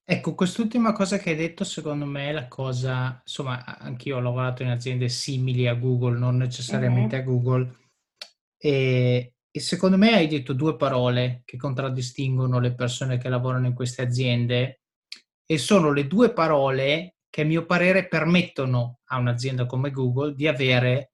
Ecco, 0.06 0.36
quest'ultima 0.36 0.94
cosa 0.94 1.18
che 1.18 1.32
hai 1.32 1.36
detto, 1.36 1.66
secondo 1.66 2.06
me 2.06 2.30
è 2.30 2.32
la 2.32 2.48
cosa, 2.48 3.20
insomma, 3.26 3.66
anch'io 3.66 4.18
ho 4.18 4.22
lavorato 4.22 4.64
in 4.64 4.70
aziende 4.70 5.10
simili 5.10 5.68
a 5.68 5.74
Google, 5.74 6.18
non 6.18 6.38
necessariamente 6.38 7.18
mm-hmm. 7.18 7.28
a 7.28 7.30
Google, 7.30 7.76
e, 8.58 9.33
e, 9.56 9.60
secondo 9.60 9.98
me 9.98 10.16
hai 10.16 10.28
detto 10.28 10.54
due 10.54 10.76
parole 10.76 11.44
che 11.46 11.58
contraddistinguono 11.58 12.60
le 12.60 12.74
persone 12.74 13.20
che 13.20 13.30
lavorano 13.30 13.68
in 13.68 13.76
queste 13.76 14.02
aziende 14.02 14.82
e 15.46 15.58
sono 15.60 15.92
le 15.92 16.08
due 16.08 16.34
parole 16.34 17.18
che 17.30 17.42
a 17.42 17.46
mio 17.46 17.64
parere 17.66 18.08
permettono 18.08 19.02
a 19.06 19.18
un'azienda 19.18 19.68
come 19.68 19.92
Google 19.92 20.34
di 20.34 20.48
avere 20.48 21.12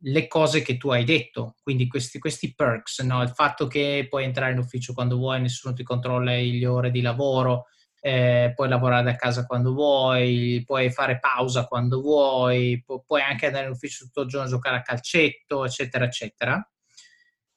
le 0.00 0.26
cose 0.26 0.62
che 0.62 0.76
tu 0.76 0.90
hai 0.90 1.04
detto, 1.04 1.54
quindi 1.62 1.86
questi, 1.86 2.18
questi 2.18 2.54
perks, 2.54 3.00
no? 3.00 3.22
il 3.22 3.30
fatto 3.30 3.68
che 3.68 4.06
puoi 4.10 4.24
entrare 4.24 4.52
in 4.52 4.58
ufficio 4.58 4.92
quando 4.92 5.16
vuoi, 5.16 5.40
nessuno 5.40 5.72
ti 5.72 5.84
controlla 5.84 6.32
le 6.32 6.66
ore 6.66 6.90
di 6.90 7.00
lavoro, 7.00 7.66
eh, 8.00 8.52
puoi 8.54 8.68
lavorare 8.68 9.04
da 9.04 9.14
casa 9.14 9.46
quando 9.46 9.72
vuoi, 9.72 10.60
puoi 10.66 10.90
fare 10.90 11.20
pausa 11.20 11.66
quando 11.66 12.00
vuoi, 12.00 12.82
pu- 12.84 13.04
puoi 13.06 13.22
anche 13.22 13.46
andare 13.46 13.66
in 13.66 13.72
ufficio 13.72 14.04
tutto 14.06 14.22
il 14.22 14.28
giorno 14.28 14.46
a 14.46 14.50
giocare 14.50 14.76
a 14.76 14.82
calcetto, 14.82 15.64
eccetera, 15.64 16.04
eccetera. 16.04 16.68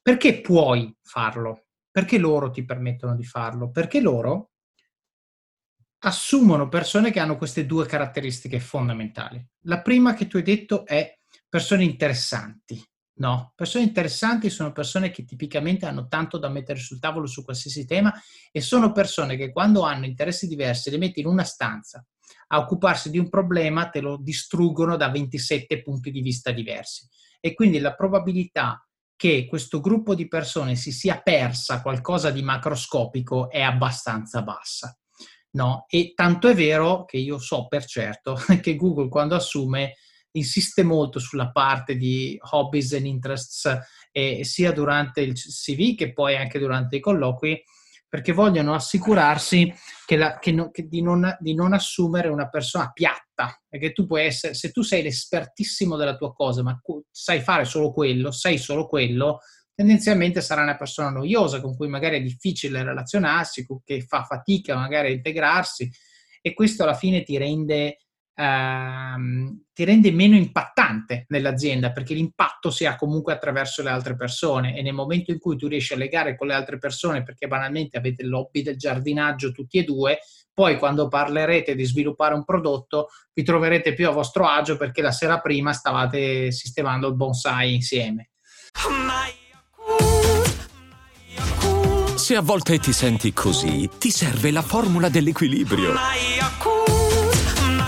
Perché 0.02 0.42
puoi 0.42 0.96
farlo? 1.02 1.66
Perché 1.92 2.18
loro 2.18 2.50
ti 2.52 2.64
permettono 2.64 3.16
di 3.16 3.24
farlo? 3.24 3.72
Perché 3.72 4.00
loro 4.00 4.52
assumono 6.00 6.70
persone 6.70 7.12
che 7.12 7.20
hanno 7.20 7.38
queste 7.38 7.66
due 7.66 7.86
caratteristiche 7.86 8.60
fondamentali. 8.60 9.46
La 9.64 9.82
prima 9.82 10.14
che 10.14 10.28
tu 10.28 10.38
hai 10.38 10.44
detto 10.44 10.86
è 10.86 11.18
persone 11.48 11.84
interessanti. 11.84 12.82
No, 13.20 13.52
persone 13.54 13.84
interessanti 13.84 14.50
sono 14.50 14.72
persone 14.72 15.12
che 15.12 15.26
tipicamente 15.26 15.86
hanno 15.86 16.08
tanto 16.08 16.38
da 16.38 16.48
mettere 16.48 16.80
sul 16.80 17.00
tavolo 17.00 17.28
su 17.28 17.44
qualsiasi 17.44 17.86
tema 17.86 18.14
e 18.50 18.62
sono 18.62 18.94
persone 18.94 19.36
che 19.36 19.52
quando 19.52 19.82
hanno 19.82 20.06
interessi 20.06 20.48
diversi 20.48 20.90
li 20.90 20.98
metti 20.98 21.20
in 21.20 21.26
una 21.26 21.44
stanza 21.44 22.06
a 22.52 22.60
occuparsi 22.60 23.10
di 23.10 23.18
un 23.20 23.28
problema, 23.28 23.90
te 23.90 24.00
lo 24.00 24.18
distruggono 24.18 24.96
da 24.96 25.10
27 25.10 25.82
punti 25.82 26.12
di 26.12 26.22
vista 26.22 26.52
diversi. 26.52 27.08
E 27.42 27.54
quindi 27.54 27.80
la 27.80 27.94
probabilità 27.94 28.88
che 29.20 29.48
questo 29.50 29.82
gruppo 29.82 30.16
di 30.16 30.30
persone 30.30 30.78
si 30.78 30.94
sia 30.94 31.20
persa 31.20 31.82
qualcosa 31.82 32.32
di 32.32 32.42
macroscopico 32.42 33.50
è 33.50 33.60
abbastanza 33.62 34.44
bassa. 34.44 34.98
No? 35.52 35.84
E 35.90 36.14
tanto 36.16 36.48
è 36.48 36.56
vero 36.56 37.04
che 37.04 37.18
io 37.18 37.38
so 37.38 37.68
per 37.68 37.84
certo 37.84 38.38
che 38.62 38.78
Google 38.78 39.10
quando 39.10 39.36
assume 39.36 39.96
insiste 40.32 40.84
molto 40.84 41.20
sulla 41.20 41.52
parte 41.52 41.98
di 41.98 42.40
hobbies 42.52 42.94
and 42.94 43.08
interests 43.08 43.78
eh, 44.14 44.46
sia 44.46 44.72
durante 44.72 45.20
il 45.20 45.34
CV 45.34 45.96
che 45.96 46.14
poi 46.14 46.38
anche 46.38 46.58
durante 46.58 46.96
i 46.96 47.02
colloqui 47.02 47.62
perché 48.10 48.34
vogliono 48.34 48.74
assicurarsi 48.74 49.72
che 50.06 50.18
la, 50.18 50.40
che 50.40 50.52
no, 50.52 50.72
che 50.72 50.88
di, 50.88 51.02
non, 51.02 51.38
di, 51.40 51.54
non, 51.54 51.74
assumere 51.74 52.28
una 52.28 52.50
persona 52.50 52.92
piatta, 52.92 53.62
perché 53.68 53.92
tu 53.92 54.08
puoi 54.08 54.26
essere, 54.26 54.56
se 54.56 54.72
tu 54.72 54.82
sei 54.82 55.04
l'espertissimo 55.04 55.96
della 55.96 56.18
tua 56.18 56.34
cosa, 56.34 56.64
ma 56.64 56.78
sai 57.12 57.40
fare 57.40 57.66
solo 57.66 57.94
quello, 57.94 58.32
sai 58.32 58.58
solo 58.58 58.88
quello, 58.88 59.40
tendenzialmente 59.76 60.42
sarà 60.42 60.64
una 60.64 60.76
persona 60.76 61.10
noiosa 61.10 61.62
con 61.62 61.76
cui 61.78 61.88
magari 61.88 62.18
è 62.18 62.22
difficile 62.22 62.84
relazionarsi, 62.84 63.68
che 63.86 64.02
fa 64.02 64.24
fatica 64.24 64.76
magari 64.76 65.10
a 65.10 65.12
integrarsi 65.12 65.90
e 66.42 66.54
questo 66.54 66.84
alla 66.84 66.96
fine 66.96 67.24
ti 67.24 67.38
rende 67.38 68.00
ehm, 68.40 69.64
ti 69.74 69.84
rende 69.84 70.12
meno 70.12 70.36
impattante 70.36 71.26
nell'azienda 71.28 71.92
perché 71.92 72.14
l'impatto 72.14 72.72
si 72.72 72.86
ha 72.86 72.96
comunque 72.96 73.34
attraverso 73.34 73.84
le 73.84 73.90
altre 73.90 74.16
persone 74.16 74.78
e 74.78 74.82
nel 74.82 74.94
momento 74.94 75.32
in 75.32 75.40
cui 75.40 75.58
tu 75.58 75.68
riesci 75.68 75.94
a 75.94 75.98
legare 75.98 76.38
con 76.38 76.48
le 76.48 76.54
altre 76.54 76.78
persone 76.78 77.24
perché 77.24 77.48
banalmente 77.48 77.98
avete 77.98 78.24
l'hobby 78.24 78.62
del 78.62 78.78
giardinaggio 78.78 79.52
tutti 79.52 79.78
e 79.78 79.84
due, 79.84 80.20
poi 80.54 80.78
quando 80.78 81.10
parlerete 81.10 81.76
di 81.76 81.84
sviluppare 81.84 82.34
un 82.34 82.46
prodotto 82.46 83.10
vi 83.34 83.44
troverete 83.44 83.94
più 83.94 84.08
a 84.08 84.12
vostro 84.12 84.48
agio 84.48 84.78
perché 84.78 85.02
la 85.02 85.12
sera 85.12 85.40
prima 85.40 85.74
stavate 85.74 86.52
sistemando 86.52 87.08
il 87.08 87.16
bonsai 87.16 87.74
insieme. 87.74 88.30
Se 92.16 92.36
a 92.36 92.42
volte 92.42 92.78
ti 92.78 92.94
senti 92.94 93.34
così, 93.34 93.90
ti 93.98 94.12
serve 94.12 94.52
la 94.52 94.62
formula 94.62 95.10
dell'equilibrio. 95.10 95.94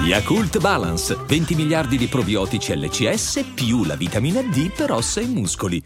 Yakult 0.04 0.60
Balance, 0.60 1.16
20 1.16 1.54
miliardi 1.54 1.96
di 1.96 2.08
probiotici 2.08 2.76
LCS 2.76 3.52
più 3.54 3.86
la 3.86 3.96
vitamina 3.96 4.42
D 4.42 4.74
per 4.76 4.92
ossa 4.92 5.22
e 5.22 5.28
muscoli. 5.28 5.82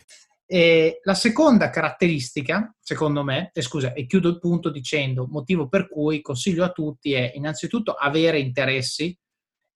E 0.48 1.02
la 1.04 1.14
seconda 1.14 1.70
caratteristica, 1.70 2.74
secondo 2.80 3.24
me, 3.24 3.52
e 3.54 3.62
scusa, 3.62 3.92
e 3.92 4.06
chiudo 4.06 4.30
il 4.30 4.40
punto 4.40 4.70
dicendo, 4.70 5.28
motivo 5.28 5.68
per 5.68 5.90
cui 5.90 6.22
consiglio 6.22 6.64
a 6.64 6.72
tutti 6.72 7.12
è 7.12 7.34
innanzitutto 7.36 7.92
avere 7.92 8.40
interessi 8.40 9.16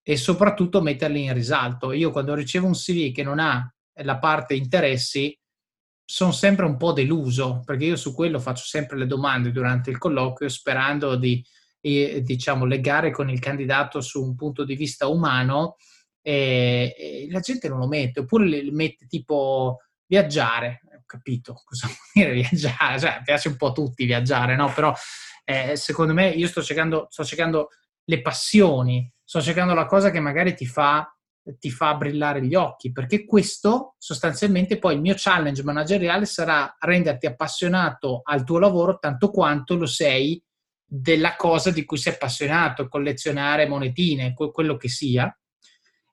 e 0.01 0.15
soprattutto 0.15 0.81
metterli 0.81 1.23
in 1.23 1.33
risalto. 1.33 1.91
Io 1.91 2.09
quando 2.09 2.33
ricevo 2.33 2.65
un 2.65 2.73
CV 2.73 3.11
che 3.11 3.23
non 3.23 3.39
ha 3.39 3.71
la 4.03 4.19
parte 4.19 4.55
interessi, 4.55 5.37
sono 6.05 6.31
sempre 6.31 6.65
un 6.65 6.77
po' 6.77 6.93
deluso, 6.93 7.61
perché 7.65 7.85
io 7.85 7.97
su 7.97 8.15
quello 8.15 8.39
faccio 8.39 8.63
sempre 8.63 8.97
le 8.97 9.05
domande 9.05 9.51
durante 9.51 9.89
il 9.89 9.97
colloquio 9.97 10.49
sperando 10.49 11.15
di 11.17 11.43
e, 11.81 12.21
diciamo, 12.21 12.65
legare 12.65 13.11
con 13.11 13.29
il 13.29 13.39
candidato 13.39 14.01
su 14.01 14.23
un 14.23 14.35
punto 14.35 14.63
di 14.63 14.75
vista 14.75 15.07
umano 15.07 15.77
e, 16.21 16.95
e 16.97 17.27
la 17.31 17.39
gente 17.39 17.67
non 17.67 17.79
lo 17.79 17.87
mette, 17.87 18.21
oppure 18.21 18.45
le 18.45 18.71
mette 18.71 19.07
tipo 19.07 19.79
viaggiare, 20.05 20.81
ho 20.95 21.03
capito 21.05 21.61
cosa 21.63 21.87
vuol 21.87 21.97
dire 22.13 22.33
viaggiare, 22.33 22.99
cioè, 22.99 23.21
piace 23.23 23.47
un 23.49 23.55
po' 23.55 23.67
a 23.67 23.73
tutti 23.73 24.05
viaggiare, 24.05 24.55
no? 24.55 24.71
Però 24.73 24.93
eh, 25.45 25.75
secondo 25.75 26.13
me 26.13 26.29
io 26.29 26.47
sto 26.47 26.61
cercando, 26.61 27.07
sto 27.09 27.23
cercando 27.23 27.69
le 28.03 28.21
passioni, 28.21 29.11
sto 29.23 29.41
cercando 29.41 29.73
la 29.73 29.85
cosa 29.85 30.11
che 30.11 30.19
magari 30.19 30.55
ti 30.55 30.65
fa 30.65 31.11
ti 31.57 31.71
fa 31.71 31.95
brillare 31.95 32.45
gli 32.45 32.53
occhi, 32.53 32.91
perché 32.91 33.25
questo 33.25 33.95
sostanzialmente 33.97 34.77
poi 34.77 34.95
il 34.95 35.01
mio 35.01 35.15
challenge 35.17 35.63
manageriale 35.63 36.25
sarà 36.25 36.75
renderti 36.77 37.25
appassionato 37.25 38.21
al 38.23 38.43
tuo 38.43 38.59
lavoro 38.59 38.99
tanto 38.99 39.31
quanto 39.31 39.75
lo 39.75 39.87
sei 39.87 40.41
della 40.91 41.35
cosa 41.35 41.69
di 41.69 41.85
cui 41.85 41.97
sei 41.97 42.13
appassionato, 42.13 42.87
collezionare 42.87 43.67
monetine, 43.67 44.33
quello 44.33 44.75
che 44.75 44.89
sia. 44.89 45.31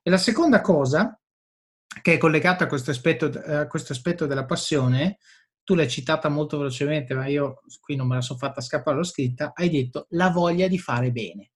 E 0.03 0.09
la 0.09 0.17
seconda 0.17 0.61
cosa, 0.61 1.19
che 2.01 2.13
è 2.13 2.17
collegata 2.17 2.65
a 2.65 2.67
questo 2.67 2.91
aspetto, 2.91 3.25
a 3.25 3.67
questo 3.67 3.93
aspetto 3.93 4.27
della 4.27 4.45
passione, 4.45 5.17
tu 5.63 5.73
l'hai 5.73 5.89
citata 5.89 6.29
molto 6.29 6.57
velocemente, 6.57 7.13
ma 7.13 7.25
io 7.25 7.61
qui 7.81 7.95
non 7.95 8.07
me 8.07 8.15
la 8.15 8.21
sono 8.21 8.37
fatta 8.37 8.61
scappare, 8.61 8.95
l'ho 8.95 9.03
scritta, 9.03 9.51
hai 9.53 9.69
detto 9.69 10.05
la 10.11 10.29
voglia 10.29 10.67
di 10.67 10.77
fare 10.77 11.11
bene. 11.11 11.51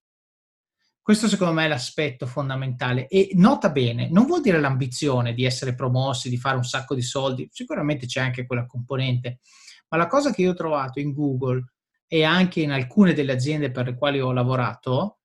Questo 1.00 1.28
secondo 1.28 1.54
me 1.54 1.64
è 1.64 1.68
l'aspetto 1.68 2.26
fondamentale 2.26 3.08
e 3.08 3.30
nota 3.34 3.70
bene, 3.70 4.08
non 4.10 4.26
vuol 4.26 4.40
dire 4.40 4.60
l'ambizione 4.60 5.32
di 5.32 5.44
essere 5.44 5.74
promossi, 5.74 6.28
di 6.28 6.36
fare 6.36 6.56
un 6.56 6.64
sacco 6.64 6.94
di 6.94 7.02
soldi, 7.02 7.48
sicuramente 7.50 8.06
c'è 8.06 8.20
anche 8.20 8.46
quella 8.46 8.66
componente, 8.66 9.40
ma 9.88 9.96
la 9.96 10.06
cosa 10.06 10.32
che 10.32 10.42
io 10.42 10.50
ho 10.50 10.54
trovato 10.54 11.00
in 11.00 11.12
Google 11.12 11.72
e 12.12 12.24
anche 12.24 12.60
in 12.60 12.72
alcune 12.72 13.14
delle 13.14 13.32
aziende 13.32 13.70
per 13.70 13.86
le 13.86 13.94
quali 13.94 14.20
ho 14.20 14.32
lavorato 14.32 15.20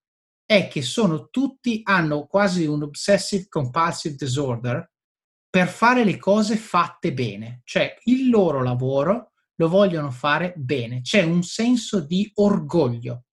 è 0.45 0.69
che 0.69 0.81
sono 0.81 1.27
tutti, 1.27 1.81
hanno 1.83 2.27
quasi 2.27 2.65
un 2.65 2.83
obsessive 2.83 3.49
compulsive 3.49 4.15
disorder 4.15 4.89
per 5.49 5.67
fare 5.67 6.05
le 6.05 6.17
cose 6.17 6.55
fatte 6.55 7.11
bene, 7.11 7.59
cioè 7.65 7.93
il 8.05 8.29
loro 8.29 8.63
lavoro 8.63 9.33
lo 9.55 9.67
vogliono 9.67 10.11
fare 10.11 10.53
bene, 10.55 11.01
c'è 11.01 11.23
un 11.23 11.43
senso 11.43 11.99
di 11.99 12.31
orgoglio 12.35 13.25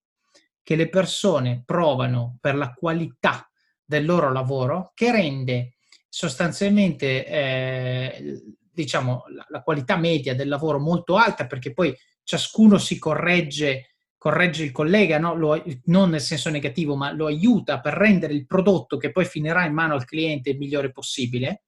che 0.61 0.74
le 0.74 0.88
persone 0.88 1.62
provano 1.64 2.38
per 2.40 2.57
la 2.57 2.72
qualità 2.72 3.48
del 3.84 4.05
loro 4.05 4.32
lavoro 4.32 4.90
che 4.94 5.12
rende 5.12 5.76
sostanzialmente 6.09 7.24
eh, 7.24 8.42
diciamo 8.72 9.26
la, 9.28 9.46
la 9.48 9.62
qualità 9.62 9.96
media 9.96 10.34
del 10.34 10.48
lavoro 10.48 10.80
molto 10.80 11.16
alta 11.16 11.46
perché 11.46 11.72
poi 11.72 11.96
ciascuno 12.25 12.79
si 12.79 12.99
corregge, 12.99 13.95
corregge 14.18 14.64
il 14.64 14.72
collega, 14.72 15.18
no? 15.18 15.35
lo, 15.35 15.62
non 15.85 16.11
nel 16.11 16.20
senso 16.20 16.51
negativo, 16.51 16.97
ma 16.97 17.12
lo 17.12 17.27
aiuta 17.27 17.81
per 17.81 17.93
rendere 17.93 18.33
il 18.33 18.47
prodotto 18.47 18.97
che 18.97 19.12
poi 19.12 19.25
finirà 19.25 19.64
in 19.64 19.75
mano 19.75 19.95
al 19.95 20.05
cliente 20.05 20.51
il 20.51 20.59
migliore 20.59 20.91
possibile. 20.91 21.64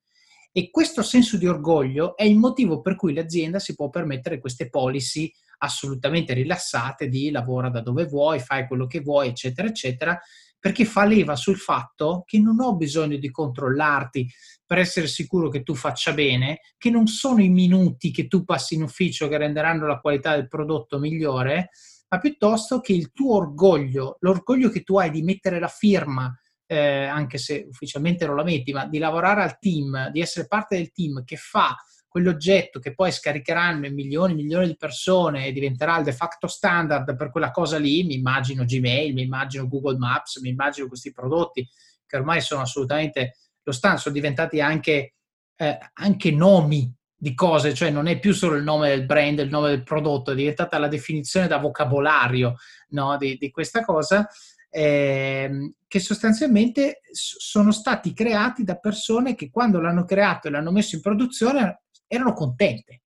E 0.50 0.70
questo 0.70 1.02
senso 1.02 1.36
di 1.36 1.46
orgoglio 1.46 2.16
è 2.16 2.24
il 2.24 2.38
motivo 2.38 2.80
per 2.80 2.96
cui 2.96 3.12
l'azienda 3.12 3.58
si 3.58 3.74
può 3.74 3.90
permettere 3.90 4.40
queste 4.40 4.70
policy 4.70 5.30
assolutamente 5.58 6.32
rilassate 6.32 7.08
di 7.08 7.30
lavora 7.30 7.68
da 7.68 7.80
dove 7.80 8.06
vuoi, 8.06 8.40
fai 8.40 8.66
quello 8.66 8.86
che 8.86 9.00
vuoi, 9.00 9.28
eccetera, 9.28 9.68
eccetera, 9.68 10.18
perché 10.58 10.84
fa 10.84 11.04
leva 11.04 11.36
sul 11.36 11.58
fatto 11.58 12.22
che 12.26 12.38
non 12.38 12.60
ho 12.60 12.76
bisogno 12.76 13.16
di 13.16 13.30
controllarti 13.30 14.28
per 14.64 14.78
essere 14.78 15.06
sicuro 15.06 15.48
che 15.48 15.62
tu 15.62 15.74
faccia 15.74 16.12
bene, 16.12 16.60
che 16.76 16.90
non 16.90 17.06
sono 17.06 17.42
i 17.42 17.48
minuti 17.48 18.10
che 18.10 18.26
tu 18.26 18.44
passi 18.44 18.74
in 18.74 18.82
ufficio 18.82 19.28
che 19.28 19.38
renderanno 19.38 19.86
la 19.86 20.00
qualità 20.00 20.34
del 20.34 20.48
prodotto 20.48 20.98
migliore, 20.98 21.70
ma 22.08 22.18
piuttosto 22.18 22.80
che 22.80 22.92
il 22.92 23.12
tuo 23.12 23.36
orgoglio, 23.36 24.16
l'orgoglio 24.20 24.68
che 24.70 24.82
tu 24.82 24.98
hai 24.98 25.10
di 25.10 25.22
mettere 25.22 25.58
la 25.58 25.68
firma, 25.68 26.32
eh, 26.66 27.04
anche 27.04 27.38
se 27.38 27.64
ufficialmente 27.68 28.26
non 28.26 28.36
la 28.36 28.44
metti, 28.44 28.72
ma 28.72 28.86
di 28.86 28.98
lavorare 28.98 29.42
al 29.42 29.58
team, 29.58 30.10
di 30.10 30.20
essere 30.20 30.46
parte 30.46 30.76
del 30.76 30.90
team 30.90 31.24
che 31.24 31.36
fa 31.36 31.76
quell'oggetto 32.08 32.78
che 32.78 32.94
poi 32.94 33.12
scaricheranno 33.12 33.86
in 33.86 33.94
milioni 33.94 34.32
e 34.32 34.36
milioni 34.36 34.66
di 34.66 34.76
persone 34.76 35.46
e 35.46 35.52
diventerà 35.52 35.98
il 35.98 36.04
de 36.04 36.12
facto 36.12 36.46
standard 36.46 37.16
per 37.16 37.30
quella 37.30 37.50
cosa 37.50 37.78
lì, 37.78 38.04
mi 38.04 38.14
immagino 38.14 38.64
Gmail, 38.64 39.12
mi 39.12 39.22
immagino 39.22 39.68
Google 39.68 39.98
Maps, 39.98 40.40
mi 40.40 40.48
immagino 40.48 40.88
questi 40.88 41.12
prodotti 41.12 41.68
che 42.06 42.16
ormai 42.16 42.40
sono 42.40 42.62
assolutamente 42.62 43.36
lo 43.62 43.72
standard, 43.72 44.02
sono 44.02 44.14
diventati 44.14 44.60
anche, 44.60 45.14
eh, 45.56 45.78
anche 45.94 46.30
nomi 46.30 46.94
di 47.18 47.34
cose, 47.34 47.74
cioè 47.74 47.90
non 47.90 48.06
è 48.06 48.18
più 48.18 48.32
solo 48.32 48.56
il 48.56 48.62
nome 48.62 48.88
del 48.88 49.06
brand, 49.06 49.38
il 49.40 49.48
nome 49.48 49.70
del 49.70 49.82
prodotto, 49.82 50.30
è 50.30 50.34
diventata 50.34 50.78
la 50.78 50.88
definizione 50.88 51.48
da 51.48 51.58
vocabolario 51.58 52.56
no, 52.90 53.16
di, 53.16 53.36
di, 53.36 53.50
questa 53.50 53.82
cosa, 53.82 54.28
eh, 54.70 55.74
che 55.88 55.98
sostanzialmente 55.98 57.00
sono 57.10 57.72
stati 57.72 58.12
creati 58.12 58.64
da 58.64 58.76
persone 58.76 59.34
che 59.34 59.50
quando 59.50 59.80
l'hanno 59.80 60.04
creato 60.04 60.48
e 60.48 60.50
l'hanno 60.50 60.70
messo 60.70 60.94
in 60.94 61.02
produzione 61.02 61.80
erano 62.06 62.32
contente, 62.32 63.02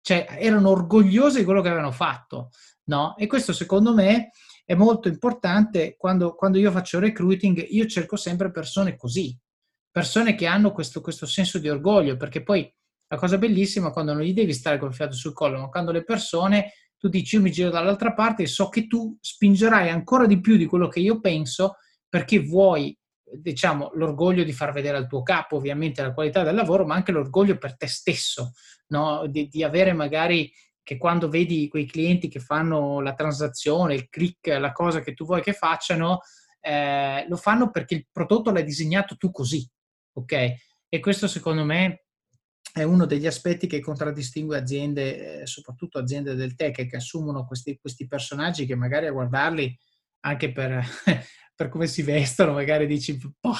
cioè 0.00 0.26
erano 0.38 0.70
orgogliose 0.70 1.38
di 1.38 1.44
quello 1.44 1.62
che 1.62 1.68
avevano 1.68 1.92
fatto, 1.92 2.50
no? 2.84 3.16
E 3.16 3.26
questo 3.26 3.52
secondo 3.52 3.94
me 3.94 4.30
è 4.64 4.74
molto 4.74 5.08
importante 5.08 5.96
quando, 5.96 6.34
quando 6.34 6.58
io 6.58 6.70
faccio 6.70 6.98
recruiting, 6.98 7.66
io 7.70 7.86
cerco 7.86 8.16
sempre 8.16 8.50
persone 8.50 8.96
così, 8.96 9.36
persone 9.90 10.34
che 10.34 10.46
hanno 10.46 10.72
questo, 10.72 11.00
questo 11.00 11.26
senso 11.26 11.58
di 11.58 11.68
orgoglio, 11.68 12.16
perché 12.16 12.42
poi 12.42 12.70
la 13.08 13.16
cosa 13.16 13.38
bellissima 13.38 13.88
è 13.88 13.92
quando 13.92 14.12
non 14.12 14.22
gli 14.22 14.34
devi 14.34 14.52
stare 14.52 14.78
col 14.78 14.92
fiato 14.92 15.14
sul 15.14 15.32
collo, 15.32 15.58
ma 15.58 15.68
quando 15.68 15.92
le 15.92 16.04
persone, 16.04 16.72
tu 16.98 17.08
dici 17.08 17.36
io 17.36 17.42
mi 17.42 17.50
giro 17.50 17.70
dall'altra 17.70 18.12
parte 18.12 18.42
e 18.42 18.46
so 18.46 18.68
che 18.68 18.86
tu 18.86 19.16
spingerai 19.20 19.88
ancora 19.88 20.26
di 20.26 20.40
più 20.40 20.56
di 20.56 20.66
quello 20.66 20.88
che 20.88 21.00
io 21.00 21.20
penso 21.20 21.76
perché 22.08 22.40
vuoi 22.40 22.97
diciamo, 23.34 23.90
l'orgoglio 23.94 24.44
di 24.44 24.52
far 24.52 24.72
vedere 24.72 24.96
al 24.96 25.06
tuo 25.06 25.22
capo 25.22 25.56
ovviamente 25.56 26.02
la 26.02 26.12
qualità 26.12 26.42
del 26.42 26.54
lavoro, 26.54 26.86
ma 26.86 26.94
anche 26.94 27.12
l'orgoglio 27.12 27.58
per 27.58 27.76
te 27.76 27.86
stesso, 27.86 28.52
no? 28.88 29.26
di, 29.26 29.48
di, 29.48 29.62
avere 29.62 29.92
magari 29.92 30.52
che 30.82 30.96
quando 30.96 31.28
vedi 31.28 31.68
quei 31.68 31.86
clienti 31.86 32.28
che 32.28 32.40
fanno 32.40 33.00
la 33.00 33.14
transazione, 33.14 33.94
il 33.94 34.08
click, 34.08 34.46
la 34.46 34.72
cosa 34.72 35.00
che 35.00 35.14
tu 35.14 35.24
vuoi 35.24 35.42
che 35.42 35.52
facciano, 35.52 36.20
eh, 36.60 37.26
lo 37.28 37.36
fanno 37.36 37.70
perché 37.70 37.94
il 37.94 38.06
prodotto 38.10 38.50
l'hai 38.50 38.64
disegnato 38.64 39.16
tu 39.16 39.30
così, 39.30 39.68
ok? 40.14 40.54
E 40.88 41.00
questo 41.00 41.28
secondo 41.28 41.64
me 41.64 42.04
è 42.72 42.82
uno 42.82 43.06
degli 43.06 43.26
aspetti 43.26 43.66
che 43.66 43.80
contraddistingue 43.80 44.56
aziende, 44.56 45.40
eh, 45.40 45.46
soprattutto 45.46 45.98
aziende 45.98 46.34
del 46.34 46.54
tech, 46.54 46.86
che 46.86 46.96
assumono 46.96 47.44
questi, 47.44 47.78
questi 47.78 48.06
personaggi 48.06 48.66
che 48.66 48.74
magari 48.74 49.06
a 49.06 49.12
guardarli 49.12 49.78
anche 50.20 50.52
per, 50.52 50.84
per 51.58 51.68
come 51.70 51.88
si 51.88 52.02
vestono, 52.02 52.52
magari 52.52 52.86
dici, 52.86 53.18
boh, 53.18 53.52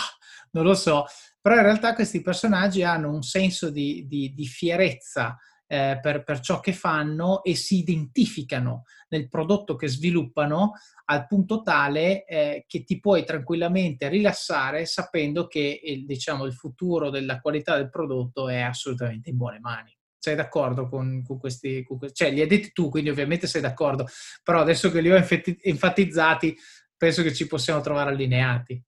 non 0.52 0.62
lo 0.62 0.74
so, 0.74 1.04
però 1.40 1.56
in 1.56 1.62
realtà 1.62 1.94
questi 1.94 2.22
personaggi 2.22 2.84
hanno 2.84 3.12
un 3.12 3.22
senso 3.22 3.70
di, 3.70 4.06
di, 4.06 4.32
di 4.32 4.46
fierezza 4.46 5.36
eh, 5.66 5.98
per, 6.00 6.22
per, 6.22 6.38
ciò 6.38 6.60
che 6.60 6.72
fanno 6.72 7.42
e 7.42 7.56
si 7.56 7.78
identificano 7.78 8.84
nel 9.08 9.28
prodotto 9.28 9.74
che 9.74 9.88
sviluppano 9.88 10.74
al 11.06 11.26
punto 11.26 11.62
tale 11.62 12.24
eh, 12.24 12.64
che 12.68 12.84
ti 12.84 13.00
puoi 13.00 13.24
tranquillamente 13.24 14.08
rilassare 14.08 14.86
sapendo 14.86 15.48
che 15.48 15.80
il, 15.82 16.06
diciamo, 16.06 16.44
il 16.44 16.54
futuro 16.54 17.10
della 17.10 17.40
qualità 17.40 17.76
del 17.76 17.90
prodotto 17.90 18.48
è 18.48 18.60
assolutamente 18.60 19.30
in 19.30 19.36
buone 19.36 19.58
mani. 19.58 19.92
Sei 20.16 20.36
d'accordo 20.36 20.88
con, 20.88 21.24
con 21.26 21.38
questi, 21.38 21.82
con? 21.82 21.98
Cioè, 22.12 22.30
li 22.30 22.42
hai 22.42 22.46
detti 22.46 22.70
tu, 22.72 22.90
quindi 22.90 23.10
ovviamente 23.10 23.48
sei 23.48 23.60
d'accordo, 23.60 24.06
però 24.44 24.60
adesso 24.60 24.88
che 24.90 25.00
li 25.00 25.10
ho 25.10 25.16
enfatizzati, 25.16 26.56
penso 26.98 27.22
che 27.22 27.32
ci 27.32 27.46
possiamo 27.46 27.80
trovare 27.80 28.10
allineati. 28.10 28.82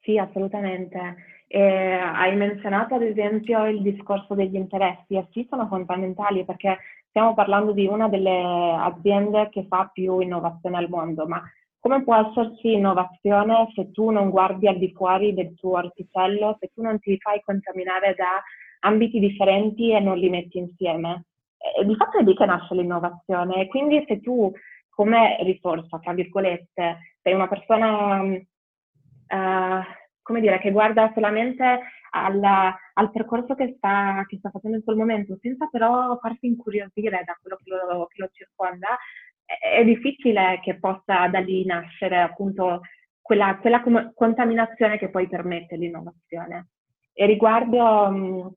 Sì, 0.00 0.16
assolutamente. 0.18 1.16
Eh, 1.48 1.60
hai 1.60 2.36
menzionato 2.36 2.94
ad 2.94 3.02
esempio 3.02 3.66
il 3.66 3.82
discorso 3.82 4.34
degli 4.34 4.54
interessi 4.54 5.14
e 5.14 5.26
sì 5.32 5.46
sono 5.48 5.66
fondamentali 5.66 6.44
perché 6.44 6.76
stiamo 7.08 7.32
parlando 7.34 7.72
di 7.72 7.86
una 7.86 8.08
delle 8.08 8.76
aziende 8.78 9.48
che 9.48 9.66
fa 9.66 9.90
più 9.92 10.20
innovazione 10.20 10.76
al 10.76 10.88
mondo, 10.90 11.26
ma 11.26 11.42
come 11.80 12.02
può 12.02 12.16
esserci 12.16 12.72
innovazione 12.72 13.70
se 13.74 13.90
tu 13.92 14.10
non 14.10 14.30
guardi 14.30 14.68
al 14.68 14.78
di 14.78 14.92
fuori 14.92 15.32
del 15.32 15.54
tuo 15.54 15.78
orticello, 15.78 16.56
se 16.60 16.70
tu 16.74 16.82
non 16.82 16.98
ti 16.98 17.16
fai 17.18 17.40
contaminare 17.42 18.14
da 18.14 18.42
ambiti 18.80 19.18
differenti 19.18 19.92
e 19.92 20.00
non 20.00 20.18
li 20.18 20.28
metti 20.28 20.58
insieme? 20.58 21.24
E 21.56 21.84
di 21.84 21.94
fatto 21.96 22.18
è 22.18 22.22
lì 22.22 22.34
che 22.34 22.44
nasce 22.44 22.74
l'innovazione. 22.74 23.66
Quindi 23.68 24.04
se 24.06 24.20
tu 24.20 24.52
come 24.98 25.38
risorsa, 25.42 26.00
tra 26.00 26.12
virgolette, 26.12 27.14
sei 27.22 27.32
una 27.32 27.46
persona 27.46 28.20
uh, 28.20 29.82
come 30.22 30.40
dire, 30.40 30.58
che 30.58 30.72
guarda 30.72 31.12
solamente 31.14 31.82
alla, 32.10 32.76
al 32.94 33.12
percorso 33.12 33.54
che 33.54 33.74
sta, 33.76 34.24
che 34.26 34.38
sta, 34.38 34.50
facendo 34.50 34.78
in 34.78 34.82
quel 34.82 34.96
momento, 34.96 35.38
senza 35.40 35.68
però 35.70 36.18
farsi 36.18 36.48
incuriosire 36.48 37.22
da 37.24 37.38
quello 37.40 37.56
che 37.62 37.70
lo, 37.70 38.06
che 38.06 38.20
lo 38.20 38.28
circonda, 38.32 38.98
è, 39.44 39.78
è, 39.78 39.84
difficile 39.84 40.58
che 40.64 40.80
possa 40.80 41.28
da 41.28 41.38
lì 41.38 41.64
nascere 41.64 42.18
appunto 42.20 42.80
quella, 43.22 43.56
quella 43.58 43.80
com- 43.80 44.12
contaminazione 44.14 44.98
che 44.98 45.10
poi 45.10 45.28
permette 45.28 45.76
l'innovazione. 45.76 46.70
E 47.12 47.24
riguardo 47.24 47.84
um, 47.84 48.52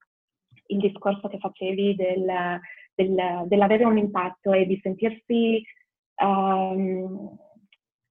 il 0.66 0.80
discorso 0.80 1.28
che 1.28 1.38
facevi 1.38 1.94
del, 1.94 2.60
del, 2.96 3.44
dell'avere 3.46 3.86
un 3.86 4.00
impatto 4.00 4.54
e 4.54 4.66
di 4.66 4.80
sentirsi 4.82 5.64
um, 6.22 7.38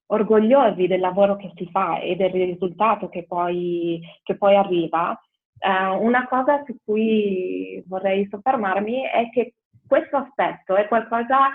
orgogliosi 0.06 0.86
del 0.86 1.00
lavoro 1.00 1.36
che 1.36 1.52
si 1.54 1.68
fa 1.70 2.00
e 2.00 2.16
del 2.16 2.30
risultato 2.30 3.08
che 3.08 3.24
poi, 3.26 4.00
che 4.22 4.36
poi 4.36 4.56
arriva, 4.56 5.10
uh, 5.10 6.02
una 6.04 6.26
cosa 6.26 6.62
su 6.64 6.76
cui 6.84 7.82
vorrei 7.86 8.26
soffermarmi 8.28 9.02
è 9.02 9.30
che 9.30 9.54
questo 9.86 10.16
aspetto 10.16 10.76
è 10.76 10.86
qualcosa 10.88 11.50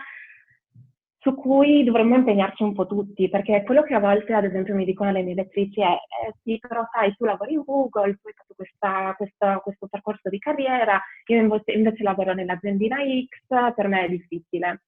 su 1.26 1.34
cui 1.34 1.84
dovremmo 1.84 2.16
impegnarci 2.18 2.62
un 2.62 2.74
po' 2.74 2.86
tutti, 2.86 3.30
perché 3.30 3.64
quello 3.64 3.82
che 3.82 3.95
a 3.95 3.99
volte, 3.99 4.34
ad 4.34 4.43
esempio, 4.43 4.76
mi 4.76 4.86
dicono 4.86 5.12
le 5.12 5.24
mie 5.24 5.34
lettrici 5.34 5.82
è 5.82 5.93
eh, 5.93 6.34
sì, 6.43 6.60
però 6.60 6.88
sai, 6.91 7.16
tu 7.16 7.26
lavori 7.26 7.53
in 7.53 7.64
Google, 7.66 8.14
tu 8.22 8.28
hai 8.28 8.34
fatto 8.34 8.53
questa, 8.56 9.16
questa, 9.18 9.58
questo 9.58 9.88
percorso 9.88 10.30
di 10.30 10.38
carriera, 10.38 11.01
io 11.26 11.38
invece, 11.39 12.03
lavoro 12.03 12.36
nell'aziendina 12.36 12.97
X, 12.97 13.74
per 13.74 13.88
me 13.88 14.06
è 14.06 14.10
difficile. 14.10 14.84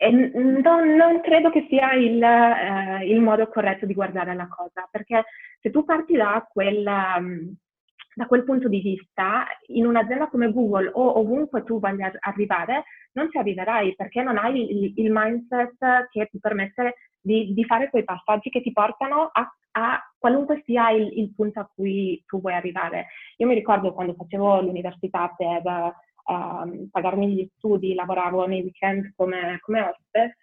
E 0.00 0.10
non, 0.10 0.94
non, 0.94 1.20
credo 1.22 1.50
che 1.50 1.66
sia 1.68 1.92
il, 1.94 2.22
eh, 2.22 3.04
il, 3.04 3.20
modo 3.20 3.48
corretto 3.48 3.84
di 3.84 3.94
guardare 3.94 4.32
la 4.32 4.46
cosa, 4.46 4.86
perché 4.88 5.24
se 5.60 5.70
tu 5.70 5.84
parti 5.84 6.14
da 6.14 6.46
quel, 6.48 6.86
um, 6.86 7.52
da 8.14 8.26
quel, 8.26 8.44
punto 8.44 8.68
di 8.68 8.80
vista, 8.80 9.44
in 9.66 9.86
un'azienda 9.86 10.28
come 10.28 10.52
Google 10.52 10.88
o 10.94 11.18
ovunque 11.18 11.64
tu 11.64 11.80
voglia 11.80 12.12
arrivare, 12.20 12.84
non 13.14 13.28
ci 13.28 13.38
arriverai 13.38 13.96
perché 13.96 14.22
non 14.22 14.38
hai 14.38 14.70
il, 14.70 14.92
il 14.94 15.10
mindset 15.10 16.08
che 16.10 16.28
ti 16.30 16.38
permette 16.38 16.94
di, 17.20 17.52
di, 17.52 17.64
fare 17.64 17.90
quei 17.90 18.04
passaggi 18.04 18.50
che 18.50 18.62
ti 18.62 18.70
portano 18.70 19.28
a, 19.32 19.52
a 19.72 20.00
qualunque 20.16 20.62
sia 20.64 20.90
il, 20.90 21.10
il 21.18 21.34
punto 21.34 21.58
a 21.58 21.68
cui 21.74 22.22
tu 22.24 22.40
vuoi 22.40 22.54
arrivare. 22.54 23.08
Io 23.38 23.48
mi 23.48 23.54
ricordo 23.54 23.92
quando 23.92 24.14
facevo 24.14 24.60
l'università 24.62 25.34
per 25.36 25.96
um, 26.28 26.88
pagarmi 26.90 27.34
gli 27.34 27.50
studi, 27.56 27.94
lavoravo 27.94 28.46
nei 28.46 28.62
weekend 28.62 29.12
come, 29.16 29.58
come 29.60 29.80
hostess, 29.80 30.36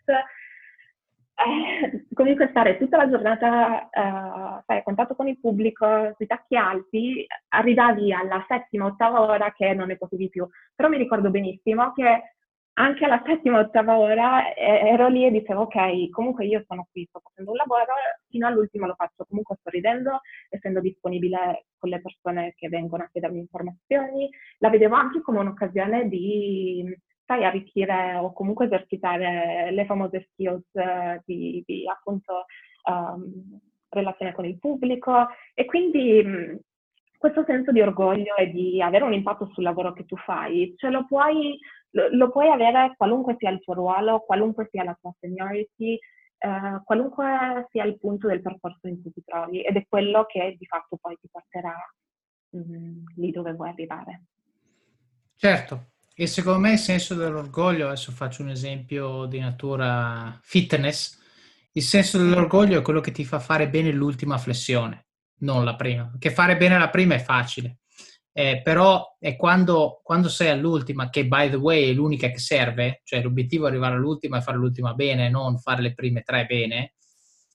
eh, 1.38 2.06
comunque 2.14 2.48
stare 2.50 2.78
tutta 2.78 2.98
la 2.98 3.10
giornata 3.10 3.90
uh, 3.92 4.64
sai, 4.66 4.78
a 4.78 4.84
contatto 4.84 5.16
con 5.16 5.28
il 5.28 5.40
pubblico, 5.40 6.14
sui 6.16 6.28
tacchi 6.28 6.56
alti, 6.56 7.26
arrivavi 7.50 8.14
alla 8.14 8.44
settima, 8.48 8.86
ottava 8.86 9.22
ora 9.22 9.52
che 9.52 9.74
non 9.74 9.88
ne 9.88 9.98
potevi 9.98 10.30
più. 10.30 10.48
Però 10.74 10.88
mi 10.88 10.98
ricordo 10.98 11.30
benissimo 11.30 11.92
che 11.94 12.35
anche 12.78 13.06
alla 13.06 13.22
settima, 13.26 13.60
ottava 13.60 13.98
ora 13.98 14.54
eh, 14.54 14.90
ero 14.90 15.08
lì 15.08 15.26
e 15.26 15.32
dicevo 15.32 15.62
ok, 15.62 16.10
comunque 16.10 16.46
io 16.46 16.64
sono 16.68 16.88
qui, 16.92 17.06
sto 17.08 17.22
facendo 17.24 17.52
un 17.52 17.58
lavoro, 17.58 17.94
fino 18.28 18.48
all'ultimo 18.48 18.86
lo 18.86 18.96
faccio 18.96 19.26
comunque 19.28 19.58
sorridendo, 19.64 20.22
essendo 20.50 20.82
disponibile 20.82 21.68
con 21.78 21.90
le 21.90 22.02
persone 22.02 22.54
che 22.58 22.68
vengono 22.68 23.04
a 23.04 23.10
chiedermi 23.10 23.40
informazioni. 23.40 24.30
La 24.58 24.70
vedevo 24.70 24.96
anche 24.96 25.22
come 25.22 25.40
un'occasione 25.40 26.10
di, 26.10 26.84
sai, 27.26 27.46
arricchire 27.46 28.16
o 28.16 28.34
comunque 28.34 28.66
esercitare 28.66 29.72
le 29.72 29.86
famose 29.86 30.28
skills 30.32 30.66
uh, 30.74 31.22
di, 31.24 31.64
di, 31.66 31.88
appunto 31.88 32.46
um, 32.90 33.58
relazione 33.90 34.34
con 34.34 34.46
il 34.46 34.60
pubblico 34.60 35.28
e 35.54 35.64
quindi 35.64 36.22
mh, 36.22 36.60
questo 37.18 37.46
senso 37.48 37.72
di 37.72 37.80
orgoglio 37.80 38.36
e 38.36 38.52
di 38.52 38.82
avere 38.82 39.06
un 39.06 39.14
impatto 39.14 39.50
sul 39.54 39.64
lavoro 39.64 39.94
che 39.94 40.06
tu 40.06 40.18
fai, 40.18 40.74
ce 40.76 40.90
lo 40.90 41.06
puoi 41.06 41.58
lo, 41.96 42.08
lo, 42.12 42.30
puoi 42.30 42.50
avere 42.50 42.94
qualunque 42.98 43.36
sia 43.40 43.50
il 43.50 43.62
tuo 43.62 43.74
ruolo, 43.74 44.20
qualunque 44.20 44.68
sia 44.70 44.84
la 44.84 44.98
tua 45.00 45.14
seniority, 45.20 45.98
eh, 46.38 46.82
qualunque 46.84 47.68
sia 47.72 47.86
il 47.86 47.98
punto 47.98 48.28
del 48.28 48.42
percorso 48.42 48.88
in 48.88 49.02
cui 49.02 49.12
ti 49.14 49.24
trovi 49.26 49.64
ed 49.64 49.78
è 49.78 49.86
quello 49.88 50.26
che 50.26 50.56
di 50.60 50.66
fatto 50.66 50.98
poi 50.98 51.18
ti 51.20 51.28
porterà 51.32 51.76
mm, 52.56 53.06
lì 53.16 53.32
dove 53.32 53.54
vuoi 53.54 53.70
arrivare. 53.70 54.24
Certo, 55.38 55.92
e 56.14 56.28
secondo 56.28 56.60
me 56.60 56.74
il 56.74 56.78
senso 56.78 57.16
dell'orgoglio, 57.16 57.88
adesso 57.88 58.12
faccio 58.12 58.42
un 58.42 58.50
esempio 58.50 59.26
di 59.26 59.40
natura 59.40 60.38
fitness, 60.42 61.24
il 61.74 61.82
senso 61.82 62.18
dell'orgoglio 62.18 62.80
è 62.80 62.82
quello 62.82 63.02
che 63.02 63.12
ti 63.12 63.26
fa 63.26 63.40
fare 63.40 63.70
bene 63.70 63.92
l'ultima 63.92 64.38
flessione, 64.38 65.08
non 65.40 65.64
la 65.64 65.76
prima, 65.76 66.08
perché 66.10 66.30
fare 66.30 66.58
bene 66.58 66.78
la 66.78 66.90
prima 66.90 67.16
è 67.16 67.20
facile, 67.20 67.80
eh, 68.38 68.60
però 68.62 69.16
è 69.18 69.38
quando, 69.38 70.02
quando, 70.04 70.28
sei 70.28 70.50
all'ultima, 70.50 71.10
che 71.10 71.26
by 71.26 71.52
the 71.52 71.56
way 71.56 71.90
è 71.90 71.94
l'unica 71.94 72.28
che 72.28 72.40
serve, 72.40 73.00
cioè 73.06 73.22
l'obiettivo 73.22 73.66
è 73.66 73.70
arrivare 73.70 73.96
all'ultima 73.96 74.40
e 74.40 74.42
fare 74.42 74.58
l'ultima 74.58 74.94
bene, 74.94 75.30
non 75.30 75.58
fare 75.58 75.82
le 75.82 75.94
prime 75.94 76.22
tre 76.22 76.46
bene, 76.46 76.96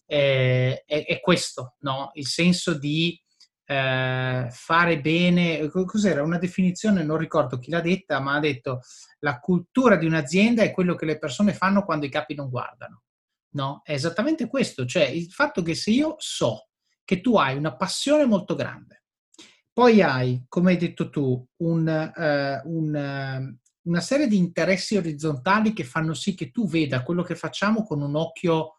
eh, 0.07 0.83
è, 0.87 1.05
è, 1.05 1.21
questo, 1.21 1.75
no? 1.81 2.13
il 2.15 2.27
senso 2.27 2.79
di 2.79 3.21
eh, 3.67 4.49
fare 4.51 5.01
bene, 5.03 5.69
cos'era 5.69 6.23
una 6.23 6.39
definizione, 6.39 7.05
non 7.05 7.19
ricordo 7.19 7.59
chi 7.59 7.71
l'ha 7.71 7.83
detta, 7.83 8.19
ma 8.19 8.37
ha 8.37 8.41
detto 8.41 8.81
la 9.19 9.39
cultura 9.39 9.97
di 9.97 10.07
un'azienda 10.07 10.63
è 10.63 10.71
quello 10.71 10.95
che 10.95 11.05
le 11.05 11.19
persone 11.19 11.53
fanno 11.53 11.85
quando 11.85 12.07
i 12.07 12.11
capi 12.11 12.35
non 12.35 12.49
guardano. 12.49 13.03
No, 13.51 13.83
è 13.85 13.93
esattamente 13.93 14.47
questo, 14.49 14.87
cioè 14.87 15.03
il 15.05 15.31
fatto 15.31 15.61
che 15.61 15.75
se 15.75 15.91
io 15.91 16.15
so 16.17 16.69
che 17.05 17.21
tu 17.21 17.37
hai 17.37 17.55
una 17.59 17.77
passione 17.77 18.25
molto 18.25 18.55
grande, 18.55 19.00
poi 19.81 20.03
hai, 20.03 20.45
come 20.47 20.73
hai 20.73 20.77
detto 20.77 21.09
tu, 21.09 21.43
un, 21.63 21.87
uh, 22.15 22.71
un, 22.71 22.95
uh, 22.95 23.89
una 23.89 24.01
serie 24.03 24.27
di 24.27 24.37
interessi 24.37 24.99
orizzontali 24.99 25.73
che 25.73 25.85
fanno 25.85 26.13
sì 26.13 26.35
che 26.35 26.51
tu 26.51 26.69
veda 26.69 27.03
quello 27.03 27.23
che 27.23 27.35
facciamo 27.35 27.83
con 27.85 28.03
un 28.03 28.15
occhio 28.15 28.75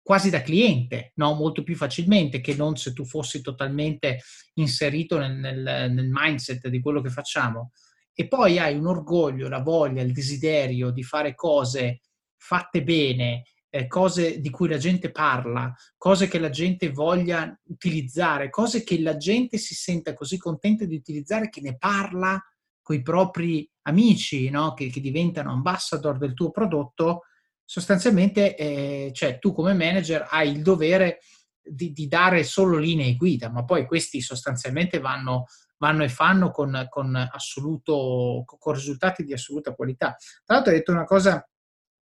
quasi 0.00 0.30
da 0.30 0.42
cliente, 0.42 1.10
no? 1.16 1.34
molto 1.34 1.64
più 1.64 1.74
facilmente 1.74 2.40
che 2.40 2.54
non 2.54 2.76
se 2.76 2.92
tu 2.92 3.04
fossi 3.04 3.40
totalmente 3.40 4.20
inserito 4.54 5.18
nel, 5.18 5.34
nel, 5.34 5.90
nel, 5.90 6.08
mindset 6.08 6.68
di 6.68 6.78
quello 6.78 7.00
che 7.00 7.10
facciamo. 7.10 7.72
E 8.14 8.28
poi 8.28 8.60
hai 8.60 8.76
un 8.76 8.86
orgoglio, 8.86 9.48
la 9.48 9.60
voglia, 9.60 10.02
il 10.02 10.12
desiderio 10.12 10.92
di 10.92 11.02
fare 11.02 11.34
cose 11.34 12.02
fatte 12.36 12.84
bene, 12.84 13.42
eh, 13.74 13.88
cose 13.88 14.38
di 14.40 14.50
cui 14.50 14.68
la 14.68 14.76
gente 14.76 15.10
parla, 15.10 15.74
cose 15.96 16.28
che 16.28 16.38
la 16.38 16.50
gente 16.50 16.92
voglia 16.92 17.52
utilizzare, 17.64 18.48
cose 18.48 18.84
che 18.84 19.00
la 19.00 19.16
gente 19.16 19.58
si 19.58 19.74
senta 19.74 20.14
così 20.14 20.38
contenta 20.38 20.84
di 20.84 20.94
utilizzare 20.94 21.48
che 21.48 21.60
ne 21.60 21.76
parla 21.76 22.40
con 22.80 22.94
i 22.94 23.02
propri 23.02 23.68
amici, 23.82 24.48
no? 24.48 24.74
che, 24.74 24.90
che 24.90 25.00
diventano 25.00 25.50
ambassador 25.50 26.18
del 26.18 26.34
tuo 26.34 26.52
prodotto 26.52 27.22
sostanzialmente 27.64 28.54
eh, 28.54 29.10
cioè, 29.12 29.40
tu 29.40 29.52
come 29.52 29.72
manager 29.72 30.28
hai 30.30 30.52
il 30.52 30.62
dovere 30.62 31.18
di, 31.60 31.90
di, 31.92 32.06
dare 32.06 32.44
solo 32.44 32.76
linee 32.76 33.16
guida, 33.16 33.50
ma 33.50 33.64
poi 33.64 33.86
questi 33.86 34.20
sostanzialmente 34.20 35.00
vanno, 35.00 35.46
vanno 35.78 36.04
e 36.04 36.08
fanno 36.08 36.52
con, 36.52 36.86
con, 36.88 37.16
assoluto, 37.16 38.44
con 38.46 38.74
risultati 38.74 39.24
di 39.24 39.32
assoluta 39.32 39.74
qualità. 39.74 40.14
Tra 40.44 40.54
l'altro 40.54 40.70
hai 40.70 40.78
detto 40.78 40.92
una 40.92 41.06
cosa 41.06 41.44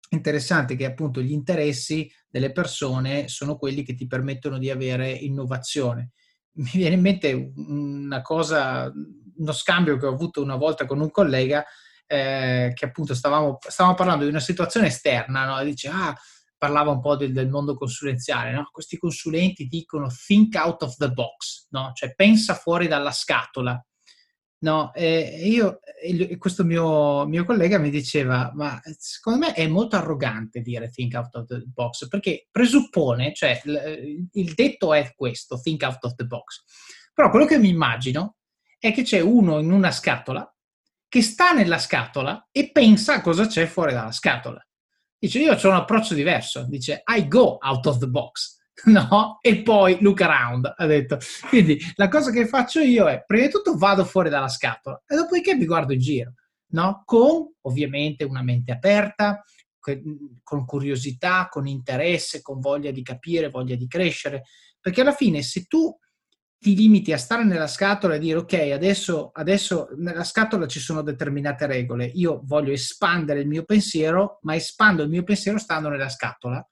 interessante 0.10 0.76
che 0.76 0.86
appunto 0.86 1.22
gli 1.22 1.32
interessi 1.32 2.12
delle 2.28 2.52
persone 2.52 3.28
sono 3.28 3.58
quelli 3.58 3.84
che 3.84 3.96
ti 3.96 4.08
permettono 4.08 4.58
di 4.58 4.70
avere 4.70 5.12
innovazione. 5.12 6.12
Mi 6.58 6.70
viene 6.74 6.96
in 6.96 7.02
mente 7.02 7.52
una 7.56 8.22
cosa, 8.22 8.92
uno 9.38 9.52
scambio 9.52 9.98
che 9.98 10.06
ho 10.06 10.14
avuto 10.14 10.42
una 10.42 10.56
volta 10.56 10.86
con 10.86 11.02
un 11.02 11.12
collega 11.12 11.66
eh, 12.08 12.72
che 12.74 12.86
appunto 12.86 13.14
stavamo, 13.14 13.58
stavamo, 13.60 13.96
parlando 13.96 14.24
di 14.24 14.30
una 14.30 14.40
situazione 14.40 14.88
esterna, 14.88 15.46
no? 15.46 15.64
dice, 15.64 15.90
ah, 15.90 16.16
parlava 16.58 16.92
un 16.92 17.02
po' 17.02 17.16
del, 17.16 17.34
del 17.34 17.50
mondo 17.50 17.76
consulenziale, 17.76 18.52
no? 18.52 18.70
questi 18.72 18.98
consulenti 18.98 19.66
dicono 19.66 20.10
think 20.26 20.56
out 20.56 20.84
of 20.84 20.96
the 20.96 21.12
box, 21.12 21.68
no? 21.70 21.92
cioè 21.94 22.14
pensa 22.16 22.54
fuori 22.54 22.88
dalla 22.88 23.12
scatola. 23.12 23.84
No, 24.58 24.94
e 24.94 25.42
io, 25.48 25.80
e 26.02 26.38
questo 26.38 26.64
mio, 26.64 27.26
mio, 27.28 27.46
collega 27.46 27.78
mi 27.78 27.90
diceva, 27.90 28.52
ma 28.56 28.82
secondo 28.98 29.40
me 29.40 29.54
è 29.54 29.68
molto 29.68 29.96
arrogante 29.96 30.62
dire 30.62 30.90
think 30.90 31.14
out 31.14 31.36
of 31.36 31.46
the 31.46 31.62
box, 31.66 32.08
perché 32.08 32.48
presuppone, 32.50 33.34
cioè 33.34 33.62
il, 33.66 34.28
il 34.32 34.54
detto 34.54 34.94
è 34.94 35.14
questo, 35.16 35.60
think 35.60 35.84
out 35.84 36.04
of 36.04 36.16
the 36.16 36.26
box. 36.26 36.64
Però 37.14 37.30
quello 37.30 37.46
che 37.46 37.60
mi 37.60 37.70
immagino 37.70 38.38
è 38.80 38.92
che 38.92 39.04
c'è 39.04 39.20
uno 39.20 39.60
in 39.60 39.72
una 39.72 39.92
scatola 39.92 40.50
che 41.08 41.22
sta 41.22 41.54
nella 41.54 41.78
scatola 41.78 42.50
e 42.52 42.72
pensa 42.72 43.16
a 43.16 43.22
cosa 43.22 43.48
c'è 43.48 43.66
fuori 43.68 43.94
dalla 43.94 44.12
scatola. 44.12 44.66
Dice, 45.18 45.40
io 45.40 45.54
ho 45.54 45.68
un 45.68 45.76
approccio 45.76 46.14
diverso, 46.14 46.68
dice, 46.68 47.04
I 47.06 47.28
go 47.28 47.58
out 47.62 47.86
of 47.86 48.00
the 48.00 48.08
box, 48.08 48.55
no? 48.86 49.40
E 49.42 49.62
poi 49.62 49.98
look 50.02 50.22
around, 50.22 50.74
ha 50.76 50.86
detto. 50.86 51.18
Quindi 51.48 51.80
la 51.96 52.08
cosa 52.08 52.32
che 52.32 52.48
faccio 52.48 52.80
io 52.80 53.08
è, 53.08 53.24
prima 53.26 53.46
di 53.46 53.52
tutto 53.52 53.78
vado 53.78 54.04
fuori 54.04 54.30
dalla 54.30 54.50
scatola 54.50 55.02
e 55.08 55.16
dopodiché 55.16 55.56
mi 55.56 55.66
guardo 55.66 55.94
in 55.94 56.00
giro, 56.00 56.34
no? 56.72 57.04
Con 57.06 57.54
ovviamente 57.62 58.24
una 58.24 58.44
mente 58.44 58.72
aperta, 58.72 59.44
con 60.44 60.66
curiosità, 60.66 61.48
con 61.50 61.68
interesse, 61.68 62.42
con 62.42 62.60
voglia 62.60 62.92
di 62.92 63.04
capire, 63.04 63.50
voglia 63.50 63.76
di 63.76 63.88
crescere, 63.88 64.44
perché 64.80 65.02
alla 65.02 65.14
fine 65.14 65.42
se 65.42 65.66
tu 65.66 65.96
ti 66.58 66.76
limiti 66.76 67.14
a 67.14 67.18
stare 67.18 67.44
nella 67.44 67.68
scatola 67.68 68.16
e 68.16 68.20
dire 68.20 68.40
ok, 68.40 68.72
adesso, 68.74 69.30
adesso 69.34 69.90
nella 69.98 70.24
scatola 70.24 70.66
ci 70.66 70.80
sono 70.80 71.04
determinate 71.04 71.68
regole, 71.68 72.06
io 72.06 72.42
voglio 72.44 72.72
espandere 72.72 73.42
il 73.42 73.48
mio 73.48 73.64
pensiero, 73.64 74.40
ma 74.42 74.56
espando 74.56 75.04
il 75.04 75.10
mio 75.10 75.24
pensiero 75.24 75.60
stando 75.60 75.90
nella 75.90 76.10
scatola. 76.10 76.68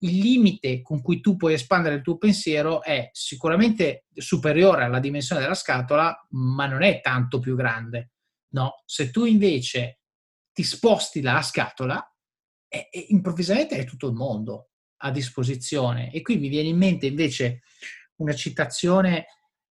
Il 0.00 0.18
limite 0.18 0.80
con 0.82 1.02
cui 1.02 1.20
tu 1.20 1.36
puoi 1.36 1.54
espandere 1.54 1.96
il 1.96 2.02
tuo 2.02 2.18
pensiero 2.18 2.82
è 2.82 3.10
sicuramente 3.12 4.06
superiore 4.14 4.84
alla 4.84 5.00
dimensione 5.00 5.40
della 5.40 5.54
scatola, 5.54 6.26
ma 6.30 6.66
non 6.66 6.82
è 6.82 7.00
tanto 7.00 7.40
più 7.40 7.56
grande. 7.56 8.12
No, 8.50 8.82
se 8.86 9.10
tu 9.10 9.24
invece 9.24 10.00
ti 10.52 10.62
sposti 10.62 11.20
dalla 11.20 11.42
scatola, 11.42 12.02
e, 12.68 12.88
e 12.90 13.06
improvvisamente 13.08 13.76
hai 13.76 13.86
tutto 13.86 14.08
il 14.08 14.14
mondo 14.14 14.70
a 14.98 15.10
disposizione. 15.10 16.12
E 16.12 16.22
qui 16.22 16.38
mi 16.38 16.48
viene 16.48 16.68
in 16.68 16.76
mente 16.76 17.06
invece 17.06 17.62
una 18.16 18.34
citazione 18.34 19.26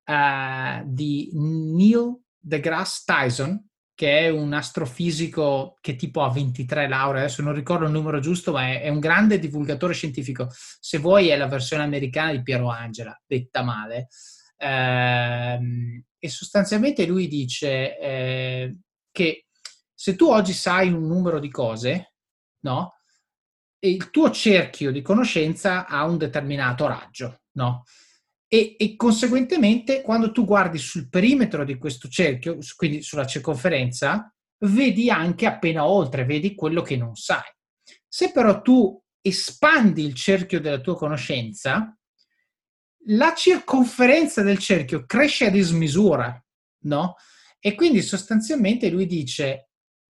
uh, 0.06 0.84
di 0.86 1.30
Neil 1.34 2.22
deGrasse 2.38 3.04
Tyson, 3.06 3.67
che 3.98 4.20
è 4.20 4.30
un 4.30 4.54
astrofisico 4.54 5.76
che 5.82 5.96
tipo 5.96 6.22
ha 6.22 6.30
23 6.30 6.88
lauree, 6.88 7.22
adesso 7.22 7.42
non 7.42 7.56
ricordo 7.56 7.86
il 7.86 7.92
numero 7.92 8.20
giusto, 8.20 8.52
ma 8.52 8.68
è, 8.68 8.84
è, 8.84 8.90
un 8.90 9.00
grande 9.00 9.40
divulgatore 9.40 9.96
scientifico. 9.96 10.52
Se 10.52 11.00
vuoi 11.00 11.30
è 11.30 11.36
la 11.36 11.48
versione 11.48 11.82
americana 11.82 12.32
di 12.32 12.44
Piero 12.44 12.70
Angela, 12.70 13.20
detta 13.26 13.64
male. 13.64 14.10
Eh, 14.56 16.04
e 16.20 16.30
sostanzialmente 16.30 17.08
lui 17.08 17.28
dice 17.28 17.98
eh, 17.98 18.78
che 19.12 19.48
se 19.96 20.16
tu 20.16 20.30
oggi 20.30 20.54
sai 20.54 20.92
un 20.92 21.08
numero 21.08 21.40
di 21.40 21.50
cose, 21.50 22.14
no? 22.66 23.00
Il 23.80 24.12
tuo 24.12 24.30
cerchio 24.30 24.92
di 24.92 25.02
conoscenza 25.02 25.88
ha 25.88 26.06
un 26.06 26.20
determinato 26.20 26.86
raggio, 26.86 27.42
no? 27.54 27.84
E, 28.48 28.76
e, 28.78 28.96
conseguentemente 28.96 30.02
quando 30.02 30.32
tu 30.32 30.46
guardi 30.46 30.78
sul 30.78 31.10
perimetro 31.10 31.66
di 31.66 31.78
questo 31.78 32.08
cerchio, 32.08 32.58
quindi 32.76 33.02
sulla 33.02 33.26
circonferenza, 33.26 34.34
vedi 34.60 35.10
anche 35.10 35.46
appena 35.46 35.86
oltre, 35.86 36.26
vedi 36.26 36.56
quello 36.56 36.82
che 36.82 36.96
non 36.96 37.16
sai. 37.16 37.44
Se 38.08 38.32
però 38.32 38.62
tu 38.62 39.00
espandi 39.22 40.04
il 40.04 40.14
cerchio 40.14 40.62
della 40.62 40.80
tua 40.80 40.96
conoscenza, 40.96 41.96
la 43.10 43.34
circonferenza 43.36 44.42
del 44.42 44.58
cerchio 44.58 45.06
cresce 45.06 45.48
a 45.48 45.52
dismisura, 45.52 46.42
no? 46.86 47.16
E 47.60 47.76
quindi 47.76 48.02
sostanzialmente 48.02 48.90
lui 48.90 49.06
dice, 49.06 49.70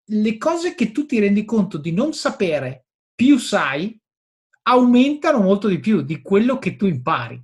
le 0.08 0.36
cose 0.36 0.74
che 0.74 0.92
tu 0.92 1.06
ti 1.06 1.18
rendi 1.18 1.44
conto 1.44 1.78
di 1.78 1.92
non 1.92 2.12
sapere, 2.12 2.86
più 3.14 3.38
sai, 3.38 3.98
aumentano 4.62 5.40
molto 5.40 5.68
di 5.68 5.80
più 5.80 6.02
di 6.02 6.20
quello 6.20 6.58
che 6.58 6.76
tu 6.76 6.86
impari 6.86 7.42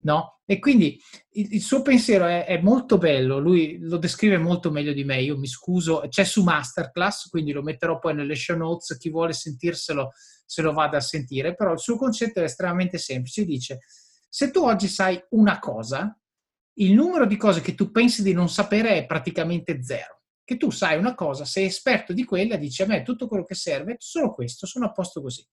no? 0.00 0.40
E 0.44 0.58
quindi 0.58 1.00
il, 1.32 1.54
il 1.54 1.60
suo 1.60 1.82
pensiero 1.82 2.26
è, 2.26 2.46
è, 2.46 2.60
molto 2.60 2.98
bello, 2.98 3.38
lui 3.38 3.78
lo 3.80 3.98
descrive 3.98 4.38
molto 4.38 4.70
meglio 4.70 4.92
di 4.92 5.04
me, 5.04 5.20
io 5.20 5.36
mi 5.36 5.46
scuso, 5.46 6.04
c'è 6.08 6.24
su 6.24 6.42
Masterclass, 6.42 7.28
quindi 7.28 7.52
lo 7.52 7.62
metterò 7.62 7.98
poi 7.98 8.14
nelle 8.14 8.34
show 8.34 8.56
notes, 8.56 8.96
chi 8.96 9.10
vuole 9.10 9.32
sentirselo 9.32 10.12
se 10.46 10.62
lo 10.62 10.72
vada 10.72 10.96
a 10.96 11.02
sentire, 11.02 11.54
però 11.54 11.72
il 11.72 11.78
suo 11.78 11.96
concetto 11.96 12.40
è 12.40 12.44
estremamente 12.44 12.96
semplice, 12.96 13.44
dice, 13.44 13.80
se 14.28 14.50
tu 14.50 14.64
oggi 14.64 14.88
sai 14.88 15.22
una 15.30 15.58
cosa, 15.58 16.18
il 16.78 16.92
numero 16.92 17.26
di 17.26 17.36
cose 17.36 17.60
che 17.60 17.74
tu 17.74 17.90
pensi 17.90 18.22
di 18.22 18.32
non 18.32 18.48
sapere 18.48 18.96
è 18.96 19.06
praticamente 19.06 19.82
zero. 19.82 20.22
Che 20.44 20.56
tu 20.56 20.70
sai 20.70 20.96
una 20.96 21.14
cosa, 21.14 21.44
sei 21.44 21.66
esperto 21.66 22.12
di 22.12 22.24
quella, 22.24 22.56
dici 22.56 22.82
a 22.82 22.86
me 22.86 23.02
tutto 23.02 23.28
quello 23.28 23.44
che 23.44 23.54
serve, 23.54 23.96
solo 23.98 24.32
questo, 24.32 24.66
sono 24.66 24.86
a 24.86 24.92
posto 24.92 25.20
così. 25.20 25.46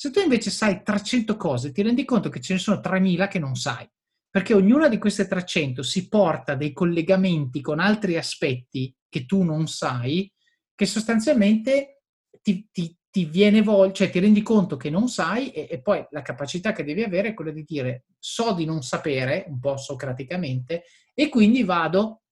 Se 0.00 0.10
tu 0.10 0.18
invece 0.20 0.48
sai 0.48 0.82
300 0.82 1.36
cose, 1.36 1.72
ti 1.72 1.82
rendi 1.82 2.06
conto 2.06 2.30
che 2.30 2.40
ce 2.40 2.54
ne 2.54 2.58
sono 2.58 2.80
3000 2.80 3.28
che 3.28 3.38
non 3.38 3.54
sai, 3.54 3.86
perché 4.30 4.54
ognuna 4.54 4.88
di 4.88 4.96
queste 4.96 5.26
300 5.26 5.82
si 5.82 6.08
porta 6.08 6.54
dei 6.54 6.72
collegamenti 6.72 7.60
con 7.60 7.80
altri 7.80 8.16
aspetti 8.16 8.96
che 9.10 9.26
tu 9.26 9.42
non 9.42 9.66
sai, 9.66 10.32
che 10.74 10.86
sostanzialmente 10.86 12.04
ti, 12.40 12.66
ti, 12.72 12.96
ti 13.10 13.26
viene 13.26 13.60
voglia, 13.60 13.92
cioè 13.92 14.08
ti 14.08 14.20
rendi 14.20 14.40
conto 14.40 14.78
che 14.78 14.88
non 14.88 15.06
sai 15.10 15.50
e, 15.50 15.68
e, 15.70 15.82
poi 15.82 16.02
la 16.12 16.22
capacità 16.22 16.72
che 16.72 16.82
devi 16.82 17.02
avere 17.02 17.28
è 17.28 17.34
quella 17.34 17.50
di 17.50 17.64
dire 17.64 18.06
so 18.18 18.54
di 18.54 18.64
non 18.64 18.80
sapere, 18.80 19.44
un 19.48 19.60
po' 19.60 19.76
socraticamente, 19.76 20.84
e 21.12 21.28
quindi 21.28 21.62
vado 21.62 22.22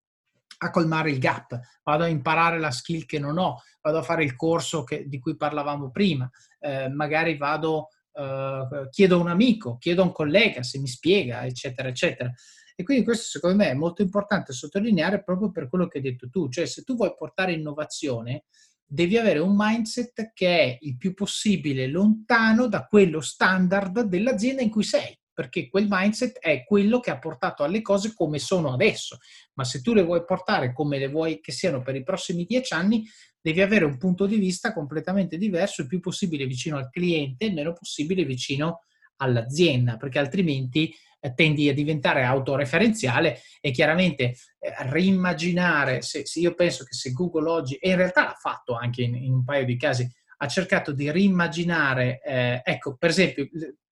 a 0.60 0.70
colmare 0.70 1.10
il 1.10 1.18
gap, 1.18 1.60
vado 1.84 2.04
a 2.04 2.08
imparare 2.08 2.58
la 2.58 2.70
skill 2.70 3.04
che 3.04 3.18
non 3.18 3.36
ho, 3.36 3.60
vado 3.88 3.98
a 3.98 4.02
fare 4.02 4.22
il 4.22 4.36
corso 4.36 4.84
che, 4.84 5.08
di 5.08 5.18
cui 5.18 5.36
parlavamo 5.36 5.90
prima, 5.90 6.30
eh, 6.60 6.88
magari 6.88 7.36
vado, 7.36 7.88
eh, 8.12 8.88
chiedo 8.90 9.16
a 9.16 9.20
un 9.20 9.28
amico, 9.28 9.78
chiedo 9.78 10.02
a 10.02 10.04
un 10.04 10.12
collega 10.12 10.62
se 10.62 10.78
mi 10.78 10.86
spiega, 10.86 11.44
eccetera, 11.46 11.88
eccetera. 11.88 12.32
E 12.76 12.84
quindi 12.84 13.02
questo 13.02 13.24
secondo 13.24 13.56
me 13.56 13.70
è 13.70 13.74
molto 13.74 14.02
importante 14.02 14.52
sottolineare 14.52 15.24
proprio 15.24 15.50
per 15.50 15.68
quello 15.68 15.88
che 15.88 15.98
hai 15.98 16.04
detto 16.04 16.28
tu, 16.28 16.48
cioè 16.48 16.66
se 16.66 16.82
tu 16.82 16.94
vuoi 16.94 17.14
portare 17.16 17.52
innovazione, 17.52 18.44
devi 18.84 19.16
avere 19.16 19.40
un 19.40 19.54
mindset 19.56 20.32
che 20.32 20.58
è 20.58 20.78
il 20.82 20.96
più 20.96 21.12
possibile 21.12 21.88
lontano 21.88 22.68
da 22.68 22.86
quello 22.86 23.20
standard 23.20 24.02
dell'azienda 24.02 24.62
in 24.62 24.70
cui 24.70 24.84
sei 24.84 25.18
perché 25.38 25.68
quel 25.68 25.86
mindset 25.88 26.40
è 26.40 26.64
quello 26.64 26.98
che 26.98 27.12
ha 27.12 27.18
portato 27.20 27.62
alle 27.62 27.80
cose 27.80 28.12
come 28.12 28.40
sono 28.40 28.72
adesso. 28.72 29.18
Ma 29.54 29.62
se 29.62 29.80
tu 29.80 29.94
le 29.94 30.02
vuoi 30.02 30.24
portare 30.24 30.72
come 30.72 30.98
le 30.98 31.06
vuoi 31.06 31.38
che 31.38 31.52
siano 31.52 31.80
per 31.80 31.94
i 31.94 32.02
prossimi 32.02 32.44
dieci 32.44 32.74
anni, 32.74 33.04
devi 33.40 33.60
avere 33.60 33.84
un 33.84 33.98
punto 33.98 34.26
di 34.26 34.34
vista 34.34 34.72
completamente 34.72 35.38
diverso, 35.38 35.82
il 35.82 35.86
più 35.86 36.00
possibile 36.00 36.44
vicino 36.44 36.76
al 36.76 36.90
cliente, 36.90 37.44
il 37.44 37.54
meno 37.54 37.72
possibile 37.72 38.24
vicino 38.24 38.80
all'azienda, 39.18 39.96
perché 39.96 40.18
altrimenti 40.18 40.92
eh, 41.20 41.32
tendi 41.34 41.68
a 41.68 41.72
diventare 41.72 42.24
autoreferenziale 42.24 43.40
e 43.60 43.70
chiaramente 43.70 44.24
eh, 44.24 44.74
rimmaginare, 44.90 46.02
se, 46.02 46.26
se, 46.26 46.40
io 46.40 46.52
penso 46.54 46.82
che 46.82 46.94
se 46.94 47.12
Google 47.12 47.48
oggi, 47.48 47.76
e 47.76 47.90
in 47.90 47.96
realtà 47.96 48.24
l'ha 48.24 48.36
fatto 48.36 48.74
anche 48.74 49.02
in, 49.02 49.14
in 49.14 49.34
un 49.34 49.44
paio 49.44 49.64
di 49.64 49.76
casi, 49.76 50.04
ha 50.38 50.48
cercato 50.48 50.90
di 50.90 51.08
rimmaginare, 51.12 52.20
eh, 52.24 52.60
ecco, 52.64 52.96
per 52.96 53.10
esempio, 53.10 53.48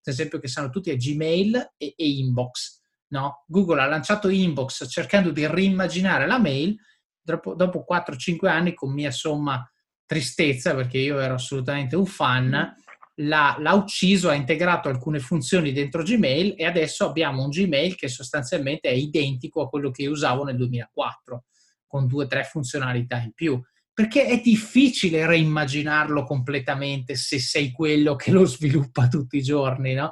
per 0.07 0.15
esempio 0.15 0.39
che 0.39 0.47
sanno 0.47 0.71
tutti 0.71 0.91
è 0.91 0.97
Gmail 0.97 1.73
e, 1.77 1.95
e 1.97 2.09
Inbox. 2.09 2.81
No? 3.09 3.45
Google 3.49 3.81
ha 3.81 3.87
lanciato 3.87 4.29
Inbox 4.29 4.89
cercando 4.89 5.33
di 5.33 5.45
rimmaginare 5.49 6.29
la 6.29 6.39
mail, 6.39 6.77
dopo, 7.21 7.55
dopo 7.55 7.85
4-5 7.91 8.47
anni 8.47 8.73
con 8.73 8.93
mia 8.93 9.11
somma 9.11 9.69
tristezza, 10.05 10.77
perché 10.77 10.99
io 10.99 11.19
ero 11.19 11.35
assolutamente 11.35 11.97
un 11.97 12.07
fan, 12.07 12.51
l'ha, 13.17 13.57
l'ha, 13.59 13.73
ucciso, 13.73 14.29
ha 14.29 14.35
integrato 14.35 14.89
alcune 14.89 15.19
funzioni 15.19 15.73
dentro 15.73 16.05
Gmail 16.05 16.55
e 16.57 16.65
adesso 16.65 17.09
abbiamo 17.09 17.43
un 17.43 17.51
Gmail 17.51 17.97
che 17.97 18.07
sostanzialmente 18.07 18.89
è 18.89 18.93
identico 18.93 19.63
a 19.63 19.69
quello 19.69 19.91
che 19.91 20.07
usavo 20.07 20.45
nel 20.45 20.55
2004, 20.55 21.47
con 21.85 22.07
due 22.07 22.27
o 22.27 22.29
tre 22.29 22.45
funzionalità 22.45 23.17
in 23.19 23.33
più 23.33 23.61
perché 23.97 24.27
è 24.27 24.43
difficile 24.43 25.25
reimmaginarlo 25.25 26.25
completamente 26.25 27.15
se 27.15 27.39
sei 27.39 27.73
quello 27.73 28.15
che 28.15 28.31
lo 28.31 28.45
sviluppa 28.45 29.09
tutti 29.09 29.39
i 29.39 29.43
giorni, 29.43 29.95
no? 29.95 30.11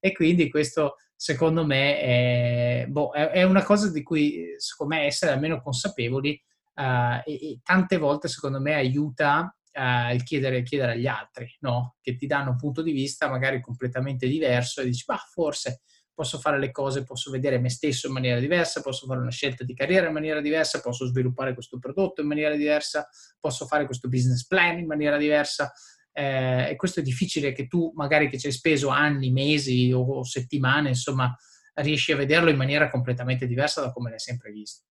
E 0.00 0.12
quindi 0.12 0.48
questo, 0.48 0.94
secondo 1.14 1.66
me, 1.66 2.00
è, 2.00 2.86
boh, 2.88 3.12
è 3.12 3.42
una 3.42 3.62
cosa 3.62 3.90
di 3.90 4.02
cui, 4.02 4.54
secondo 4.56 4.94
me, 4.94 5.02
essere 5.02 5.32
almeno 5.32 5.60
consapevoli 5.60 6.42
uh, 6.76 7.20
e, 7.26 7.34
e, 7.34 7.60
tante 7.62 7.98
volte, 7.98 8.28
secondo 8.28 8.58
me, 8.58 8.72
aiuta 8.72 9.54
uh, 9.74 10.14
il 10.14 10.22
chiedere, 10.22 10.62
chiedere 10.62 10.92
agli 10.92 11.06
altri, 11.06 11.54
no? 11.60 11.96
Che 12.00 12.16
ti 12.16 12.26
danno 12.26 12.52
un 12.52 12.56
punto 12.56 12.80
di 12.80 12.92
vista 12.92 13.28
magari 13.28 13.60
completamente 13.60 14.26
diverso 14.26 14.80
e 14.80 14.86
dici, 14.86 15.04
ma 15.08 15.18
forse 15.18 15.82
posso 16.16 16.38
fare 16.38 16.58
le 16.58 16.70
cose, 16.70 17.04
posso 17.04 17.30
vedere 17.30 17.58
me 17.58 17.68
stesso 17.68 18.06
in 18.06 18.14
maniera 18.14 18.40
diversa, 18.40 18.80
posso 18.80 19.06
fare 19.06 19.20
una 19.20 19.30
scelta 19.30 19.64
di 19.64 19.74
carriera 19.74 20.06
in 20.06 20.14
maniera 20.14 20.40
diversa, 20.40 20.80
posso 20.80 21.04
sviluppare 21.04 21.52
questo 21.52 21.78
prodotto 21.78 22.22
in 22.22 22.26
maniera 22.26 22.56
diversa, 22.56 23.06
posso 23.38 23.66
fare 23.66 23.84
questo 23.84 24.08
business 24.08 24.46
plan 24.46 24.78
in 24.78 24.86
maniera 24.86 25.18
diversa. 25.18 25.70
Eh, 26.12 26.70
e 26.70 26.76
questo 26.76 27.00
è 27.00 27.02
difficile 27.02 27.52
che 27.52 27.66
tu, 27.66 27.92
magari 27.94 28.30
che 28.30 28.38
ci 28.38 28.46
hai 28.46 28.52
speso 28.52 28.88
anni, 28.88 29.30
mesi 29.30 29.92
o 29.92 30.24
settimane, 30.24 30.88
insomma, 30.88 31.36
riesci 31.74 32.12
a 32.12 32.16
vederlo 32.16 32.48
in 32.48 32.56
maniera 32.56 32.88
completamente 32.88 33.46
diversa 33.46 33.82
da 33.82 33.92
come 33.92 34.08
l'hai 34.08 34.18
sempre 34.18 34.50
visto. 34.50 34.84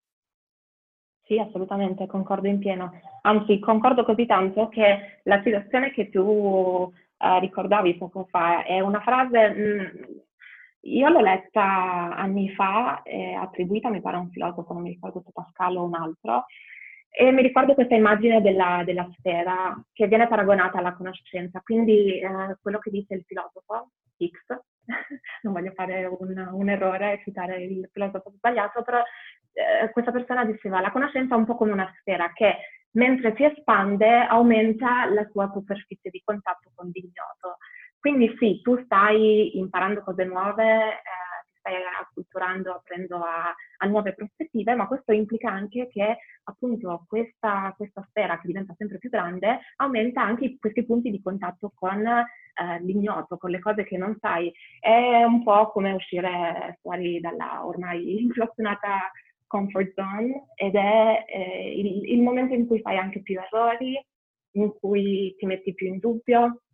Sì, 1.24 1.40
assolutamente, 1.40 2.06
concordo 2.06 2.48
in 2.48 2.60
pieno. 2.60 3.02
Anzi, 3.24 3.58
concordo 3.58 4.06
così 4.06 4.28
tanto 4.28 4.70
che 4.70 5.22
la 5.24 5.42
situazione 5.44 5.92
che 5.92 6.12
tu 6.12 6.94
eh, 7.18 7.40
ricordavi 7.40 7.96
poco 7.96 8.28
fa 8.30 8.64
è 8.64 8.80
una 8.80 9.02
frase 9.02 9.50
mh, 9.50 9.62
mm, 9.62 10.18
io 10.86 11.10
l'ho 11.10 11.22
letta 11.22 12.16
anni 12.16 12.50
fa, 12.54 13.02
eh, 13.04 13.34
attribuita 13.34 13.90
mi 13.90 14.02
pare 14.02 14.18
a 14.18 14.20
un 14.20 14.30
filosofo, 14.30 14.74
non 14.74 14.84
mi 14.84 14.90
ricordo 14.90 15.22
se 15.24 15.32
Pascal 15.32 15.78
o 15.78 15.84
un 15.84 15.96
altro, 15.96 16.46
e 17.10 17.32
mi 17.32 17.42
ricordo 17.42 17.74
questa 17.74 17.96
immagine 17.96 18.42
della, 18.42 18.84
della 18.86 19.10
sfera 19.18 19.74
che 19.94 20.08
viene 20.08 20.28
paragonata 20.28 20.78
alla 20.78 20.94
conoscenza. 20.94 21.62
Quindi 21.62 22.20
eh, 22.20 22.58
quello 22.62 22.78
che 22.80 22.92
dice 22.92 23.16
il 23.16 23.24
filosofo, 23.26 23.92
X, 24.18 24.60
non 25.44 25.54
voglio 25.54 25.72
fare 25.72 26.06
un, 26.06 26.50
un, 26.52 26.70
errore 26.70 27.14
e 27.14 27.22
citare 27.24 27.64
il 27.64 27.90
filosofo 27.92 28.32
sbagliato, 28.36 28.84
però 28.84 29.02
eh, 29.54 29.90
questa 29.92 30.12
persona 30.12 30.44
diceva 30.44 30.82
la 30.82 30.92
conoscenza 30.92 31.36
è 31.36 31.38
un 31.38 31.46
po' 31.46 31.56
come 31.56 31.72
una 31.72 31.92
sfera 32.00 32.32
che 32.34 32.58
mentre 32.92 33.34
si 33.36 33.44
espande 33.44 34.26
aumenta 34.26 35.06
la 35.06 35.28
sua 35.32 35.50
superficie 35.54 36.10
di 36.10 36.22
contatto 36.24 36.72
con 36.76 36.90
l'ignoto. 36.94 37.58
Quindi 38.06 38.36
sì, 38.38 38.62
tu 38.62 38.80
stai 38.84 39.58
imparando 39.58 40.04
cose 40.04 40.26
nuove, 40.26 40.64
eh, 40.64 41.46
ti 41.48 41.58
stai 41.58 41.74
acculturando, 42.00 42.74
aprendo 42.74 43.18
a, 43.18 43.52
a, 43.78 43.88
nuove 43.88 44.14
prospettive, 44.14 44.76
ma 44.76 44.86
questo 44.86 45.12
implica 45.12 45.50
anche 45.50 45.88
che 45.88 46.18
appunto 46.44 47.06
questa, 47.08 47.74
questa, 47.76 48.06
sfera 48.08 48.40
che 48.40 48.46
diventa 48.46 48.76
sempre 48.78 49.00
più 49.00 49.10
grande 49.10 49.60
aumenta 49.78 50.22
anche 50.22 50.56
questi 50.60 50.86
punti 50.86 51.10
di 51.10 51.20
contatto 51.20 51.72
con 51.74 52.06
eh, 52.06 52.80
l'ignoto, 52.82 53.38
con 53.38 53.50
le 53.50 53.58
cose 53.58 53.84
che 53.84 53.98
non 53.98 54.16
sai. 54.22 54.54
È 54.80 55.24
un 55.24 55.42
po' 55.44 55.72
come 55.72 55.94
uscire 55.94 56.78
fuori 56.82 57.20
dalla 57.20 57.66
ormai 57.66 58.22
inflazionata 58.22 59.10
comfort 59.48 59.94
zone 59.96 60.50
ed 60.54 60.76
è 60.76 61.26
eh, 61.28 61.74
il, 61.76 62.12
il 62.12 62.22
momento 62.22 62.54
in 62.54 62.68
cui 62.68 62.82
fai 62.82 62.98
anche 62.98 63.24
più 63.24 63.40
errori, 63.40 64.00
in 64.58 64.72
cui 64.80 65.34
ti 65.40 65.48
metti 65.48 65.74
più 65.74 65.88
in 65.88 65.98
dubbio, 65.98 66.65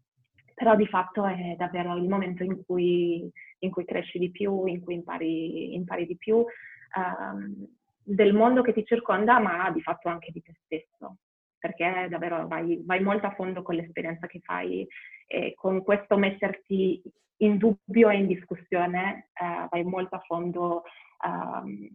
però 0.54 0.76
di 0.76 0.88
fatto 0.88 1.26
è 1.26 1.56
davvero 1.58 1.95
il 1.95 2.08
momento 2.08 2.43
in 2.43 2.64
cui, 2.66 3.30
in 3.60 3.72
cui 3.72 3.86
cresci 3.86 4.20
di 4.20 4.32
più, 4.32 4.66
in 4.66 4.82
cui 4.82 4.95
impari, 4.95 5.74
impari 5.74 6.06
di 6.06 6.18
più 6.18 6.38
um, 6.38 7.68
del 8.04 8.34
mondo 8.34 8.62
che 8.62 8.74
ti 8.74 8.86
circonda, 8.86 9.39
ma 9.39 9.70
di 9.72 9.82
fatto 9.82 10.10
anche 10.10 10.32
di 10.32 10.41
te 10.41 10.54
stesso, 10.66 11.18
perché 11.58 12.08
davvero 12.10 12.47
vai, 12.47 12.82
vai 12.84 13.02
molto 13.02 13.28
a 13.28 13.34
fondo 13.34 13.62
con 13.62 13.76
l'esperienza 13.76 14.28
che 14.28 14.39
fai 14.43 14.88
e 15.28 15.54
con 15.56 15.84
questo 15.84 16.18
metterti 16.18 17.02
in 17.38 17.58
dubbio 17.58 18.10
e 18.10 18.18
in 18.18 18.28
discussione 18.28 19.30
uh, 19.39 19.68
vai 19.70 19.84
molto 19.84 20.16
a 20.16 20.24
fondo 20.26 20.84
um, 21.26 21.88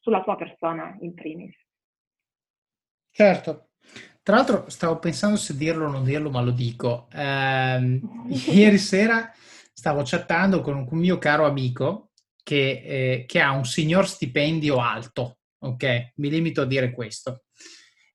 sulla 0.00 0.22
tua 0.22 0.36
persona 0.36 0.96
in 1.00 1.14
primis. 1.14 1.54
Certo, 3.10 3.68
tra 4.24 4.36
l'altro 4.36 4.64
stavo 4.70 4.98
pensando 4.98 5.36
se 5.36 5.54
dirlo 5.54 5.86
o 5.86 5.90
non 5.90 6.02
dirlo, 6.02 6.30
ma 6.30 6.40
lo 6.40 6.50
dico. 6.50 7.08
Eh, 7.12 8.00
ieri 8.50 8.78
sera 8.78 9.30
stavo 9.70 10.00
chattando 10.02 10.62
con 10.62 10.86
un 10.90 10.98
mio 10.98 11.18
caro 11.18 11.44
amico 11.44 12.10
che, 12.42 12.82
eh, 12.84 13.24
che, 13.26 13.40
ha 13.40 13.50
un 13.52 13.66
signor 13.66 14.08
stipendio 14.08 14.80
alto, 14.80 15.40
ok? 15.58 16.12
Mi 16.16 16.30
limito 16.30 16.62
a 16.62 16.66
dire 16.66 16.90
questo. 16.90 17.44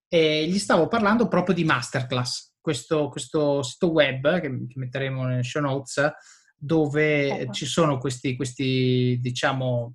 E 0.08 0.48
gli 0.48 0.58
stavo 0.58 0.88
parlando 0.88 1.28
proprio 1.28 1.54
di 1.54 1.64
Masterclass, 1.64 2.56
questo, 2.60 3.10
questo 3.10 3.62
sito 3.62 3.92
web 3.92 4.40
che, 4.40 4.50
che, 4.50 4.80
metteremo 4.80 5.26
nelle 5.26 5.44
show 5.44 5.62
notes, 5.62 6.12
dove 6.56 7.28
certo. 7.28 7.52
ci 7.54 7.66
sono 7.68 8.00
questi, 8.00 8.36
questi, 8.36 9.20
diciamo, 9.22 9.94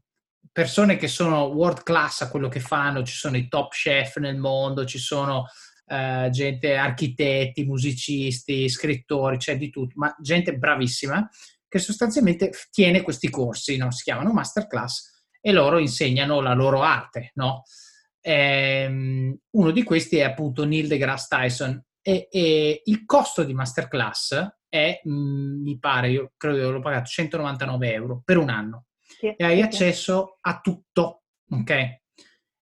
persone 0.52 0.96
che 0.96 1.08
sono 1.08 1.46
world 1.46 1.82
class 1.82 2.20
a 2.20 2.30
quello 2.30 2.48
che 2.48 2.60
fanno, 2.60 3.02
ci 3.02 3.16
sono 3.16 3.36
i 3.36 3.48
top 3.48 3.72
chef 3.72 4.18
nel 4.18 4.36
mondo, 4.36 4.84
ci 4.84 4.98
sono 4.98 5.46
eh, 5.86 6.28
gente, 6.30 6.76
architetti, 6.76 7.64
musicisti, 7.64 8.68
scrittori, 8.68 9.36
c'è 9.36 9.52
cioè 9.52 9.58
di 9.58 9.70
tutto, 9.70 9.94
ma 9.96 10.14
gente 10.20 10.56
bravissima 10.56 11.28
che 11.68 11.78
sostanzialmente 11.78 12.52
tiene 12.70 13.02
questi 13.02 13.28
corsi, 13.28 13.76
no? 13.76 13.90
si 13.90 14.04
chiamano 14.04 14.32
masterclass 14.32 15.24
e 15.40 15.52
loro 15.52 15.78
insegnano 15.78 16.40
la 16.40 16.54
loro 16.54 16.82
arte. 16.82 17.32
No? 17.34 17.62
Ehm, 18.20 19.36
uno 19.50 19.70
di 19.70 19.82
questi 19.82 20.18
è 20.18 20.22
appunto 20.22 20.64
Neil 20.64 20.86
deGrasse 20.86 21.26
Tyson 21.28 21.84
e, 22.00 22.28
e 22.30 22.82
il 22.84 23.04
costo 23.04 23.42
di 23.42 23.52
masterclass 23.52 24.56
è, 24.68 25.00
mh, 25.02 25.10
mm, 25.12 25.62
mi 25.62 25.78
pare, 25.78 26.10
io 26.10 26.32
credo 26.36 26.58
che 26.58 26.64
l'ho 26.64 26.80
pagato 26.80 27.06
199 27.06 27.92
euro 27.92 28.22
per 28.24 28.38
un 28.38 28.50
anno 28.50 28.86
sì, 29.18 29.26
e 29.36 29.44
hai 29.44 29.56
sì. 29.56 29.62
accesso 29.62 30.38
a 30.40 30.60
tutto, 30.60 31.24
ok? 31.50 32.02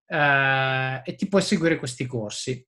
Uh, 0.07 1.01
e 1.05 1.15
ti 1.17 1.27
puoi 1.29 1.43
seguire 1.43 1.79
questi 1.79 2.07
corsi. 2.07 2.67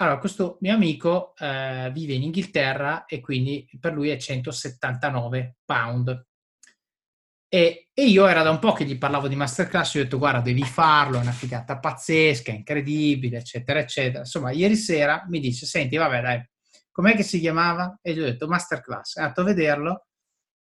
Allora, 0.00 0.18
questo 0.18 0.56
mio 0.60 0.72
amico 0.72 1.34
eh, 1.36 1.90
vive 1.92 2.14
in 2.14 2.22
Inghilterra 2.22 3.04
e 3.04 3.20
quindi 3.20 3.68
per 3.78 3.92
lui 3.92 4.08
è 4.08 4.16
179 4.16 5.58
pound. 5.62 6.26
E, 7.52 7.90
e, 7.92 8.06
io 8.06 8.26
era 8.26 8.42
da 8.42 8.48
un 8.48 8.60
po' 8.60 8.72
che 8.72 8.86
gli 8.86 8.96
parlavo 8.96 9.28
di 9.28 9.36
masterclass, 9.36 9.94
gli 9.94 9.98
ho 9.98 10.02
detto 10.04 10.16
guarda 10.16 10.40
devi 10.40 10.62
farlo, 10.62 11.18
è 11.18 11.20
una 11.20 11.32
figata 11.32 11.78
pazzesca, 11.78 12.50
incredibile, 12.50 13.38
eccetera, 13.38 13.78
eccetera. 13.78 14.20
Insomma, 14.20 14.52
ieri 14.52 14.76
sera 14.76 15.26
mi 15.28 15.38
dice, 15.38 15.66
senti, 15.66 15.98
vabbè 15.98 16.20
dai, 16.22 16.48
com'è 16.90 17.14
che 17.14 17.22
si 17.22 17.38
chiamava? 17.38 17.98
E 18.00 18.14
gli 18.14 18.20
ho 18.20 18.24
detto 18.24 18.48
masterclass, 18.48 19.18
è 19.18 19.20
andato 19.20 19.42
a 19.42 19.44
vederlo 19.44 20.06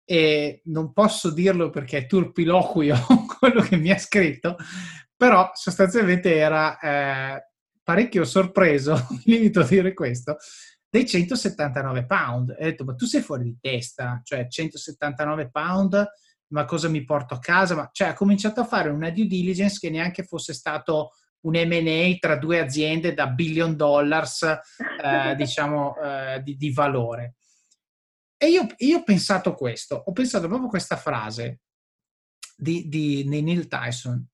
e 0.03 0.61
non 0.65 0.93
posso 0.93 1.31
dirlo 1.31 1.69
perché 1.69 1.99
è 1.99 2.05
turpiloquio 2.07 2.95
quello 3.39 3.61
che 3.61 3.77
mi 3.77 3.91
ha 3.91 3.99
scritto, 3.99 4.55
però 5.15 5.51
sostanzialmente 5.53 6.35
era 6.35 6.79
eh, 6.79 7.50
parecchio 7.91 8.23
sorpreso, 8.23 8.93
mi 9.11 9.21
limito 9.25 9.59
a 9.59 9.67
dire 9.67 9.93
questo, 9.93 10.37
dei 10.89 11.05
179 11.05 12.05
pound. 12.05 12.55
E 12.57 12.63
ho 12.63 12.69
detto, 12.69 12.85
ma 12.85 12.95
tu 12.95 13.05
sei 13.05 13.21
fuori 13.21 13.43
di 13.43 13.57
testa, 13.59 14.21
cioè 14.23 14.47
179 14.47 15.49
pound, 15.51 16.07
ma 16.53 16.65
cosa 16.65 16.87
mi 16.87 17.03
porto 17.03 17.33
a 17.33 17.39
casa? 17.39 17.75
Ma, 17.75 17.89
cioè, 17.91 18.09
ha 18.09 18.13
cominciato 18.13 18.61
a 18.61 18.65
fare 18.65 18.89
una 18.89 19.09
due 19.09 19.25
diligence 19.25 19.77
che 19.79 19.89
neanche 19.89 20.23
fosse 20.23 20.53
stato 20.53 21.11
un 21.41 21.53
M&A 21.53 22.15
tra 22.17 22.37
due 22.37 22.59
aziende 22.59 23.13
da 23.13 23.27
billion 23.27 23.75
dollars, 23.75 24.43
eh, 24.43 25.35
diciamo, 25.35 25.97
eh, 25.97 26.41
di, 26.43 26.55
di, 26.55 26.71
valore. 26.71 27.35
E 28.37 28.47
io, 28.47 28.67
io, 28.77 28.99
ho 28.99 29.03
pensato 29.03 29.53
questo, 29.53 29.95
ho 29.95 30.11
pensato 30.13 30.47
proprio 30.47 30.69
questa 30.69 30.95
frase 30.95 31.59
di, 32.55 32.87
di, 32.87 33.23
di 33.27 33.41
Neil 33.41 33.67
Tyson. 33.67 34.25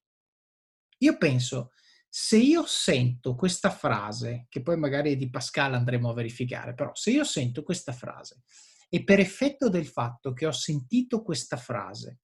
Io 0.99 1.17
penso, 1.17 1.71
se 2.19 2.37
io 2.37 2.65
sento 2.65 3.35
questa 3.35 3.69
frase, 3.69 4.47
che 4.49 4.63
poi 4.63 4.75
magari 4.75 5.15
di 5.17 5.29
Pascal 5.29 5.75
andremo 5.75 6.09
a 6.09 6.15
verificare, 6.15 6.73
però 6.73 6.89
se 6.95 7.11
io 7.11 7.23
sento 7.23 7.61
questa 7.61 7.91
frase 7.91 8.41
e 8.89 9.03
per 9.03 9.19
effetto 9.19 9.69
del 9.69 9.85
fatto 9.85 10.33
che 10.33 10.47
ho 10.47 10.51
sentito 10.51 11.21
questa 11.21 11.57
frase, 11.57 12.21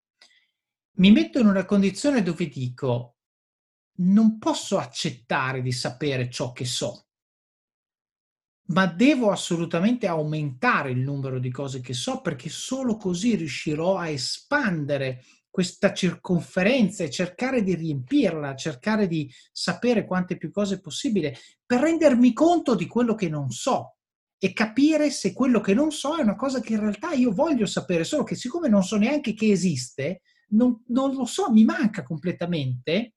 mi 0.94 1.12
metto 1.12 1.38
in 1.38 1.46
una 1.46 1.64
condizione 1.66 2.24
dove 2.24 2.48
dico 2.48 3.18
non 3.98 4.40
posso 4.40 4.80
accettare 4.80 5.62
di 5.62 5.72
sapere 5.72 6.28
ciò 6.28 6.54
che 6.54 6.66
so, 6.66 7.10
ma 8.70 8.88
devo 8.88 9.30
assolutamente 9.30 10.08
aumentare 10.08 10.90
il 10.90 11.02
numero 11.02 11.38
di 11.38 11.52
cose 11.52 11.82
che 11.82 11.94
so 11.94 12.20
perché 12.20 12.50
solo 12.50 12.98
così 12.98 13.36
riuscirò 13.36 14.00
a 14.00 14.10
espandere 14.10 15.24
questa 15.54 15.94
circonferenza 15.94 17.04
e 17.04 17.12
cercare 17.12 17.62
di 17.62 17.76
riempirla, 17.76 18.56
cercare 18.56 19.06
di 19.06 19.32
sapere 19.52 20.04
quante 20.04 20.36
più 20.36 20.50
cose 20.50 20.82
possibile 20.82 21.38
per 21.64 21.80
rendermi 21.80 22.34
conto 22.34 22.74
di 22.74 22.88
quello 22.88 23.14
che 23.14 23.30
non 23.30 23.52
so 23.52 23.98
e 24.40 24.52
capire 24.52 25.12
se 25.12 25.32
quello 25.32 25.62
che 25.62 25.76
non 25.76 25.92
so 25.92 26.18
è 26.18 26.24
una 26.24 26.36
cosa 26.36 26.60
che 26.60 26.74
in 26.74 26.80
realtà 26.80 27.12
io 27.12 27.32
voglio 27.32 27.68
sapere, 27.68 28.04
solo 28.04 28.24
che 28.24 28.34
siccome 28.34 28.68
non 28.68 28.82
so 28.82 28.98
neanche 28.98 29.36
che 29.36 29.52
esiste, 29.52 30.22
non, 30.54 30.82
non 30.88 31.14
lo 31.14 31.26
so, 31.26 31.52
mi 31.52 31.64
manca 31.64 32.02
completamente, 32.02 33.14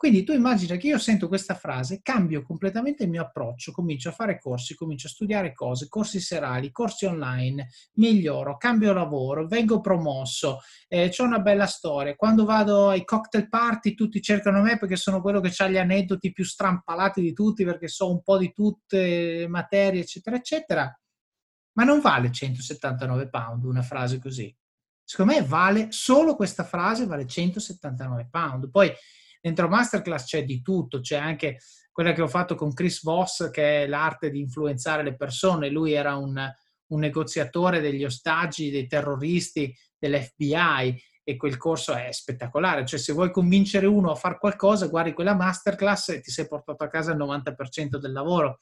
quindi 0.00 0.24
tu 0.24 0.32
immagina 0.32 0.76
che 0.76 0.86
io 0.86 0.96
sento 0.96 1.28
questa 1.28 1.54
frase, 1.54 2.00
cambio 2.00 2.42
completamente 2.42 3.02
il 3.02 3.10
mio 3.10 3.20
approccio, 3.20 3.70
comincio 3.70 4.08
a 4.08 4.12
fare 4.12 4.38
corsi, 4.38 4.74
comincio 4.74 5.08
a 5.08 5.10
studiare 5.10 5.52
cose, 5.52 5.88
corsi 5.90 6.20
serali, 6.20 6.70
corsi 6.70 7.04
online, 7.04 7.68
miglioro, 7.96 8.56
cambio 8.56 8.94
lavoro, 8.94 9.46
vengo 9.46 9.82
promosso, 9.82 10.60
eh, 10.88 11.14
ho 11.14 11.22
una 11.22 11.40
bella 11.40 11.66
storia. 11.66 12.16
Quando 12.16 12.46
vado 12.46 12.88
ai 12.88 13.04
cocktail 13.04 13.50
party 13.50 13.94
tutti 13.94 14.22
cercano 14.22 14.62
me 14.62 14.78
perché 14.78 14.96
sono 14.96 15.20
quello 15.20 15.38
che 15.38 15.52
ha 15.58 15.68
gli 15.68 15.76
aneddoti 15.76 16.32
più 16.32 16.46
strampalati 16.46 17.20
di 17.20 17.34
tutti, 17.34 17.62
perché 17.62 17.86
so 17.86 18.10
un 18.10 18.22
po' 18.22 18.38
di 18.38 18.54
tutte 18.54 19.40
le 19.40 19.48
materie, 19.48 20.00
eccetera, 20.00 20.34
eccetera. 20.34 21.00
Ma 21.72 21.84
non 21.84 22.00
vale 22.00 22.32
179 22.32 23.28
pound 23.28 23.64
una 23.64 23.82
frase 23.82 24.18
così. 24.18 24.50
Secondo 25.04 25.34
me 25.34 25.42
vale 25.42 25.88
solo 25.90 26.36
questa 26.36 26.64
frase, 26.64 27.04
vale 27.04 27.26
179 27.26 28.28
pound. 28.30 28.70
Poi 28.70 28.90
Dentro 29.40 29.68
Masterclass 29.68 30.26
c'è 30.26 30.44
di 30.44 30.60
tutto, 30.60 31.00
c'è 31.00 31.16
anche 31.16 31.58
quella 31.90 32.12
che 32.12 32.22
ho 32.22 32.28
fatto 32.28 32.54
con 32.54 32.72
Chris 32.72 33.02
Voss, 33.02 33.50
che 33.50 33.82
è 33.82 33.86
l'arte 33.86 34.30
di 34.30 34.40
influenzare 34.40 35.02
le 35.02 35.16
persone. 35.16 35.70
Lui 35.70 35.92
era 35.92 36.16
un, 36.16 36.36
un 36.86 37.00
negoziatore 37.00 37.80
degli 37.80 38.04
ostaggi, 38.04 38.70
dei 38.70 38.86
terroristi, 38.86 39.74
dell'FBI 39.98 41.02
e 41.22 41.36
quel 41.36 41.56
corso 41.56 41.94
è 41.94 42.10
spettacolare. 42.12 42.84
Cioè, 42.84 42.98
se 42.98 43.12
vuoi 43.12 43.30
convincere 43.30 43.86
uno 43.86 44.10
a 44.10 44.16
fare 44.16 44.38
qualcosa, 44.38 44.88
guardi 44.88 45.12
quella 45.12 45.34
masterclass 45.34 46.08
e 46.10 46.20
ti 46.20 46.30
sei 46.30 46.46
portato 46.46 46.84
a 46.84 46.88
casa 46.88 47.12
il 47.12 47.18
90% 47.18 47.96
del 47.96 48.12
lavoro. 48.12 48.58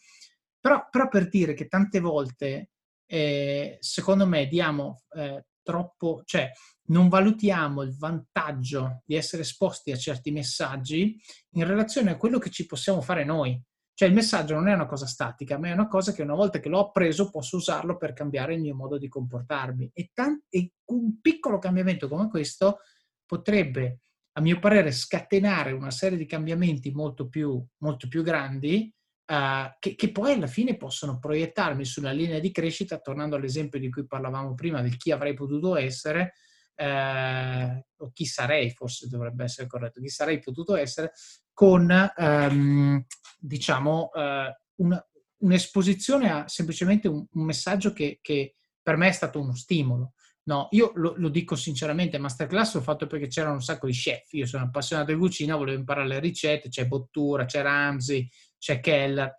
Però, 0.60 0.88
però 0.90 1.08
per 1.08 1.28
dire 1.28 1.54
che 1.54 1.68
tante 1.68 2.00
volte, 2.00 2.70
eh, 3.06 3.76
secondo 3.80 4.26
me, 4.26 4.46
diamo 4.46 5.02
eh, 5.14 5.44
troppo, 5.62 6.22
cioè 6.24 6.50
non 6.88 7.08
valutiamo 7.08 7.82
il 7.82 7.96
vantaggio 7.96 9.02
di 9.04 9.14
essere 9.14 9.42
esposti 9.42 9.92
a 9.92 9.96
certi 9.96 10.30
messaggi 10.30 11.20
in 11.50 11.66
relazione 11.66 12.10
a 12.10 12.16
quello 12.16 12.38
che 12.38 12.50
ci 12.50 12.66
possiamo 12.66 13.00
fare 13.00 13.24
noi. 13.24 13.60
Cioè 13.94 14.08
il 14.08 14.14
messaggio 14.14 14.54
non 14.54 14.68
è 14.68 14.74
una 14.74 14.86
cosa 14.86 15.06
statica, 15.06 15.58
ma 15.58 15.68
è 15.68 15.72
una 15.72 15.88
cosa 15.88 16.12
che 16.12 16.22
una 16.22 16.34
volta 16.34 16.60
che 16.60 16.68
l'ho 16.68 16.78
appreso 16.78 17.30
posso 17.30 17.56
usarlo 17.56 17.96
per 17.96 18.12
cambiare 18.12 18.54
il 18.54 18.60
mio 18.60 18.74
modo 18.74 18.96
di 18.96 19.08
comportarmi. 19.08 19.90
E, 19.92 20.10
tan- 20.14 20.40
e 20.48 20.72
un 20.92 21.20
piccolo 21.20 21.58
cambiamento 21.58 22.08
come 22.08 22.28
questo 22.28 22.78
potrebbe, 23.26 24.02
a 24.32 24.40
mio 24.40 24.60
parere, 24.60 24.92
scatenare 24.92 25.72
una 25.72 25.90
serie 25.90 26.16
di 26.16 26.26
cambiamenti 26.26 26.92
molto 26.92 27.28
più, 27.28 27.60
molto 27.78 28.06
più 28.06 28.22
grandi 28.22 28.92
uh, 29.32 29.74
che, 29.78 29.94
che, 29.96 30.12
poi 30.12 30.34
alla 30.34 30.46
fine 30.46 30.76
possono 30.76 31.18
proiettarmi 31.18 31.84
sulla 31.84 32.12
linea 32.12 32.38
di 32.38 32.52
crescita, 32.52 32.98
tornando 32.98 33.36
all'esempio 33.36 33.78
di 33.80 33.90
cui 33.90 34.06
parlavamo 34.06 34.54
prima, 34.54 34.80
del 34.80 34.96
chi 34.96 35.10
avrei 35.10 35.34
potuto 35.34 35.76
essere, 35.76 36.34
eh, 36.78 37.86
o 37.96 38.10
chi 38.12 38.24
sarei, 38.24 38.70
forse 38.70 39.08
dovrebbe 39.08 39.44
essere 39.44 39.66
corretto, 39.66 40.00
chi 40.00 40.08
sarei 40.08 40.38
potuto 40.38 40.76
essere, 40.76 41.12
con 41.52 41.90
ehm, 41.90 43.04
diciamo 43.36 44.10
eh, 44.14 44.56
una, 44.76 45.08
un'esposizione 45.38 46.30
a 46.30 46.46
semplicemente 46.46 47.08
un, 47.08 47.26
un 47.28 47.44
messaggio 47.44 47.92
che, 47.92 48.20
che, 48.22 48.54
per 48.80 48.96
me 48.96 49.08
è 49.08 49.12
stato 49.12 49.40
uno 49.40 49.54
stimolo. 49.54 50.12
No, 50.44 50.68
io 50.70 50.92
lo, 50.94 51.14
lo, 51.16 51.28
dico 51.28 51.56
sinceramente, 51.56 52.16
masterclass 52.16 52.74
l'ho 52.74 52.80
fatto 52.80 53.06
perché 53.06 53.26
c'erano 53.26 53.54
un 53.54 53.62
sacco 53.62 53.86
di 53.86 53.92
chef, 53.92 54.32
io 54.32 54.46
sono 54.46 54.64
appassionato 54.64 55.12
di 55.12 55.18
cucina, 55.18 55.56
volevo 55.56 55.78
imparare 55.78 56.06
le 56.06 56.20
ricette, 56.20 56.70
c'è 56.70 56.86
Bottura, 56.86 57.44
c'è 57.44 57.60
Ramsey, 57.60 58.26
c'è 58.56 58.80
Keller, 58.80 59.34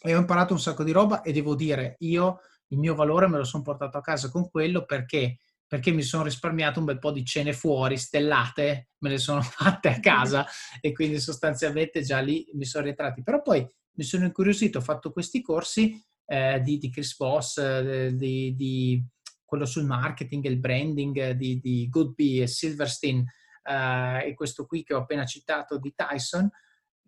e 0.00 0.14
ho 0.14 0.18
imparato 0.20 0.52
un 0.52 0.60
sacco 0.60 0.84
di 0.84 0.92
roba 0.92 1.22
e 1.22 1.32
devo 1.32 1.56
dire, 1.56 1.96
io 2.00 2.38
il 2.68 2.78
mio 2.78 2.94
valore 2.94 3.26
me 3.26 3.38
lo 3.38 3.44
sono 3.44 3.62
portato 3.62 3.98
a 3.98 4.02
casa 4.02 4.30
con 4.30 4.48
quello 4.48 4.84
perché 4.84 5.38
perché 5.72 5.90
mi 5.90 6.02
sono 6.02 6.24
risparmiato 6.24 6.80
un 6.80 6.84
bel 6.84 6.98
po' 6.98 7.12
di 7.12 7.24
cene 7.24 7.54
fuori, 7.54 7.96
stellate, 7.96 8.90
me 8.98 9.08
le 9.08 9.16
sono 9.16 9.40
fatte 9.40 9.88
a 9.88 10.00
casa 10.00 10.46
e 10.82 10.92
quindi 10.92 11.18
sostanzialmente 11.18 12.02
già 12.02 12.20
lì 12.20 12.46
mi 12.52 12.66
sono 12.66 12.84
rientrati. 12.84 13.22
Però 13.22 13.40
poi 13.40 13.66
mi 13.92 14.04
sono 14.04 14.26
incuriosito, 14.26 14.76
ho 14.76 14.82
fatto 14.82 15.12
questi 15.12 15.40
corsi 15.40 15.98
eh, 16.26 16.60
di, 16.60 16.76
di, 16.76 16.90
Chris 16.90 17.16
Voss, 17.16 17.56
eh, 17.56 18.10
di, 18.14 18.54
di, 18.54 19.02
quello 19.46 19.64
sul 19.64 19.86
marketing 19.86 20.44
il 20.44 20.58
branding 20.58 21.30
di, 21.30 21.58
di 21.58 21.88
Goodby 21.88 22.42
e 22.42 22.46
Silverstein 22.46 23.24
eh, 23.62 24.26
e 24.26 24.34
questo 24.34 24.66
qui 24.66 24.82
che 24.82 24.92
ho 24.92 24.98
appena 24.98 25.24
citato 25.24 25.78
di 25.78 25.94
Tyson, 25.96 26.50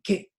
che 0.01 0.33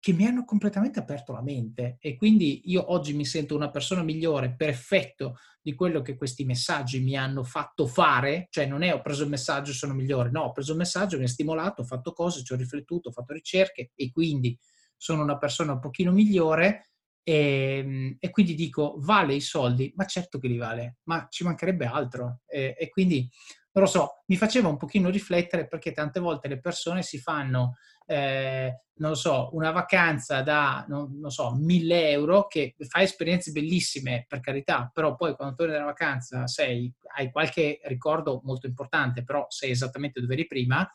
che 0.00 0.14
mi 0.14 0.26
hanno 0.26 0.46
completamente 0.46 0.98
aperto 0.98 1.32
la 1.32 1.42
mente. 1.42 1.98
E 2.00 2.16
quindi 2.16 2.62
io 2.70 2.90
oggi 2.90 3.12
mi 3.12 3.26
sento 3.26 3.54
una 3.54 3.70
persona 3.70 4.02
migliore 4.02 4.54
per 4.56 4.70
effetto 4.70 5.36
di 5.60 5.74
quello 5.74 6.00
che 6.00 6.16
questi 6.16 6.44
messaggi 6.44 7.00
mi 7.00 7.16
hanno 7.16 7.44
fatto 7.44 7.86
fare, 7.86 8.48
cioè 8.50 8.64
non 8.64 8.82
è 8.82 8.94
ho 8.94 9.02
preso 9.02 9.24
il 9.24 9.28
messaggio 9.28 9.72
e 9.72 9.74
sono 9.74 9.92
migliore, 9.92 10.30
no, 10.30 10.40
ho 10.40 10.52
preso 10.52 10.72
il 10.72 10.78
messaggio, 10.78 11.18
mi 11.18 11.24
ha 11.24 11.28
stimolato, 11.28 11.82
ho 11.82 11.84
fatto 11.84 12.12
cose, 12.14 12.42
ci 12.42 12.54
ho 12.54 12.56
riflettuto, 12.56 13.10
ho 13.10 13.12
fatto 13.12 13.34
ricerche 13.34 13.92
e 13.94 14.10
quindi 14.10 14.58
sono 14.96 15.22
una 15.22 15.36
persona 15.36 15.72
un 15.72 15.80
pochino 15.80 16.12
migliore. 16.12 16.86
E, 17.22 17.76
ehm, 17.84 18.16
e 18.18 18.30
quindi 18.30 18.54
dico 18.54 18.94
vale 18.96 19.34
i 19.34 19.40
soldi, 19.42 19.92
ma 19.96 20.06
certo 20.06 20.38
che 20.38 20.48
li 20.48 20.56
vale, 20.56 20.96
ma 21.04 21.26
ci 21.28 21.44
mancherebbe 21.44 21.84
altro. 21.84 22.40
E, 22.46 22.74
e 22.78 22.88
quindi 22.88 23.28
non 23.72 23.84
lo 23.84 23.90
so, 23.90 24.22
mi 24.26 24.36
faceva 24.36 24.68
un 24.68 24.76
pochino 24.76 25.10
riflettere 25.10 25.68
perché 25.68 25.92
tante 25.92 26.18
volte 26.18 26.48
le 26.48 26.60
persone 26.60 27.02
si 27.02 27.18
fanno, 27.18 27.76
eh, 28.10 28.86
non 28.94 29.10
lo 29.10 29.14
so, 29.14 29.50
una 29.52 29.70
vacanza 29.70 30.42
da, 30.42 30.84
non, 30.88 31.16
non, 31.20 31.30
so, 31.30 31.54
mille 31.54 32.10
euro 32.10 32.48
che 32.48 32.74
fa 32.88 33.02
esperienze 33.02 33.52
bellissime, 33.52 34.26
per 34.28 34.40
carità, 34.40 34.90
però 34.92 35.14
poi 35.14 35.36
quando 35.36 35.54
torni 35.54 35.72
dalla 35.72 35.84
vacanza 35.84 36.48
sei, 36.48 36.92
hai 37.16 37.30
qualche 37.30 37.80
ricordo 37.84 38.40
molto 38.42 38.66
importante, 38.66 39.22
però 39.22 39.46
sei 39.48 39.70
esattamente 39.70 40.20
dove 40.20 40.34
eri 40.34 40.46
prima, 40.48 40.88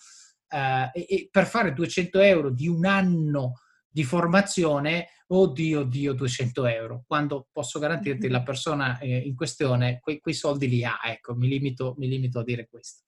eh, 0.49 0.91
e, 0.93 1.05
e 1.07 1.29
per 1.31 1.45
fare 1.45 1.71
200 1.71 2.19
euro 2.19 2.49
di 2.51 2.67
un 2.67 2.85
anno 2.85 3.53
di 3.87 4.03
formazione, 4.03 5.07
oddio, 5.27 5.79
oddio, 5.79 6.13
200 6.13 6.65
euro, 6.65 7.03
quando 7.07 7.47
posso 7.49 7.79
garantirti 7.79 8.27
la 8.27 8.43
persona 8.43 8.99
eh, 8.99 9.19
in 9.19 9.35
questione 9.35 9.99
quei, 10.01 10.19
quei, 10.19 10.35
soldi 10.35 10.67
li 10.67 10.83
ha, 10.83 10.99
ecco, 11.05 11.33
mi 11.33 11.47
limito, 11.47 11.95
mi 11.97 12.09
limito 12.09 12.39
a 12.39 12.43
dire 12.43 12.67
questo. 12.67 13.03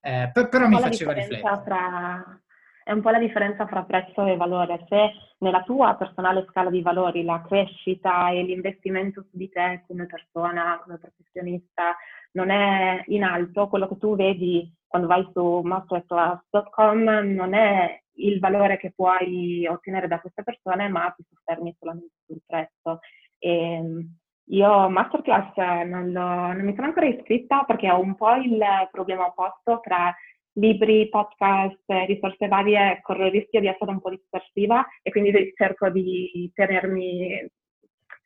Eh, 0.00 0.28
per, 0.32 0.48
però 0.48 0.66
mi 0.66 0.78
faceva 0.80 1.12
riflettere. 1.12 1.62
Fra, 1.64 2.43
è 2.84 2.92
un 2.92 3.00
po' 3.00 3.10
la 3.10 3.18
differenza 3.18 3.66
fra 3.66 3.82
prezzo 3.82 4.26
e 4.26 4.36
valore. 4.36 4.84
Se 4.88 5.12
nella 5.38 5.62
tua 5.62 5.94
personale 5.94 6.46
scala 6.50 6.70
di 6.70 6.82
valori 6.82 7.24
la 7.24 7.42
crescita 7.46 8.30
e 8.30 8.42
l'investimento 8.42 9.22
su 9.22 9.36
di 9.36 9.48
te 9.48 9.82
come 9.86 10.06
persona, 10.06 10.78
come 10.84 10.98
professionista, 10.98 11.96
non 12.32 12.50
è 12.50 13.02
in 13.06 13.24
alto, 13.24 13.68
quello 13.68 13.88
che 13.88 13.96
tu 13.96 14.14
vedi 14.16 14.70
quando 14.86 15.08
vai 15.08 15.26
su 15.32 15.60
masterclass.com 15.64 17.02
non 17.34 17.54
è 17.54 18.00
il 18.16 18.38
valore 18.38 18.76
che 18.76 18.92
puoi 18.94 19.66
ottenere 19.66 20.06
da 20.06 20.20
queste 20.20 20.42
persone, 20.42 20.88
ma 20.88 21.12
ti 21.16 21.24
soffermi 21.28 21.74
solamente 21.78 22.14
sul 22.26 22.42
prezzo. 22.46 23.00
E, 23.38 24.06
Io 24.48 24.88
masterclass 24.90 25.56
non, 25.86 26.12
lo, 26.12 26.52
non 26.52 26.60
mi 26.60 26.74
sono 26.74 26.88
ancora 26.88 27.06
iscritta 27.06 27.64
perché 27.64 27.90
ho 27.90 27.98
un 27.98 28.14
po' 28.14 28.34
il 28.34 28.60
problema 28.90 29.26
opposto 29.26 29.80
tra 29.82 30.14
libri, 30.54 31.08
podcast, 31.08 31.82
risorse 32.06 32.48
varie, 32.48 33.00
corro 33.02 33.26
il 33.26 33.32
rischio 33.32 33.60
di 33.60 33.68
essere 33.68 33.90
un 33.90 34.00
po' 34.00 34.10
dispersiva 34.10 34.86
e 35.02 35.10
quindi 35.10 35.52
cerco 35.56 35.88
di 35.90 36.50
tenermi, 36.54 37.48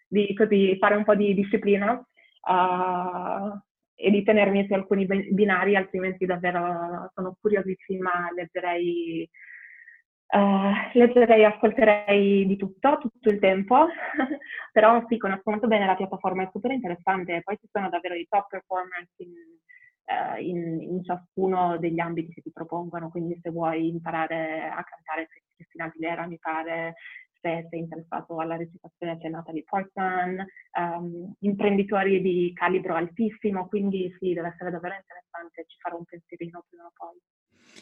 di 0.07 0.35
così 0.35 0.77
fare 0.79 0.97
un 0.97 1.05
po' 1.05 1.15
di 1.15 1.35
disciplina 1.35 1.93
uh, 1.93 3.59
e 3.95 4.11
di 4.11 4.23
tenermi 4.23 4.67
su 4.67 4.75
alcuni 4.75 5.07
binari, 5.07 5.77
altrimenti 5.77 6.27
davvero 6.27 7.11
sono 7.15 7.37
curiosissima, 7.41 8.31
leggerei 8.35 9.29
Uh, 10.31 10.75
leggerei, 10.93 11.43
ascolterei 11.43 12.45
di 12.47 12.57
tutto, 12.59 12.99
tutto 13.01 13.31
il 13.31 13.39
tempo, 13.39 13.87
però 14.73 15.03
sì, 15.09 15.17
conosco 15.17 15.51
molto 15.51 15.69
bene 15.69 15.87
la 15.87 15.97
piattaforma, 15.97 16.43
è 16.43 16.51
super 16.53 16.71
interessante, 16.71 17.41
poi 17.43 17.57
ci 17.59 17.67
sono 17.73 17.89
davvero 17.89 18.13
i 18.15 18.27
top 18.29 18.47
performance 18.49 19.15
in, 19.23 19.33
uh, 20.09 20.41
in, 20.41 20.81
in 20.81 21.05
ciascuno 21.05 21.79
degli 21.79 22.01
ambiti 22.01 22.33
che 22.33 22.43
ti 22.43 22.51
propongono, 22.51 23.11
quindi 23.11 23.39
se 23.43 23.51
vuoi 23.51 23.89
imparare 23.89 24.69
a 24.69 24.83
cantare 24.83 25.29
Cristina 25.55 25.85
Aguilera, 25.85 26.27
mi 26.27 26.39
pare, 26.39 26.95
se 27.41 27.67
sei 27.71 27.81
interessato 27.81 28.39
alla 28.39 28.57
recitazione 28.57 29.19
c'è 29.19 29.29
Natalie 29.29 29.65
Portman, 29.65 30.45
um, 30.79 31.33
imprenditori 31.41 32.21
di 32.21 32.53
calibro 32.55 32.95
altissimo, 32.95 33.69
quindi 33.69 34.15
sì, 34.19 34.33
deve 34.33 34.49
essere 34.49 34.71
davvero 34.71 34.95
interessante, 34.95 35.65
ci 35.67 35.77
farò 35.81 35.97
un 35.99 36.05
pensierino 36.05 36.65
prima 36.69 36.87
o 36.87 36.93
poi. 36.97 37.19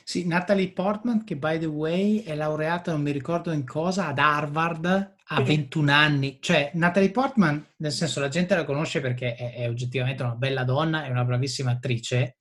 Sì, 0.05 0.26
Natalie 0.26 0.72
Portman, 0.72 1.24
che 1.24 1.36
by 1.36 1.59
the 1.59 1.66
way 1.66 2.22
è 2.22 2.34
laureata, 2.34 2.92
non 2.92 3.03
mi 3.03 3.11
ricordo 3.11 3.53
in 3.53 3.64
cosa, 3.66 4.09
ad 4.09 4.18
Harvard 4.18 5.14
a 5.28 5.42
21 5.42 5.92
anni. 5.92 6.38
Cioè, 6.40 6.70
Natalie 6.74 7.11
Portman, 7.11 7.64
nel 7.78 7.92
senso, 7.92 8.20
la 8.20 8.28
gente 8.28 8.55
la 8.55 8.64
conosce 8.64 9.01
perché 9.01 9.34
è, 9.34 9.55
è 9.55 9.68
oggettivamente 9.68 10.22
una 10.22 10.34
bella 10.34 10.64
donna, 10.64 11.05
è 11.05 11.11
una 11.11 11.24
bravissima 11.24 11.72
attrice. 11.72 12.38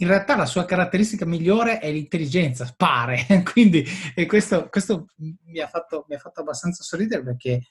In 0.00 0.08
realtà 0.08 0.36
la 0.36 0.46
sua 0.46 0.64
caratteristica 0.64 1.24
migliore 1.24 1.78
è 1.78 1.90
l'intelligenza, 1.90 2.72
pare. 2.76 3.24
Quindi 3.52 3.84
e 4.14 4.26
questo, 4.26 4.68
questo 4.68 5.06
mi, 5.16 5.58
ha 5.60 5.68
fatto, 5.68 6.04
mi 6.08 6.14
ha 6.14 6.18
fatto 6.18 6.40
abbastanza 6.40 6.82
sorridere 6.82 7.22
perché 7.22 7.66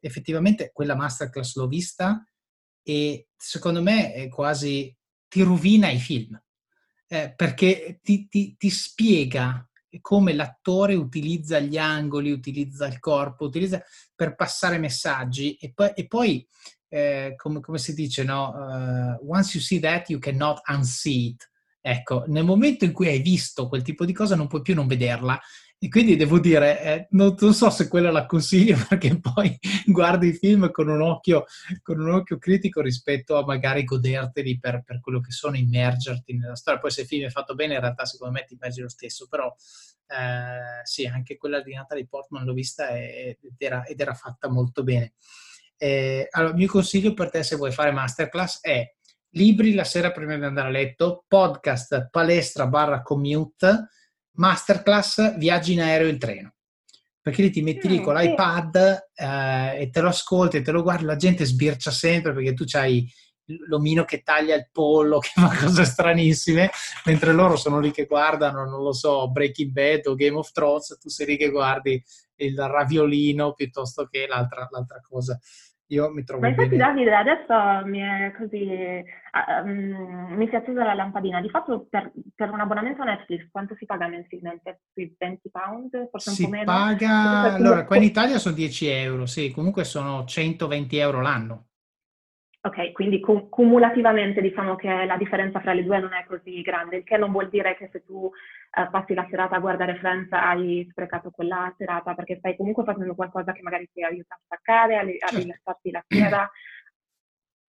effettivamente 0.00 0.70
quella 0.72 0.94
masterclass 0.94 1.56
l'ho 1.56 1.66
vista 1.66 2.24
e 2.82 3.28
secondo 3.36 3.82
me 3.82 4.12
è 4.12 4.28
quasi 4.28 4.94
ti 5.28 5.42
rovina 5.42 5.90
i 5.90 5.98
film 5.98 6.40
eh, 7.12 7.34
perché 7.34 7.98
ti, 8.02 8.28
ti, 8.28 8.54
ti, 8.56 8.70
spiega 8.70 9.68
come 10.00 10.32
l'attore 10.32 10.94
utilizza 10.94 11.58
gli 11.58 11.76
angoli, 11.76 12.30
utilizza 12.30 12.86
il 12.86 13.00
corpo, 13.00 13.46
utilizza 13.46 13.82
per 14.14 14.36
passare 14.36 14.78
messaggi 14.78 15.56
e 15.56 15.72
poi, 15.74 15.90
e 15.96 16.06
poi 16.06 16.46
eh, 16.88 17.34
come, 17.34 17.58
come, 17.58 17.78
si 17.78 17.94
dice, 17.94 18.22
no? 18.22 18.50
Uh, 18.50 19.28
once 19.28 19.56
you 19.56 19.60
see 19.60 19.80
that, 19.80 20.08
you 20.08 20.20
cannot 20.20 20.60
unsee 20.68 21.30
it. 21.30 21.50
Ecco, 21.80 22.24
nel 22.28 22.44
momento 22.44 22.84
in 22.84 22.92
cui 22.92 23.08
hai 23.08 23.20
visto 23.20 23.66
quel 23.66 23.82
tipo 23.82 24.04
di 24.04 24.12
cosa 24.12 24.36
non 24.36 24.46
puoi 24.46 24.62
più 24.62 24.74
non 24.74 24.86
vederla 24.86 25.40
e 25.82 25.88
quindi 25.88 26.14
devo 26.14 26.38
dire, 26.38 26.82
eh, 26.82 27.06
non, 27.12 27.34
non, 27.38 27.54
so 27.54 27.70
se 27.70 27.88
quella 27.88 28.10
la 28.10 28.26
consiglio 28.26 28.76
perché 28.86 29.18
poi 29.18 29.58
guardi 29.86 30.28
i 30.28 30.34
film 30.34 30.70
con 30.70 30.88
un 30.88 31.00
occhio, 31.00 31.46
con 31.80 31.98
un 31.98 32.10
occhio 32.10 32.36
critico 32.36 32.82
rispetto 32.82 33.38
a 33.38 33.46
magari 33.46 33.84
goderteli 33.84 34.58
per, 34.58 34.82
per, 34.84 35.00
quello 35.00 35.20
che 35.20 35.30
sono, 35.30 35.56
immergerti 35.56 36.36
nella 36.36 36.54
storia. 36.54 36.80
Poi 36.80 36.90
se 36.90 37.00
il 37.00 37.06
film 37.06 37.24
è 37.24 37.30
fatto 37.30 37.54
bene, 37.54 37.74
in 37.74 37.80
realtà 37.80 38.04
secondo 38.04 38.34
me 38.34 38.44
ti 38.44 38.52
immergi 38.52 38.82
lo 38.82 38.90
stesso, 38.90 39.26
però 39.26 39.46
eh, 39.46 40.84
sì, 40.84 41.06
anche 41.06 41.38
quella 41.38 41.62
di 41.62 41.72
Natalie 41.72 42.06
Portman 42.06 42.44
l'ho 42.44 42.52
vista 42.52 42.90
ed 42.90 43.38
era, 43.56 43.82
ed 43.86 43.98
era 43.98 44.12
fatta 44.12 44.50
molto 44.50 44.82
bene. 44.82 45.14
Eh, 45.78 46.28
allora, 46.32 46.50
il 46.50 46.58
mio 46.58 46.68
consiglio 46.68 47.14
per 47.14 47.30
te 47.30 47.42
se 47.42 47.56
vuoi 47.56 47.72
fare 47.72 47.90
masterclass 47.90 48.60
è 48.60 48.86
libri 49.30 49.72
la 49.72 49.84
sera 49.84 50.12
prima 50.12 50.36
di 50.36 50.44
andare 50.44 50.68
a 50.68 50.72
letto, 50.72 51.24
podcast, 51.26 52.10
palestra 52.10 52.66
barra 52.66 53.00
commute, 53.00 53.88
masterclass 54.32 55.36
viaggi 55.36 55.72
in 55.72 55.82
aereo 55.82 56.06
e 56.06 56.10
in 56.10 56.18
treno. 56.18 56.54
Perché 57.22 57.42
lì 57.42 57.50
ti 57.50 57.62
metti 57.62 57.86
lì 57.86 58.00
mm, 58.00 58.02
con 58.02 58.14
l'iPad 58.14 59.08
eh, 59.14 59.80
e 59.82 59.90
te 59.90 60.00
lo 60.00 60.08
ascolti 60.08 60.56
e 60.56 60.62
te 60.62 60.70
lo 60.70 60.82
guardi, 60.82 61.04
la 61.04 61.16
gente 61.16 61.44
sbircia 61.44 61.90
sempre 61.90 62.32
perché 62.32 62.54
tu 62.54 62.64
hai 62.72 63.06
l'omino 63.66 64.04
che 64.04 64.22
taglia 64.22 64.54
il 64.54 64.68
pollo, 64.72 65.18
che 65.20 65.30
fa 65.34 65.54
cose 65.56 65.84
stranissime, 65.84 66.70
mentre 67.04 67.32
loro 67.32 67.56
sono 67.56 67.78
lì 67.78 67.90
che 67.90 68.06
guardano, 68.06 68.64
non 68.64 68.82
lo 68.82 68.92
so, 68.92 69.30
Breaking 69.30 69.70
Bad 69.70 70.06
o 70.06 70.14
Game 70.14 70.36
of 70.36 70.50
Thrones, 70.52 70.96
tu 71.00 71.08
sei 71.08 71.26
lì 71.26 71.36
che 71.36 71.50
guardi 71.50 72.02
il 72.36 72.58
raviolino 72.58 73.52
piuttosto 73.52 74.06
che 74.06 74.26
l'altra, 74.26 74.66
l'altra 74.70 75.00
cosa. 75.00 75.38
Io 75.90 76.08
mi 76.12 76.22
trovo 76.22 76.42
Ma 76.42 76.48
infatti 76.48 76.76
bene. 76.76 76.84
Davide, 76.84 77.14
adesso 77.14 77.86
mi 77.86 77.98
è 77.98 78.32
così, 78.38 79.02
um, 79.64 80.34
mi 80.36 80.46
si 80.46 80.54
è 80.54 80.58
accesa 80.58 80.84
la 80.84 80.94
lampadina. 80.94 81.40
Di 81.40 81.50
fatto 81.50 81.86
per, 81.90 82.12
per, 82.34 82.50
un 82.50 82.60
abbonamento 82.60 83.02
a 83.02 83.06
Netflix 83.06 83.48
quanto 83.50 83.74
si 83.74 83.86
paga 83.86 84.06
mensilmente? 84.06 84.82
Sui 84.92 85.12
20 85.18 85.50
pound? 85.50 86.08
Forse 86.10 86.30
si 86.30 86.44
un 86.44 86.50
po' 86.50 86.56
meno? 86.56 86.72
paga, 86.72 87.54
allora 87.54 87.84
qua 87.84 87.96
in 87.96 88.04
Italia 88.04 88.38
sono 88.38 88.54
10 88.54 88.86
euro, 88.86 89.26
sì, 89.26 89.50
comunque 89.50 89.82
sono 89.82 90.24
120 90.24 90.96
euro 90.96 91.20
l'anno. 91.20 91.64
Ok, 92.62 92.92
quindi 92.92 93.20
cum- 93.20 93.48
cumulativamente 93.48 94.40
diciamo 94.42 94.76
che 94.76 95.06
la 95.06 95.16
differenza 95.16 95.60
fra 95.60 95.72
le 95.72 95.82
due 95.82 95.98
non 95.98 96.12
è 96.12 96.24
così 96.26 96.60
grande, 96.60 96.98
il 96.98 97.04
che 97.04 97.16
non 97.16 97.32
vuol 97.32 97.48
dire 97.48 97.74
che 97.74 97.88
se 97.90 98.04
tu 98.04 98.30
eh, 98.70 98.88
passi 98.90 99.14
la 99.14 99.26
serata 99.28 99.56
a 99.56 99.60
guardare 99.60 99.96
Friends 99.96 100.30
hai 100.32 100.86
sprecato 100.90 101.30
quella 101.30 101.72
serata, 101.76 102.14
perché 102.14 102.36
stai 102.38 102.56
comunque 102.56 102.84
facendo 102.84 103.14
qualcosa 103.14 103.52
che 103.52 103.62
magari 103.62 103.88
ti 103.92 104.02
aiuta 104.02 104.34
a 104.34 104.40
staccare, 104.44 104.96
a, 104.96 105.00
a 105.00 105.04
certo. 105.04 105.36
rilassarti 105.38 105.90
la 105.90 106.04
sera, 106.06 106.50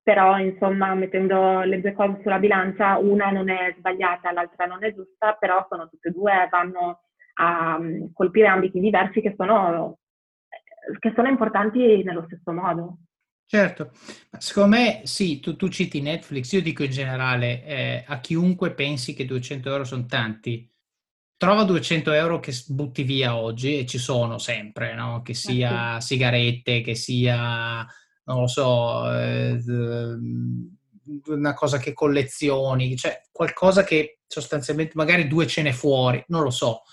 però 0.03 0.37
insomma 0.37 0.93
mettendo 0.93 1.61
le 1.61 1.81
due 1.81 1.93
cose 1.93 2.19
sulla 2.21 2.39
bilancia, 2.39 2.97
una 2.97 3.31
non 3.31 3.49
è 3.49 3.73
sbagliata, 3.77 4.31
l'altra 4.31 4.65
non 4.65 4.83
è 4.83 4.93
giusta, 4.93 5.33
però 5.33 5.65
sono 5.69 5.89
tutte 5.89 6.09
e 6.09 6.11
due, 6.11 6.47
vanno 6.49 7.01
a 7.35 7.77
um, 7.79 8.11
colpire 8.13 8.47
ambiti 8.47 8.79
diversi 8.79 9.21
che 9.21 9.33
sono, 9.37 9.99
che 10.99 11.13
sono 11.15 11.29
importanti 11.29 12.03
nello 12.03 12.25
stesso 12.27 12.51
modo. 12.51 12.97
Certo, 13.45 13.91
secondo 14.37 14.77
me 14.77 15.01
sì, 15.03 15.41
tu, 15.41 15.57
tu, 15.57 15.67
citi 15.67 16.01
Netflix, 16.01 16.53
io 16.53 16.61
dico 16.61 16.83
in 16.83 16.91
generale 16.91 17.65
eh, 17.65 18.03
a 18.07 18.19
chiunque 18.21 18.73
pensi 18.73 19.13
che 19.13 19.25
200 19.25 19.69
euro 19.69 19.83
sono 19.83 20.05
tanti, 20.05 20.70
trova 21.41 21.63
200 21.63 22.11
euro 22.11 22.39
che 22.39 22.53
butti 22.67 23.01
via 23.01 23.35
oggi 23.35 23.79
e 23.79 23.87
ci 23.87 23.97
sono 23.97 24.37
sempre, 24.37 24.93
no? 24.93 25.23
che 25.23 25.33
sia 25.33 25.99
sigarette, 25.99 26.81
che 26.81 26.93
sia, 26.93 27.83
non 28.25 28.41
lo 28.41 28.45
so, 28.45 29.11
eh, 29.11 29.59
una 31.25 31.55
cosa 31.55 31.79
che 31.79 31.93
collezioni, 31.93 32.95
cioè 32.95 33.23
qualcosa 33.31 33.83
che 33.83 34.19
sostanzialmente 34.27 34.91
magari 34.93 35.27
due 35.27 35.47
cene 35.47 35.73
fuori, 35.73 36.23
non 36.27 36.43
lo 36.43 36.51
so. 36.51 36.83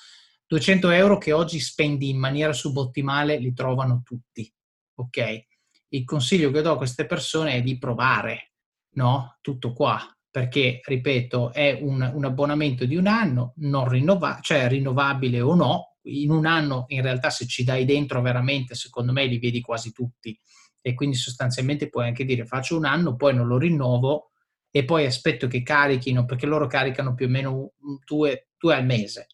200 0.46 0.88
euro 0.92 1.18
che 1.18 1.32
oggi 1.32 1.60
spendi 1.60 2.08
in 2.08 2.18
maniera 2.18 2.54
subottimale 2.54 3.36
li 3.36 3.52
trovano 3.52 4.00
tutti, 4.02 4.50
ok? 4.94 5.46
il 5.90 6.04
consiglio 6.06 6.50
che 6.50 6.62
do 6.62 6.72
a 6.72 6.76
queste 6.78 7.04
persone 7.04 7.52
è 7.52 7.62
di 7.62 7.76
provare, 7.76 8.52
no? 8.94 9.36
Tutto 9.42 9.74
qua, 9.74 10.00
perché, 10.30 10.80
ripeto, 10.82 11.52
è 11.52 11.78
un, 11.80 12.10
un 12.14 12.24
abbonamento 12.24 12.84
di 12.84 12.96
un 12.96 13.06
anno, 13.06 13.54
non 13.56 13.88
rinnova- 13.88 14.38
cioè 14.42 14.68
rinnovabile 14.68 15.40
o 15.40 15.54
no, 15.54 15.96
in 16.02 16.30
un 16.30 16.46
anno 16.46 16.84
in 16.88 17.02
realtà 17.02 17.30
se 17.30 17.46
ci 17.46 17.64
dai 17.64 17.84
dentro 17.84 18.20
veramente, 18.22 18.74
secondo 18.74 19.12
me 19.12 19.26
li 19.26 19.38
vedi 19.38 19.60
quasi 19.60 19.92
tutti 19.92 20.38
e 20.80 20.94
quindi 20.94 21.16
sostanzialmente 21.16 21.88
puoi 21.88 22.06
anche 22.06 22.24
dire 22.24 22.46
faccio 22.46 22.76
un 22.76 22.84
anno, 22.84 23.16
poi 23.16 23.34
non 23.34 23.46
lo 23.46 23.58
rinnovo 23.58 24.30
e 24.70 24.84
poi 24.84 25.06
aspetto 25.06 25.48
che 25.48 25.62
carichino, 25.62 26.24
perché 26.24 26.46
loro 26.46 26.66
caricano 26.66 27.14
più 27.14 27.26
o 27.26 27.30
meno 27.30 27.72
due, 28.06 28.48
due 28.56 28.74
al 28.74 28.84
mese, 28.84 29.26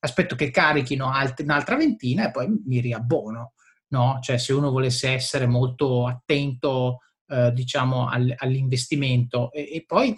aspetto 0.00 0.36
che 0.36 0.50
carichino 0.50 1.10
alt- 1.10 1.40
un'altra 1.40 1.76
ventina 1.76 2.28
e 2.28 2.30
poi 2.30 2.48
mi 2.64 2.80
riabbono 2.80 3.54
no? 3.90 4.18
Cioè 4.20 4.38
se 4.38 4.52
uno 4.52 4.70
volesse 4.70 5.10
essere 5.10 5.46
molto 5.46 6.06
attento, 6.06 7.00
eh, 7.26 7.52
diciamo, 7.52 8.08
all, 8.08 8.34
all'investimento. 8.36 9.52
E, 9.52 9.68
e 9.72 9.84
poi, 9.86 10.16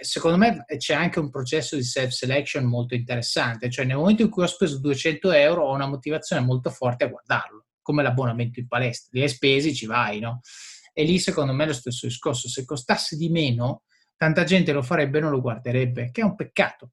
secondo 0.00 0.36
me, 0.36 0.64
c'è 0.76 0.94
anche 0.94 1.18
un 1.18 1.30
processo 1.30 1.76
di 1.76 1.82
self-selection 1.82 2.64
molto 2.64 2.94
interessante. 2.94 3.70
Cioè 3.70 3.84
nel 3.84 3.96
momento 3.96 4.22
in 4.22 4.30
cui 4.30 4.42
ho 4.42 4.48
speso 4.48 4.80
200 4.80 5.32
euro 5.32 5.64
ho 5.64 5.74
una 5.74 5.86
motivazione 5.86 6.44
molto 6.44 6.70
forte 6.70 7.04
a 7.04 7.08
guardarlo, 7.08 7.66
come 7.82 8.02
l'abbonamento 8.02 8.60
in 8.60 8.68
palestra. 8.68 9.10
Li 9.12 9.22
hai 9.22 9.28
spesi, 9.28 9.74
ci 9.74 9.86
vai, 9.86 10.20
no? 10.20 10.40
E 10.92 11.04
lì, 11.04 11.18
secondo 11.18 11.52
me, 11.52 11.64
è 11.64 11.66
lo 11.66 11.72
stesso 11.74 12.06
discorso. 12.06 12.48
Se 12.48 12.64
costasse 12.64 13.16
di 13.16 13.28
meno, 13.28 13.82
tanta 14.16 14.44
gente 14.44 14.72
lo 14.72 14.82
farebbe 14.82 15.18
e 15.18 15.20
non 15.20 15.30
lo 15.30 15.40
guarderebbe, 15.40 16.10
che 16.10 16.20
è 16.22 16.24
un 16.24 16.34
peccato. 16.34 16.92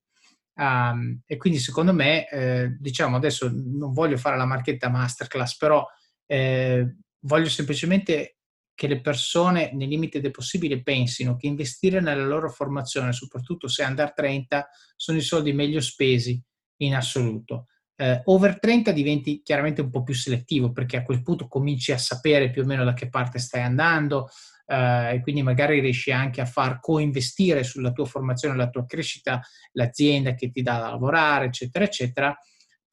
Um, 0.56 1.22
e 1.26 1.38
quindi 1.38 1.58
secondo 1.58 1.94
me, 1.94 2.30
eh, 2.30 2.78
diciamo 2.80 3.16
adesso 3.16 3.50
non 3.52 3.92
voglio 3.92 4.18
fare 4.18 4.38
la 4.38 4.46
marchetta 4.46 4.90
masterclass, 4.90 5.58
però 5.58 5.86
eh, 6.28 6.98
voglio 7.22 7.50
semplicemente 7.50 8.38
che 8.84 8.90
le 8.90 9.00
persone, 9.00 9.72
nei 9.72 9.88
limiti 9.88 10.20
del 10.20 10.32
possibile, 10.32 10.84
pensino 10.84 11.38
che 11.38 11.48
investire 11.48 12.02
nella 12.02 12.26
loro 12.26 12.50
formazione, 12.50 13.14
soprattutto 13.14 13.70
se 13.70 13.82
under 13.84 14.14
30, 14.14 14.68
sono 14.98 15.18
i 15.18 15.22
soldi 15.22 15.54
meglio 15.54 15.80
spesi 15.80 16.38
in 16.82 16.94
assoluto. 16.94 17.68
Eh, 17.96 18.22
over 18.26 18.60
30 18.60 18.92
diventi 18.92 19.42
chiaramente 19.42 19.80
un 19.80 19.90
po' 19.90 20.04
più 20.04 20.14
selettivo 20.14 20.74
perché 20.74 20.98
a 20.98 21.04
quel 21.04 21.22
punto 21.22 21.48
cominci 21.48 21.94
a 21.94 21.98
sapere 21.98 22.50
più 22.50 22.64
o 22.64 22.66
meno 22.66 22.84
da 22.84 22.92
che 22.92 23.08
parte 23.08 23.40
stai 23.40 23.62
andando, 23.62 24.30
eh, 24.66 25.14
e 25.14 25.22
quindi 25.22 25.44
magari 25.44 25.80
riesci 25.80 26.12
anche 26.12 26.42
a 26.42 26.46
far 26.46 26.82
coinvestire 26.82 27.64
sulla 27.64 27.94
tua 27.94 28.06
formazione, 28.06 28.58
la 28.58 28.70
tua 28.70 28.86
crescita, 28.86 29.42
l'azienda 29.72 30.34
che 30.34 30.52
ti 30.52 30.62
dà 30.62 30.78
da 30.78 30.90
lavorare, 30.90 31.46
eccetera, 31.46 31.86
eccetera. 31.86 32.38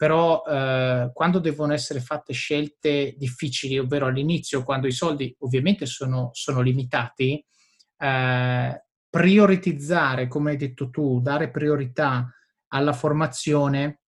Però 0.00 0.42
eh, 0.46 1.10
quando 1.12 1.40
devono 1.40 1.74
essere 1.74 2.00
fatte 2.00 2.32
scelte 2.32 3.14
difficili, 3.18 3.78
ovvero 3.78 4.06
all'inizio, 4.06 4.62
quando 4.62 4.86
i 4.86 4.92
soldi 4.92 5.36
ovviamente 5.40 5.84
sono, 5.84 6.30
sono 6.32 6.62
limitati, 6.62 7.44
eh, 7.98 8.84
prioritizzare, 9.10 10.26
come 10.26 10.52
hai 10.52 10.56
detto 10.56 10.88
tu, 10.88 11.20
dare 11.20 11.50
priorità 11.50 12.34
alla 12.68 12.94
formazione 12.94 14.00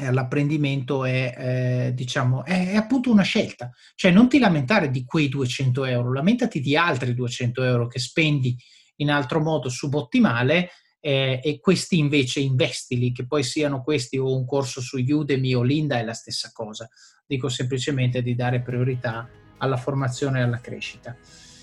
e 0.00 0.06
all'apprendimento 0.06 1.04
è, 1.04 1.34
eh, 1.36 1.94
diciamo, 1.94 2.44
è, 2.44 2.70
è, 2.70 2.76
appunto 2.76 3.10
una 3.10 3.22
scelta. 3.22 3.72
Cioè 3.96 4.12
non 4.12 4.28
ti 4.28 4.38
lamentare 4.38 4.88
di 4.88 5.04
quei 5.04 5.28
200 5.28 5.84
euro, 5.84 6.12
lamentati 6.12 6.60
di 6.60 6.76
altri 6.76 7.12
200 7.12 7.64
euro 7.64 7.88
che 7.88 7.98
spendi 7.98 8.56
in 8.98 9.10
altro 9.10 9.40
modo 9.40 9.68
subottimale 9.68 10.70
eh, 11.00 11.40
e 11.42 11.60
questi 11.60 11.98
invece 11.98 12.40
investili, 12.40 13.12
che 13.12 13.26
poi 13.26 13.42
siano 13.42 13.82
questi 13.82 14.18
o 14.18 14.36
un 14.36 14.44
corso 14.44 14.80
su 14.80 14.98
Udemy 14.98 15.54
o 15.54 15.62
Linda 15.62 15.98
è 15.98 16.04
la 16.04 16.14
stessa 16.14 16.50
cosa. 16.52 16.88
Dico 17.26 17.48
semplicemente 17.48 18.22
di 18.22 18.34
dare 18.34 18.60
priorità 18.60 19.28
alla 19.58 19.76
formazione 19.76 20.40
e 20.40 20.42
alla 20.42 20.60
crescita. 20.60 21.16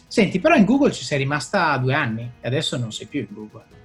Senti, 0.07 0.39
però 0.39 0.55
in 0.55 0.65
Google 0.65 0.91
ci 0.91 1.03
sei 1.03 1.17
rimasta 1.17 1.77
due 1.77 1.93
anni 1.93 2.31
e 2.39 2.47
adesso 2.47 2.77
non 2.77 2.91
sei 2.91 3.07
più 3.07 3.21
in 3.21 3.27
Google. 3.31 3.83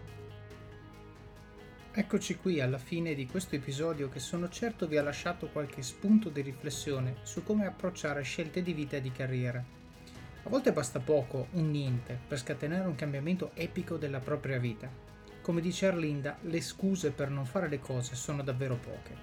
Eccoci 1.92 2.36
qui 2.36 2.60
alla 2.60 2.78
fine 2.78 3.14
di 3.14 3.26
questo 3.26 3.56
episodio 3.56 4.08
che 4.08 4.20
sono 4.20 4.48
certo 4.48 4.86
vi 4.86 4.96
ha 4.96 5.02
lasciato 5.02 5.48
qualche 5.48 5.82
spunto 5.82 6.28
di 6.28 6.40
riflessione 6.40 7.16
su 7.22 7.42
come 7.42 7.66
approcciare 7.66 8.22
scelte 8.22 8.62
di 8.62 8.72
vita 8.72 8.96
e 8.96 9.00
di 9.00 9.10
carriera. 9.10 9.58
A 10.42 10.48
volte 10.48 10.72
basta 10.72 11.00
poco, 11.00 11.48
un 11.52 11.70
niente, 11.70 12.18
per 12.28 12.38
scatenare 12.38 12.86
un 12.86 12.94
cambiamento 12.94 13.50
epico 13.54 13.96
della 13.96 14.20
propria 14.20 14.58
vita. 14.58 15.09
Come 15.50 15.62
dice 15.62 15.88
Arlinda, 15.88 16.38
le 16.42 16.60
scuse 16.60 17.10
per 17.10 17.28
non 17.28 17.44
fare 17.44 17.68
le 17.68 17.80
cose 17.80 18.14
sono 18.14 18.44
davvero 18.44 18.76
poche. 18.76 19.16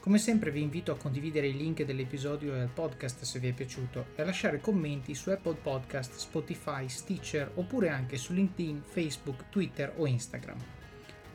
Come 0.00 0.18
sempre 0.18 0.50
vi 0.50 0.60
invito 0.60 0.90
a 0.90 0.96
condividere 0.96 1.46
i 1.46 1.56
link 1.56 1.84
dell'episodio 1.84 2.56
e 2.56 2.58
al 2.58 2.70
podcast 2.70 3.22
se 3.22 3.38
vi 3.38 3.46
è 3.46 3.52
piaciuto 3.52 4.06
e 4.16 4.22
a 4.22 4.24
lasciare 4.24 4.60
commenti 4.60 5.14
su 5.14 5.30
Apple 5.30 5.54
Podcast, 5.54 6.16
Spotify, 6.16 6.88
Stitcher 6.88 7.52
oppure 7.54 7.88
anche 7.88 8.16
su 8.16 8.32
LinkedIn, 8.32 8.82
Facebook, 8.84 9.48
Twitter 9.48 9.94
o 9.98 10.08
Instagram. 10.08 10.58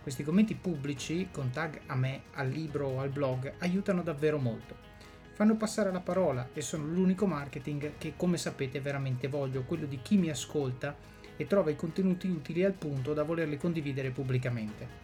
Questi 0.01 0.23
commenti 0.23 0.55
pubblici 0.55 1.29
con 1.31 1.51
tag 1.51 1.79
a 1.85 1.95
me, 1.95 2.23
al 2.33 2.49
libro 2.49 2.87
o 2.89 2.99
al 2.99 3.09
blog 3.09 3.53
aiutano 3.59 4.03
davvero 4.03 4.37
molto. 4.37 4.75
Fanno 5.31 5.55
passare 5.55 5.93
la 5.93 6.01
parola 6.01 6.49
e 6.51 6.59
sono 6.59 6.83
l'unico 6.83 7.25
marketing 7.25 7.93
che 7.97 8.15
come 8.17 8.35
sapete 8.35 8.81
veramente 8.81 9.29
voglio, 9.29 9.63
quello 9.63 9.85
di 9.85 10.01
chi 10.01 10.17
mi 10.17 10.29
ascolta 10.29 10.93
e 11.37 11.47
trova 11.47 11.69
i 11.69 11.75
contenuti 11.75 12.27
utili 12.27 12.63
al 12.63 12.73
punto 12.73 13.13
da 13.13 13.23
volerli 13.23 13.57
condividere 13.57 14.11
pubblicamente. 14.11 15.01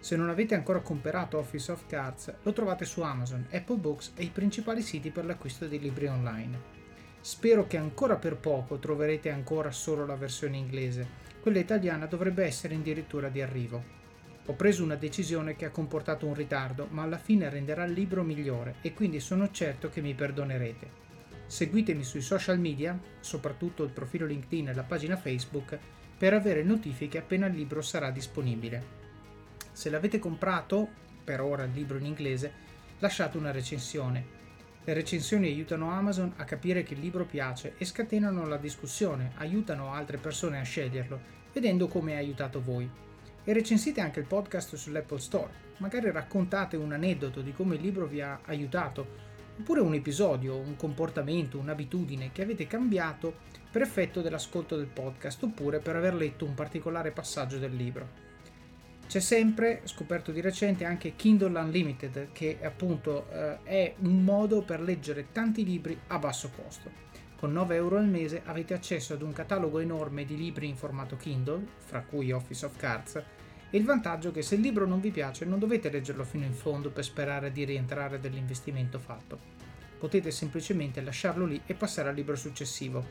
Se 0.00 0.16
non 0.16 0.28
avete 0.28 0.54
ancora 0.54 0.80
comprato 0.80 1.38
Office 1.38 1.72
of 1.72 1.86
Cards, 1.86 2.32
lo 2.42 2.52
trovate 2.52 2.84
su 2.84 3.00
Amazon, 3.00 3.46
Apple 3.50 3.76
Books 3.76 4.12
e 4.14 4.24
i 4.24 4.30
principali 4.30 4.80
siti 4.80 5.10
per 5.10 5.24
l'acquisto 5.24 5.66
di 5.66 5.78
libri 5.78 6.06
online. 6.06 6.76
Spero 7.20 7.66
che 7.66 7.76
ancora 7.76 8.16
per 8.16 8.36
poco 8.36 8.78
troverete 8.78 9.30
ancora 9.30 9.72
solo 9.72 10.06
la 10.06 10.14
versione 10.14 10.56
inglese, 10.56 11.06
quella 11.40 11.58
italiana 11.58 12.06
dovrebbe 12.06 12.44
essere 12.44 12.76
addirittura 12.76 13.28
di 13.28 13.42
arrivo. 13.42 13.96
Ho 14.46 14.54
preso 14.54 14.82
una 14.82 14.94
decisione 14.94 15.56
che 15.56 15.66
ha 15.66 15.70
comportato 15.70 16.26
un 16.26 16.34
ritardo, 16.34 16.86
ma 16.90 17.02
alla 17.02 17.18
fine 17.18 17.50
renderà 17.50 17.84
il 17.84 17.92
libro 17.92 18.22
migliore 18.22 18.76
e 18.80 18.94
quindi 18.94 19.20
sono 19.20 19.50
certo 19.50 19.90
che 19.90 20.00
mi 20.00 20.14
perdonerete. 20.14 21.07
Seguitemi 21.48 22.04
sui 22.04 22.20
social 22.20 22.60
media, 22.60 22.96
soprattutto 23.20 23.82
il 23.82 23.90
profilo 23.90 24.26
LinkedIn 24.26 24.68
e 24.68 24.74
la 24.74 24.82
pagina 24.82 25.16
Facebook, 25.16 25.78
per 26.18 26.34
avere 26.34 26.62
notifiche 26.62 27.16
appena 27.16 27.46
il 27.46 27.54
libro 27.54 27.80
sarà 27.80 28.10
disponibile. 28.10 28.96
Se 29.72 29.88
l'avete 29.88 30.18
comprato, 30.18 30.86
per 31.24 31.40
ora 31.40 31.64
il 31.64 31.72
libro 31.72 31.96
in 31.96 32.04
inglese, 32.04 32.52
lasciate 32.98 33.38
una 33.38 33.50
recensione. 33.50 34.36
Le 34.84 34.92
recensioni 34.92 35.46
aiutano 35.46 35.90
Amazon 35.90 36.34
a 36.36 36.44
capire 36.44 36.82
che 36.82 36.92
il 36.92 37.00
libro 37.00 37.24
piace 37.24 37.74
e 37.78 37.84
scatenano 37.86 38.46
la 38.46 38.58
discussione, 38.58 39.32
aiutano 39.36 39.94
altre 39.94 40.18
persone 40.18 40.60
a 40.60 40.64
sceglierlo, 40.64 41.18
vedendo 41.54 41.88
come 41.88 42.14
ha 42.14 42.18
aiutato 42.18 42.60
voi. 42.60 42.88
E 43.42 43.52
recensite 43.54 44.02
anche 44.02 44.20
il 44.20 44.26
podcast 44.26 44.76
sull'Apple 44.76 45.18
Store. 45.18 45.66
Magari 45.78 46.10
raccontate 46.10 46.76
un 46.76 46.92
aneddoto 46.92 47.40
di 47.40 47.54
come 47.54 47.76
il 47.76 47.80
libro 47.80 48.06
vi 48.06 48.20
ha 48.20 48.40
aiutato, 48.44 49.27
oppure 49.58 49.80
un 49.80 49.94
episodio, 49.94 50.56
un 50.56 50.76
comportamento, 50.76 51.58
un'abitudine 51.58 52.30
che 52.32 52.42
avete 52.42 52.66
cambiato 52.66 53.46
per 53.70 53.82
effetto 53.82 54.20
dell'ascolto 54.20 54.76
del 54.76 54.86
podcast, 54.86 55.42
oppure 55.42 55.80
per 55.80 55.96
aver 55.96 56.14
letto 56.14 56.44
un 56.44 56.54
particolare 56.54 57.10
passaggio 57.10 57.58
del 57.58 57.74
libro. 57.74 58.26
C'è 59.08 59.20
sempre, 59.20 59.80
scoperto 59.84 60.32
di 60.32 60.40
recente, 60.40 60.84
anche 60.84 61.16
Kindle 61.16 61.58
Unlimited, 61.58 62.28
che 62.32 62.58
appunto 62.62 63.26
eh, 63.30 63.62
è 63.62 63.94
un 64.00 64.22
modo 64.22 64.62
per 64.62 64.80
leggere 64.80 65.28
tanti 65.32 65.64
libri 65.64 65.98
a 66.08 66.18
basso 66.18 66.50
costo. 66.54 67.06
Con 67.38 67.52
9 67.52 67.74
euro 67.76 67.98
al 67.98 68.08
mese 68.08 68.42
avete 68.44 68.74
accesso 68.74 69.14
ad 69.14 69.22
un 69.22 69.32
catalogo 69.32 69.78
enorme 69.78 70.24
di 70.24 70.36
libri 70.36 70.68
in 70.68 70.76
formato 70.76 71.16
Kindle, 71.16 71.64
fra 71.78 72.02
cui 72.02 72.32
Office 72.32 72.66
of 72.66 72.76
Cards, 72.76 73.22
il 73.70 73.84
vantaggio 73.84 74.30
che 74.30 74.40
se 74.40 74.54
il 74.54 74.62
libro 74.62 74.86
non 74.86 74.98
vi 74.98 75.10
piace 75.10 75.44
non 75.44 75.58
dovete 75.58 75.90
leggerlo 75.90 76.24
fino 76.24 76.46
in 76.46 76.54
fondo 76.54 76.90
per 76.90 77.04
sperare 77.04 77.52
di 77.52 77.64
rientrare 77.64 78.18
dell'investimento 78.18 78.98
fatto. 78.98 79.38
Potete 79.98 80.30
semplicemente 80.30 81.02
lasciarlo 81.02 81.44
lì 81.44 81.60
e 81.66 81.74
passare 81.74 82.08
al 82.08 82.14
libro 82.14 82.34
successivo. 82.34 83.04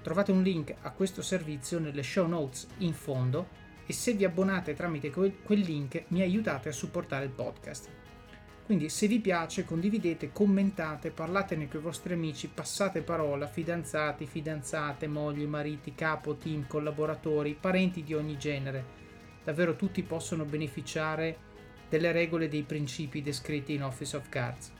Trovate 0.00 0.32
un 0.32 0.42
link 0.42 0.74
a 0.80 0.90
questo 0.92 1.20
servizio 1.20 1.78
nelle 1.78 2.02
show 2.02 2.26
notes 2.26 2.68
in 2.78 2.94
fondo 2.94 3.48
e 3.84 3.92
se 3.92 4.14
vi 4.14 4.24
abbonate 4.24 4.74
tramite 4.74 5.10
quel 5.10 5.58
link 5.58 6.04
mi 6.08 6.22
aiutate 6.22 6.70
a 6.70 6.72
supportare 6.72 7.26
il 7.26 7.30
podcast. 7.30 7.88
Quindi 8.64 8.88
se 8.88 9.08
vi 9.08 9.20
piace 9.20 9.64
condividete, 9.64 10.32
commentate, 10.32 11.10
parlatene 11.10 11.68
con 11.68 11.80
i 11.80 11.82
vostri 11.82 12.14
amici, 12.14 12.48
passate 12.48 13.02
parola, 13.02 13.46
fidanzati, 13.46 14.24
fidanzate, 14.24 15.06
mogli, 15.06 15.44
mariti, 15.44 15.94
capo, 15.94 16.36
team, 16.36 16.66
collaboratori, 16.66 17.58
parenti 17.60 18.02
di 18.02 18.14
ogni 18.14 18.38
genere. 18.38 19.01
Davvero 19.44 19.76
tutti 19.76 20.02
possono 20.02 20.44
beneficiare 20.44 21.50
delle 21.88 22.12
regole 22.12 22.46
e 22.46 22.48
dei 22.48 22.62
principi 22.62 23.22
descritti 23.22 23.74
in 23.74 23.82
Office 23.82 24.16
of 24.16 24.28
Cards. 24.28 24.72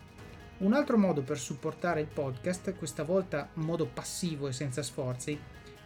Un 0.58 0.74
altro 0.74 0.96
modo 0.96 1.22
per 1.22 1.38
supportare 1.38 2.00
il 2.00 2.06
podcast, 2.06 2.74
questa 2.76 3.02
volta 3.02 3.48
in 3.54 3.64
modo 3.64 3.86
passivo 3.86 4.48
e 4.48 4.52
senza 4.52 4.82
sforzi, 4.82 5.38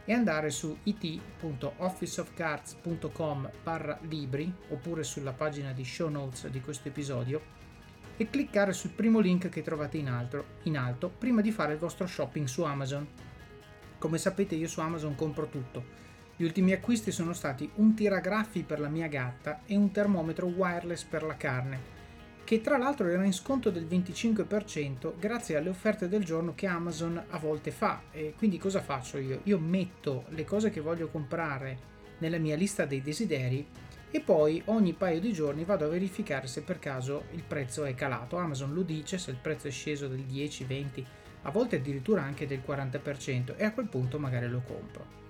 e 0.08 0.12
andare 0.12 0.50
su 0.50 0.78
it.officeofcards.com 0.84 3.50
barra 3.62 3.98
libri 4.02 4.52
oppure 4.68 5.02
sulla 5.02 5.32
pagina 5.32 5.72
di 5.72 5.84
show 5.84 6.08
notes 6.08 6.46
di 6.48 6.60
questo 6.60 6.86
episodio 6.88 7.42
e 8.16 8.30
cliccare 8.30 8.72
sul 8.72 8.90
primo 8.90 9.18
link 9.18 9.48
che 9.48 9.62
trovate 9.62 9.98
in 9.98 10.08
alto, 10.08 10.44
in 10.62 10.78
alto 10.78 11.10
prima 11.10 11.40
di 11.40 11.50
fare 11.50 11.72
il 11.72 11.78
vostro 11.78 12.06
shopping 12.06 12.46
su 12.46 12.62
Amazon. 12.62 13.04
Come 13.98 14.18
sapete 14.18 14.54
io 14.54 14.68
su 14.68 14.78
Amazon 14.80 15.16
compro 15.16 15.48
tutto. 15.48 16.04
Gli 16.38 16.44
ultimi 16.44 16.72
acquisti 16.72 17.12
sono 17.12 17.32
stati 17.32 17.70
un 17.76 17.94
tiragraffi 17.94 18.62
per 18.62 18.78
la 18.78 18.88
mia 18.88 19.06
gatta 19.06 19.62
e 19.64 19.74
un 19.74 19.90
termometro 19.90 20.46
wireless 20.46 21.02
per 21.04 21.22
la 21.22 21.36
carne 21.36 21.94
che 22.46 22.60
tra 22.60 22.78
l'altro 22.78 23.08
era 23.08 23.24
in 23.24 23.32
sconto 23.32 23.70
del 23.70 23.86
25% 23.86 25.14
grazie 25.18 25.56
alle 25.56 25.68
offerte 25.68 26.08
del 26.08 26.24
giorno 26.24 26.54
che 26.54 26.68
Amazon 26.68 27.20
a 27.30 27.38
volte 27.38 27.72
fa. 27.72 28.02
E 28.12 28.34
quindi 28.38 28.56
cosa 28.56 28.80
faccio 28.80 29.18
io? 29.18 29.40
Io 29.44 29.58
metto 29.58 30.26
le 30.28 30.44
cose 30.44 30.70
che 30.70 30.80
voglio 30.80 31.08
comprare 31.08 31.94
nella 32.18 32.38
mia 32.38 32.54
lista 32.54 32.84
dei 32.84 33.02
desideri 33.02 33.66
e 34.12 34.20
poi 34.20 34.62
ogni 34.66 34.92
paio 34.92 35.18
di 35.18 35.32
giorni 35.32 35.64
vado 35.64 35.86
a 35.86 35.88
verificare 35.88 36.46
se 36.46 36.62
per 36.62 36.78
caso 36.78 37.24
il 37.32 37.42
prezzo 37.42 37.84
è 37.84 37.96
calato. 37.96 38.36
Amazon 38.36 38.72
lo 38.72 38.82
dice 38.82 39.18
se 39.18 39.32
il 39.32 39.38
prezzo 39.42 39.66
è 39.66 39.72
sceso 39.72 40.06
del 40.06 40.22
10, 40.22 40.64
20, 40.66 41.06
a 41.42 41.50
volte 41.50 41.76
addirittura 41.76 42.22
anche 42.22 42.46
del 42.46 42.62
40% 42.64 43.56
e 43.56 43.64
a 43.64 43.72
quel 43.72 43.88
punto 43.88 44.20
magari 44.20 44.48
lo 44.48 44.62
compro. 44.64 45.25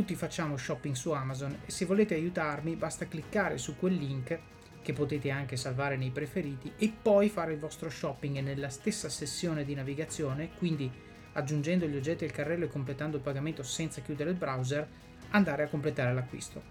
Tutti 0.00 0.14
facciamo 0.14 0.56
shopping 0.56 0.94
su 0.94 1.10
Amazon 1.10 1.58
e 1.66 1.70
se 1.70 1.84
volete 1.84 2.14
aiutarmi 2.14 2.74
basta 2.74 3.06
cliccare 3.06 3.58
su 3.58 3.76
quel 3.76 3.96
link 3.96 4.38
che 4.80 4.94
potete 4.94 5.28
anche 5.28 5.58
salvare 5.58 5.98
nei 5.98 6.08
preferiti 6.08 6.72
e 6.78 6.90
poi 7.02 7.28
fare 7.28 7.52
il 7.52 7.58
vostro 7.58 7.90
shopping 7.90 8.38
nella 8.38 8.70
stessa 8.70 9.10
sessione 9.10 9.62
di 9.62 9.74
navigazione, 9.74 10.52
quindi 10.56 10.90
aggiungendo 11.34 11.86
gli 11.86 11.96
oggetti 11.96 12.24
al 12.24 12.30
carrello 12.30 12.64
e 12.64 12.70
completando 12.70 13.18
il 13.18 13.22
pagamento 13.22 13.62
senza 13.62 14.00
chiudere 14.00 14.30
il 14.30 14.36
browser, 14.36 14.88
andare 15.32 15.64
a 15.64 15.68
completare 15.68 16.14
l'acquisto. 16.14 16.62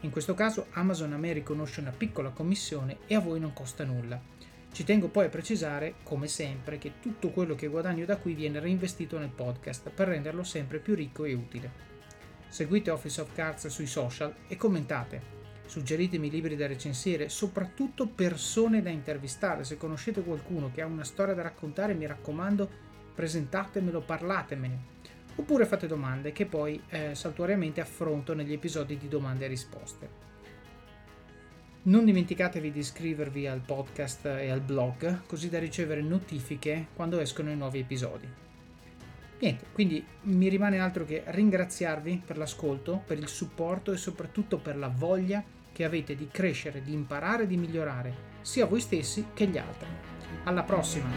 In 0.00 0.10
questo 0.10 0.32
caso 0.32 0.68
Amazon 0.70 1.12
a 1.12 1.18
me 1.18 1.34
riconosce 1.34 1.80
una 1.80 1.92
piccola 1.92 2.30
commissione 2.30 3.00
e 3.06 3.14
a 3.14 3.20
voi 3.20 3.40
non 3.40 3.52
costa 3.52 3.84
nulla. 3.84 4.18
Ci 4.72 4.84
tengo 4.84 5.08
poi 5.08 5.26
a 5.26 5.28
precisare, 5.28 5.96
come 6.02 6.28
sempre, 6.28 6.78
che 6.78 6.92
tutto 6.98 7.28
quello 7.28 7.54
che 7.54 7.66
guadagno 7.66 8.06
da 8.06 8.16
qui 8.16 8.32
viene 8.32 8.58
reinvestito 8.58 9.18
nel 9.18 9.28
podcast 9.28 9.90
per 9.90 10.08
renderlo 10.08 10.42
sempre 10.42 10.78
più 10.78 10.94
ricco 10.94 11.26
e 11.26 11.34
utile. 11.34 11.92
Seguite 12.54 12.92
Office 12.92 13.20
of 13.20 13.34
Cards 13.34 13.66
sui 13.66 13.88
social 13.88 14.32
e 14.46 14.56
commentate. 14.56 15.20
Suggeritemi 15.66 16.30
libri 16.30 16.54
da 16.54 16.68
recensire, 16.68 17.28
soprattutto 17.28 18.06
persone 18.06 18.80
da 18.80 18.90
intervistare. 18.90 19.64
Se 19.64 19.76
conoscete 19.76 20.22
qualcuno 20.22 20.70
che 20.72 20.80
ha 20.80 20.86
una 20.86 21.02
storia 21.02 21.34
da 21.34 21.42
raccontare, 21.42 21.94
mi 21.94 22.06
raccomando, 22.06 22.70
presentatemelo, 23.12 24.02
parlatemene. 24.02 24.78
oppure 25.34 25.66
fate 25.66 25.88
domande 25.88 26.30
che 26.30 26.46
poi 26.46 26.80
eh, 26.90 27.16
saltuariamente 27.16 27.80
affronto 27.80 28.34
negli 28.34 28.52
episodi 28.52 28.98
di 28.98 29.08
domande 29.08 29.46
e 29.46 29.48
risposte. 29.48 30.08
Non 31.82 32.04
dimenticatevi 32.04 32.70
di 32.70 32.78
iscrivervi 32.78 33.48
al 33.48 33.62
podcast 33.62 34.26
e 34.26 34.48
al 34.48 34.60
blog 34.60 35.26
così 35.26 35.48
da 35.48 35.58
ricevere 35.58 36.02
notifiche 36.02 36.86
quando 36.94 37.18
escono 37.18 37.50
i 37.50 37.56
nuovi 37.56 37.80
episodi. 37.80 38.42
Niente, 39.44 39.66
quindi 39.74 40.02
mi 40.22 40.48
rimane 40.48 40.78
altro 40.78 41.04
che 41.04 41.22
ringraziarvi 41.26 42.22
per 42.24 42.38
l'ascolto, 42.38 43.02
per 43.06 43.18
il 43.18 43.28
supporto 43.28 43.92
e 43.92 43.98
soprattutto 43.98 44.56
per 44.56 44.74
la 44.74 44.88
voglia 44.88 45.44
che 45.70 45.84
avete 45.84 46.16
di 46.16 46.28
crescere, 46.32 46.80
di 46.80 46.94
imparare, 46.94 47.46
di 47.46 47.58
migliorare, 47.58 48.14
sia 48.40 48.64
voi 48.64 48.80
stessi 48.80 49.26
che 49.34 49.46
gli 49.46 49.58
altri. 49.58 49.88
Alla 50.44 50.62
prossima! 50.62 51.12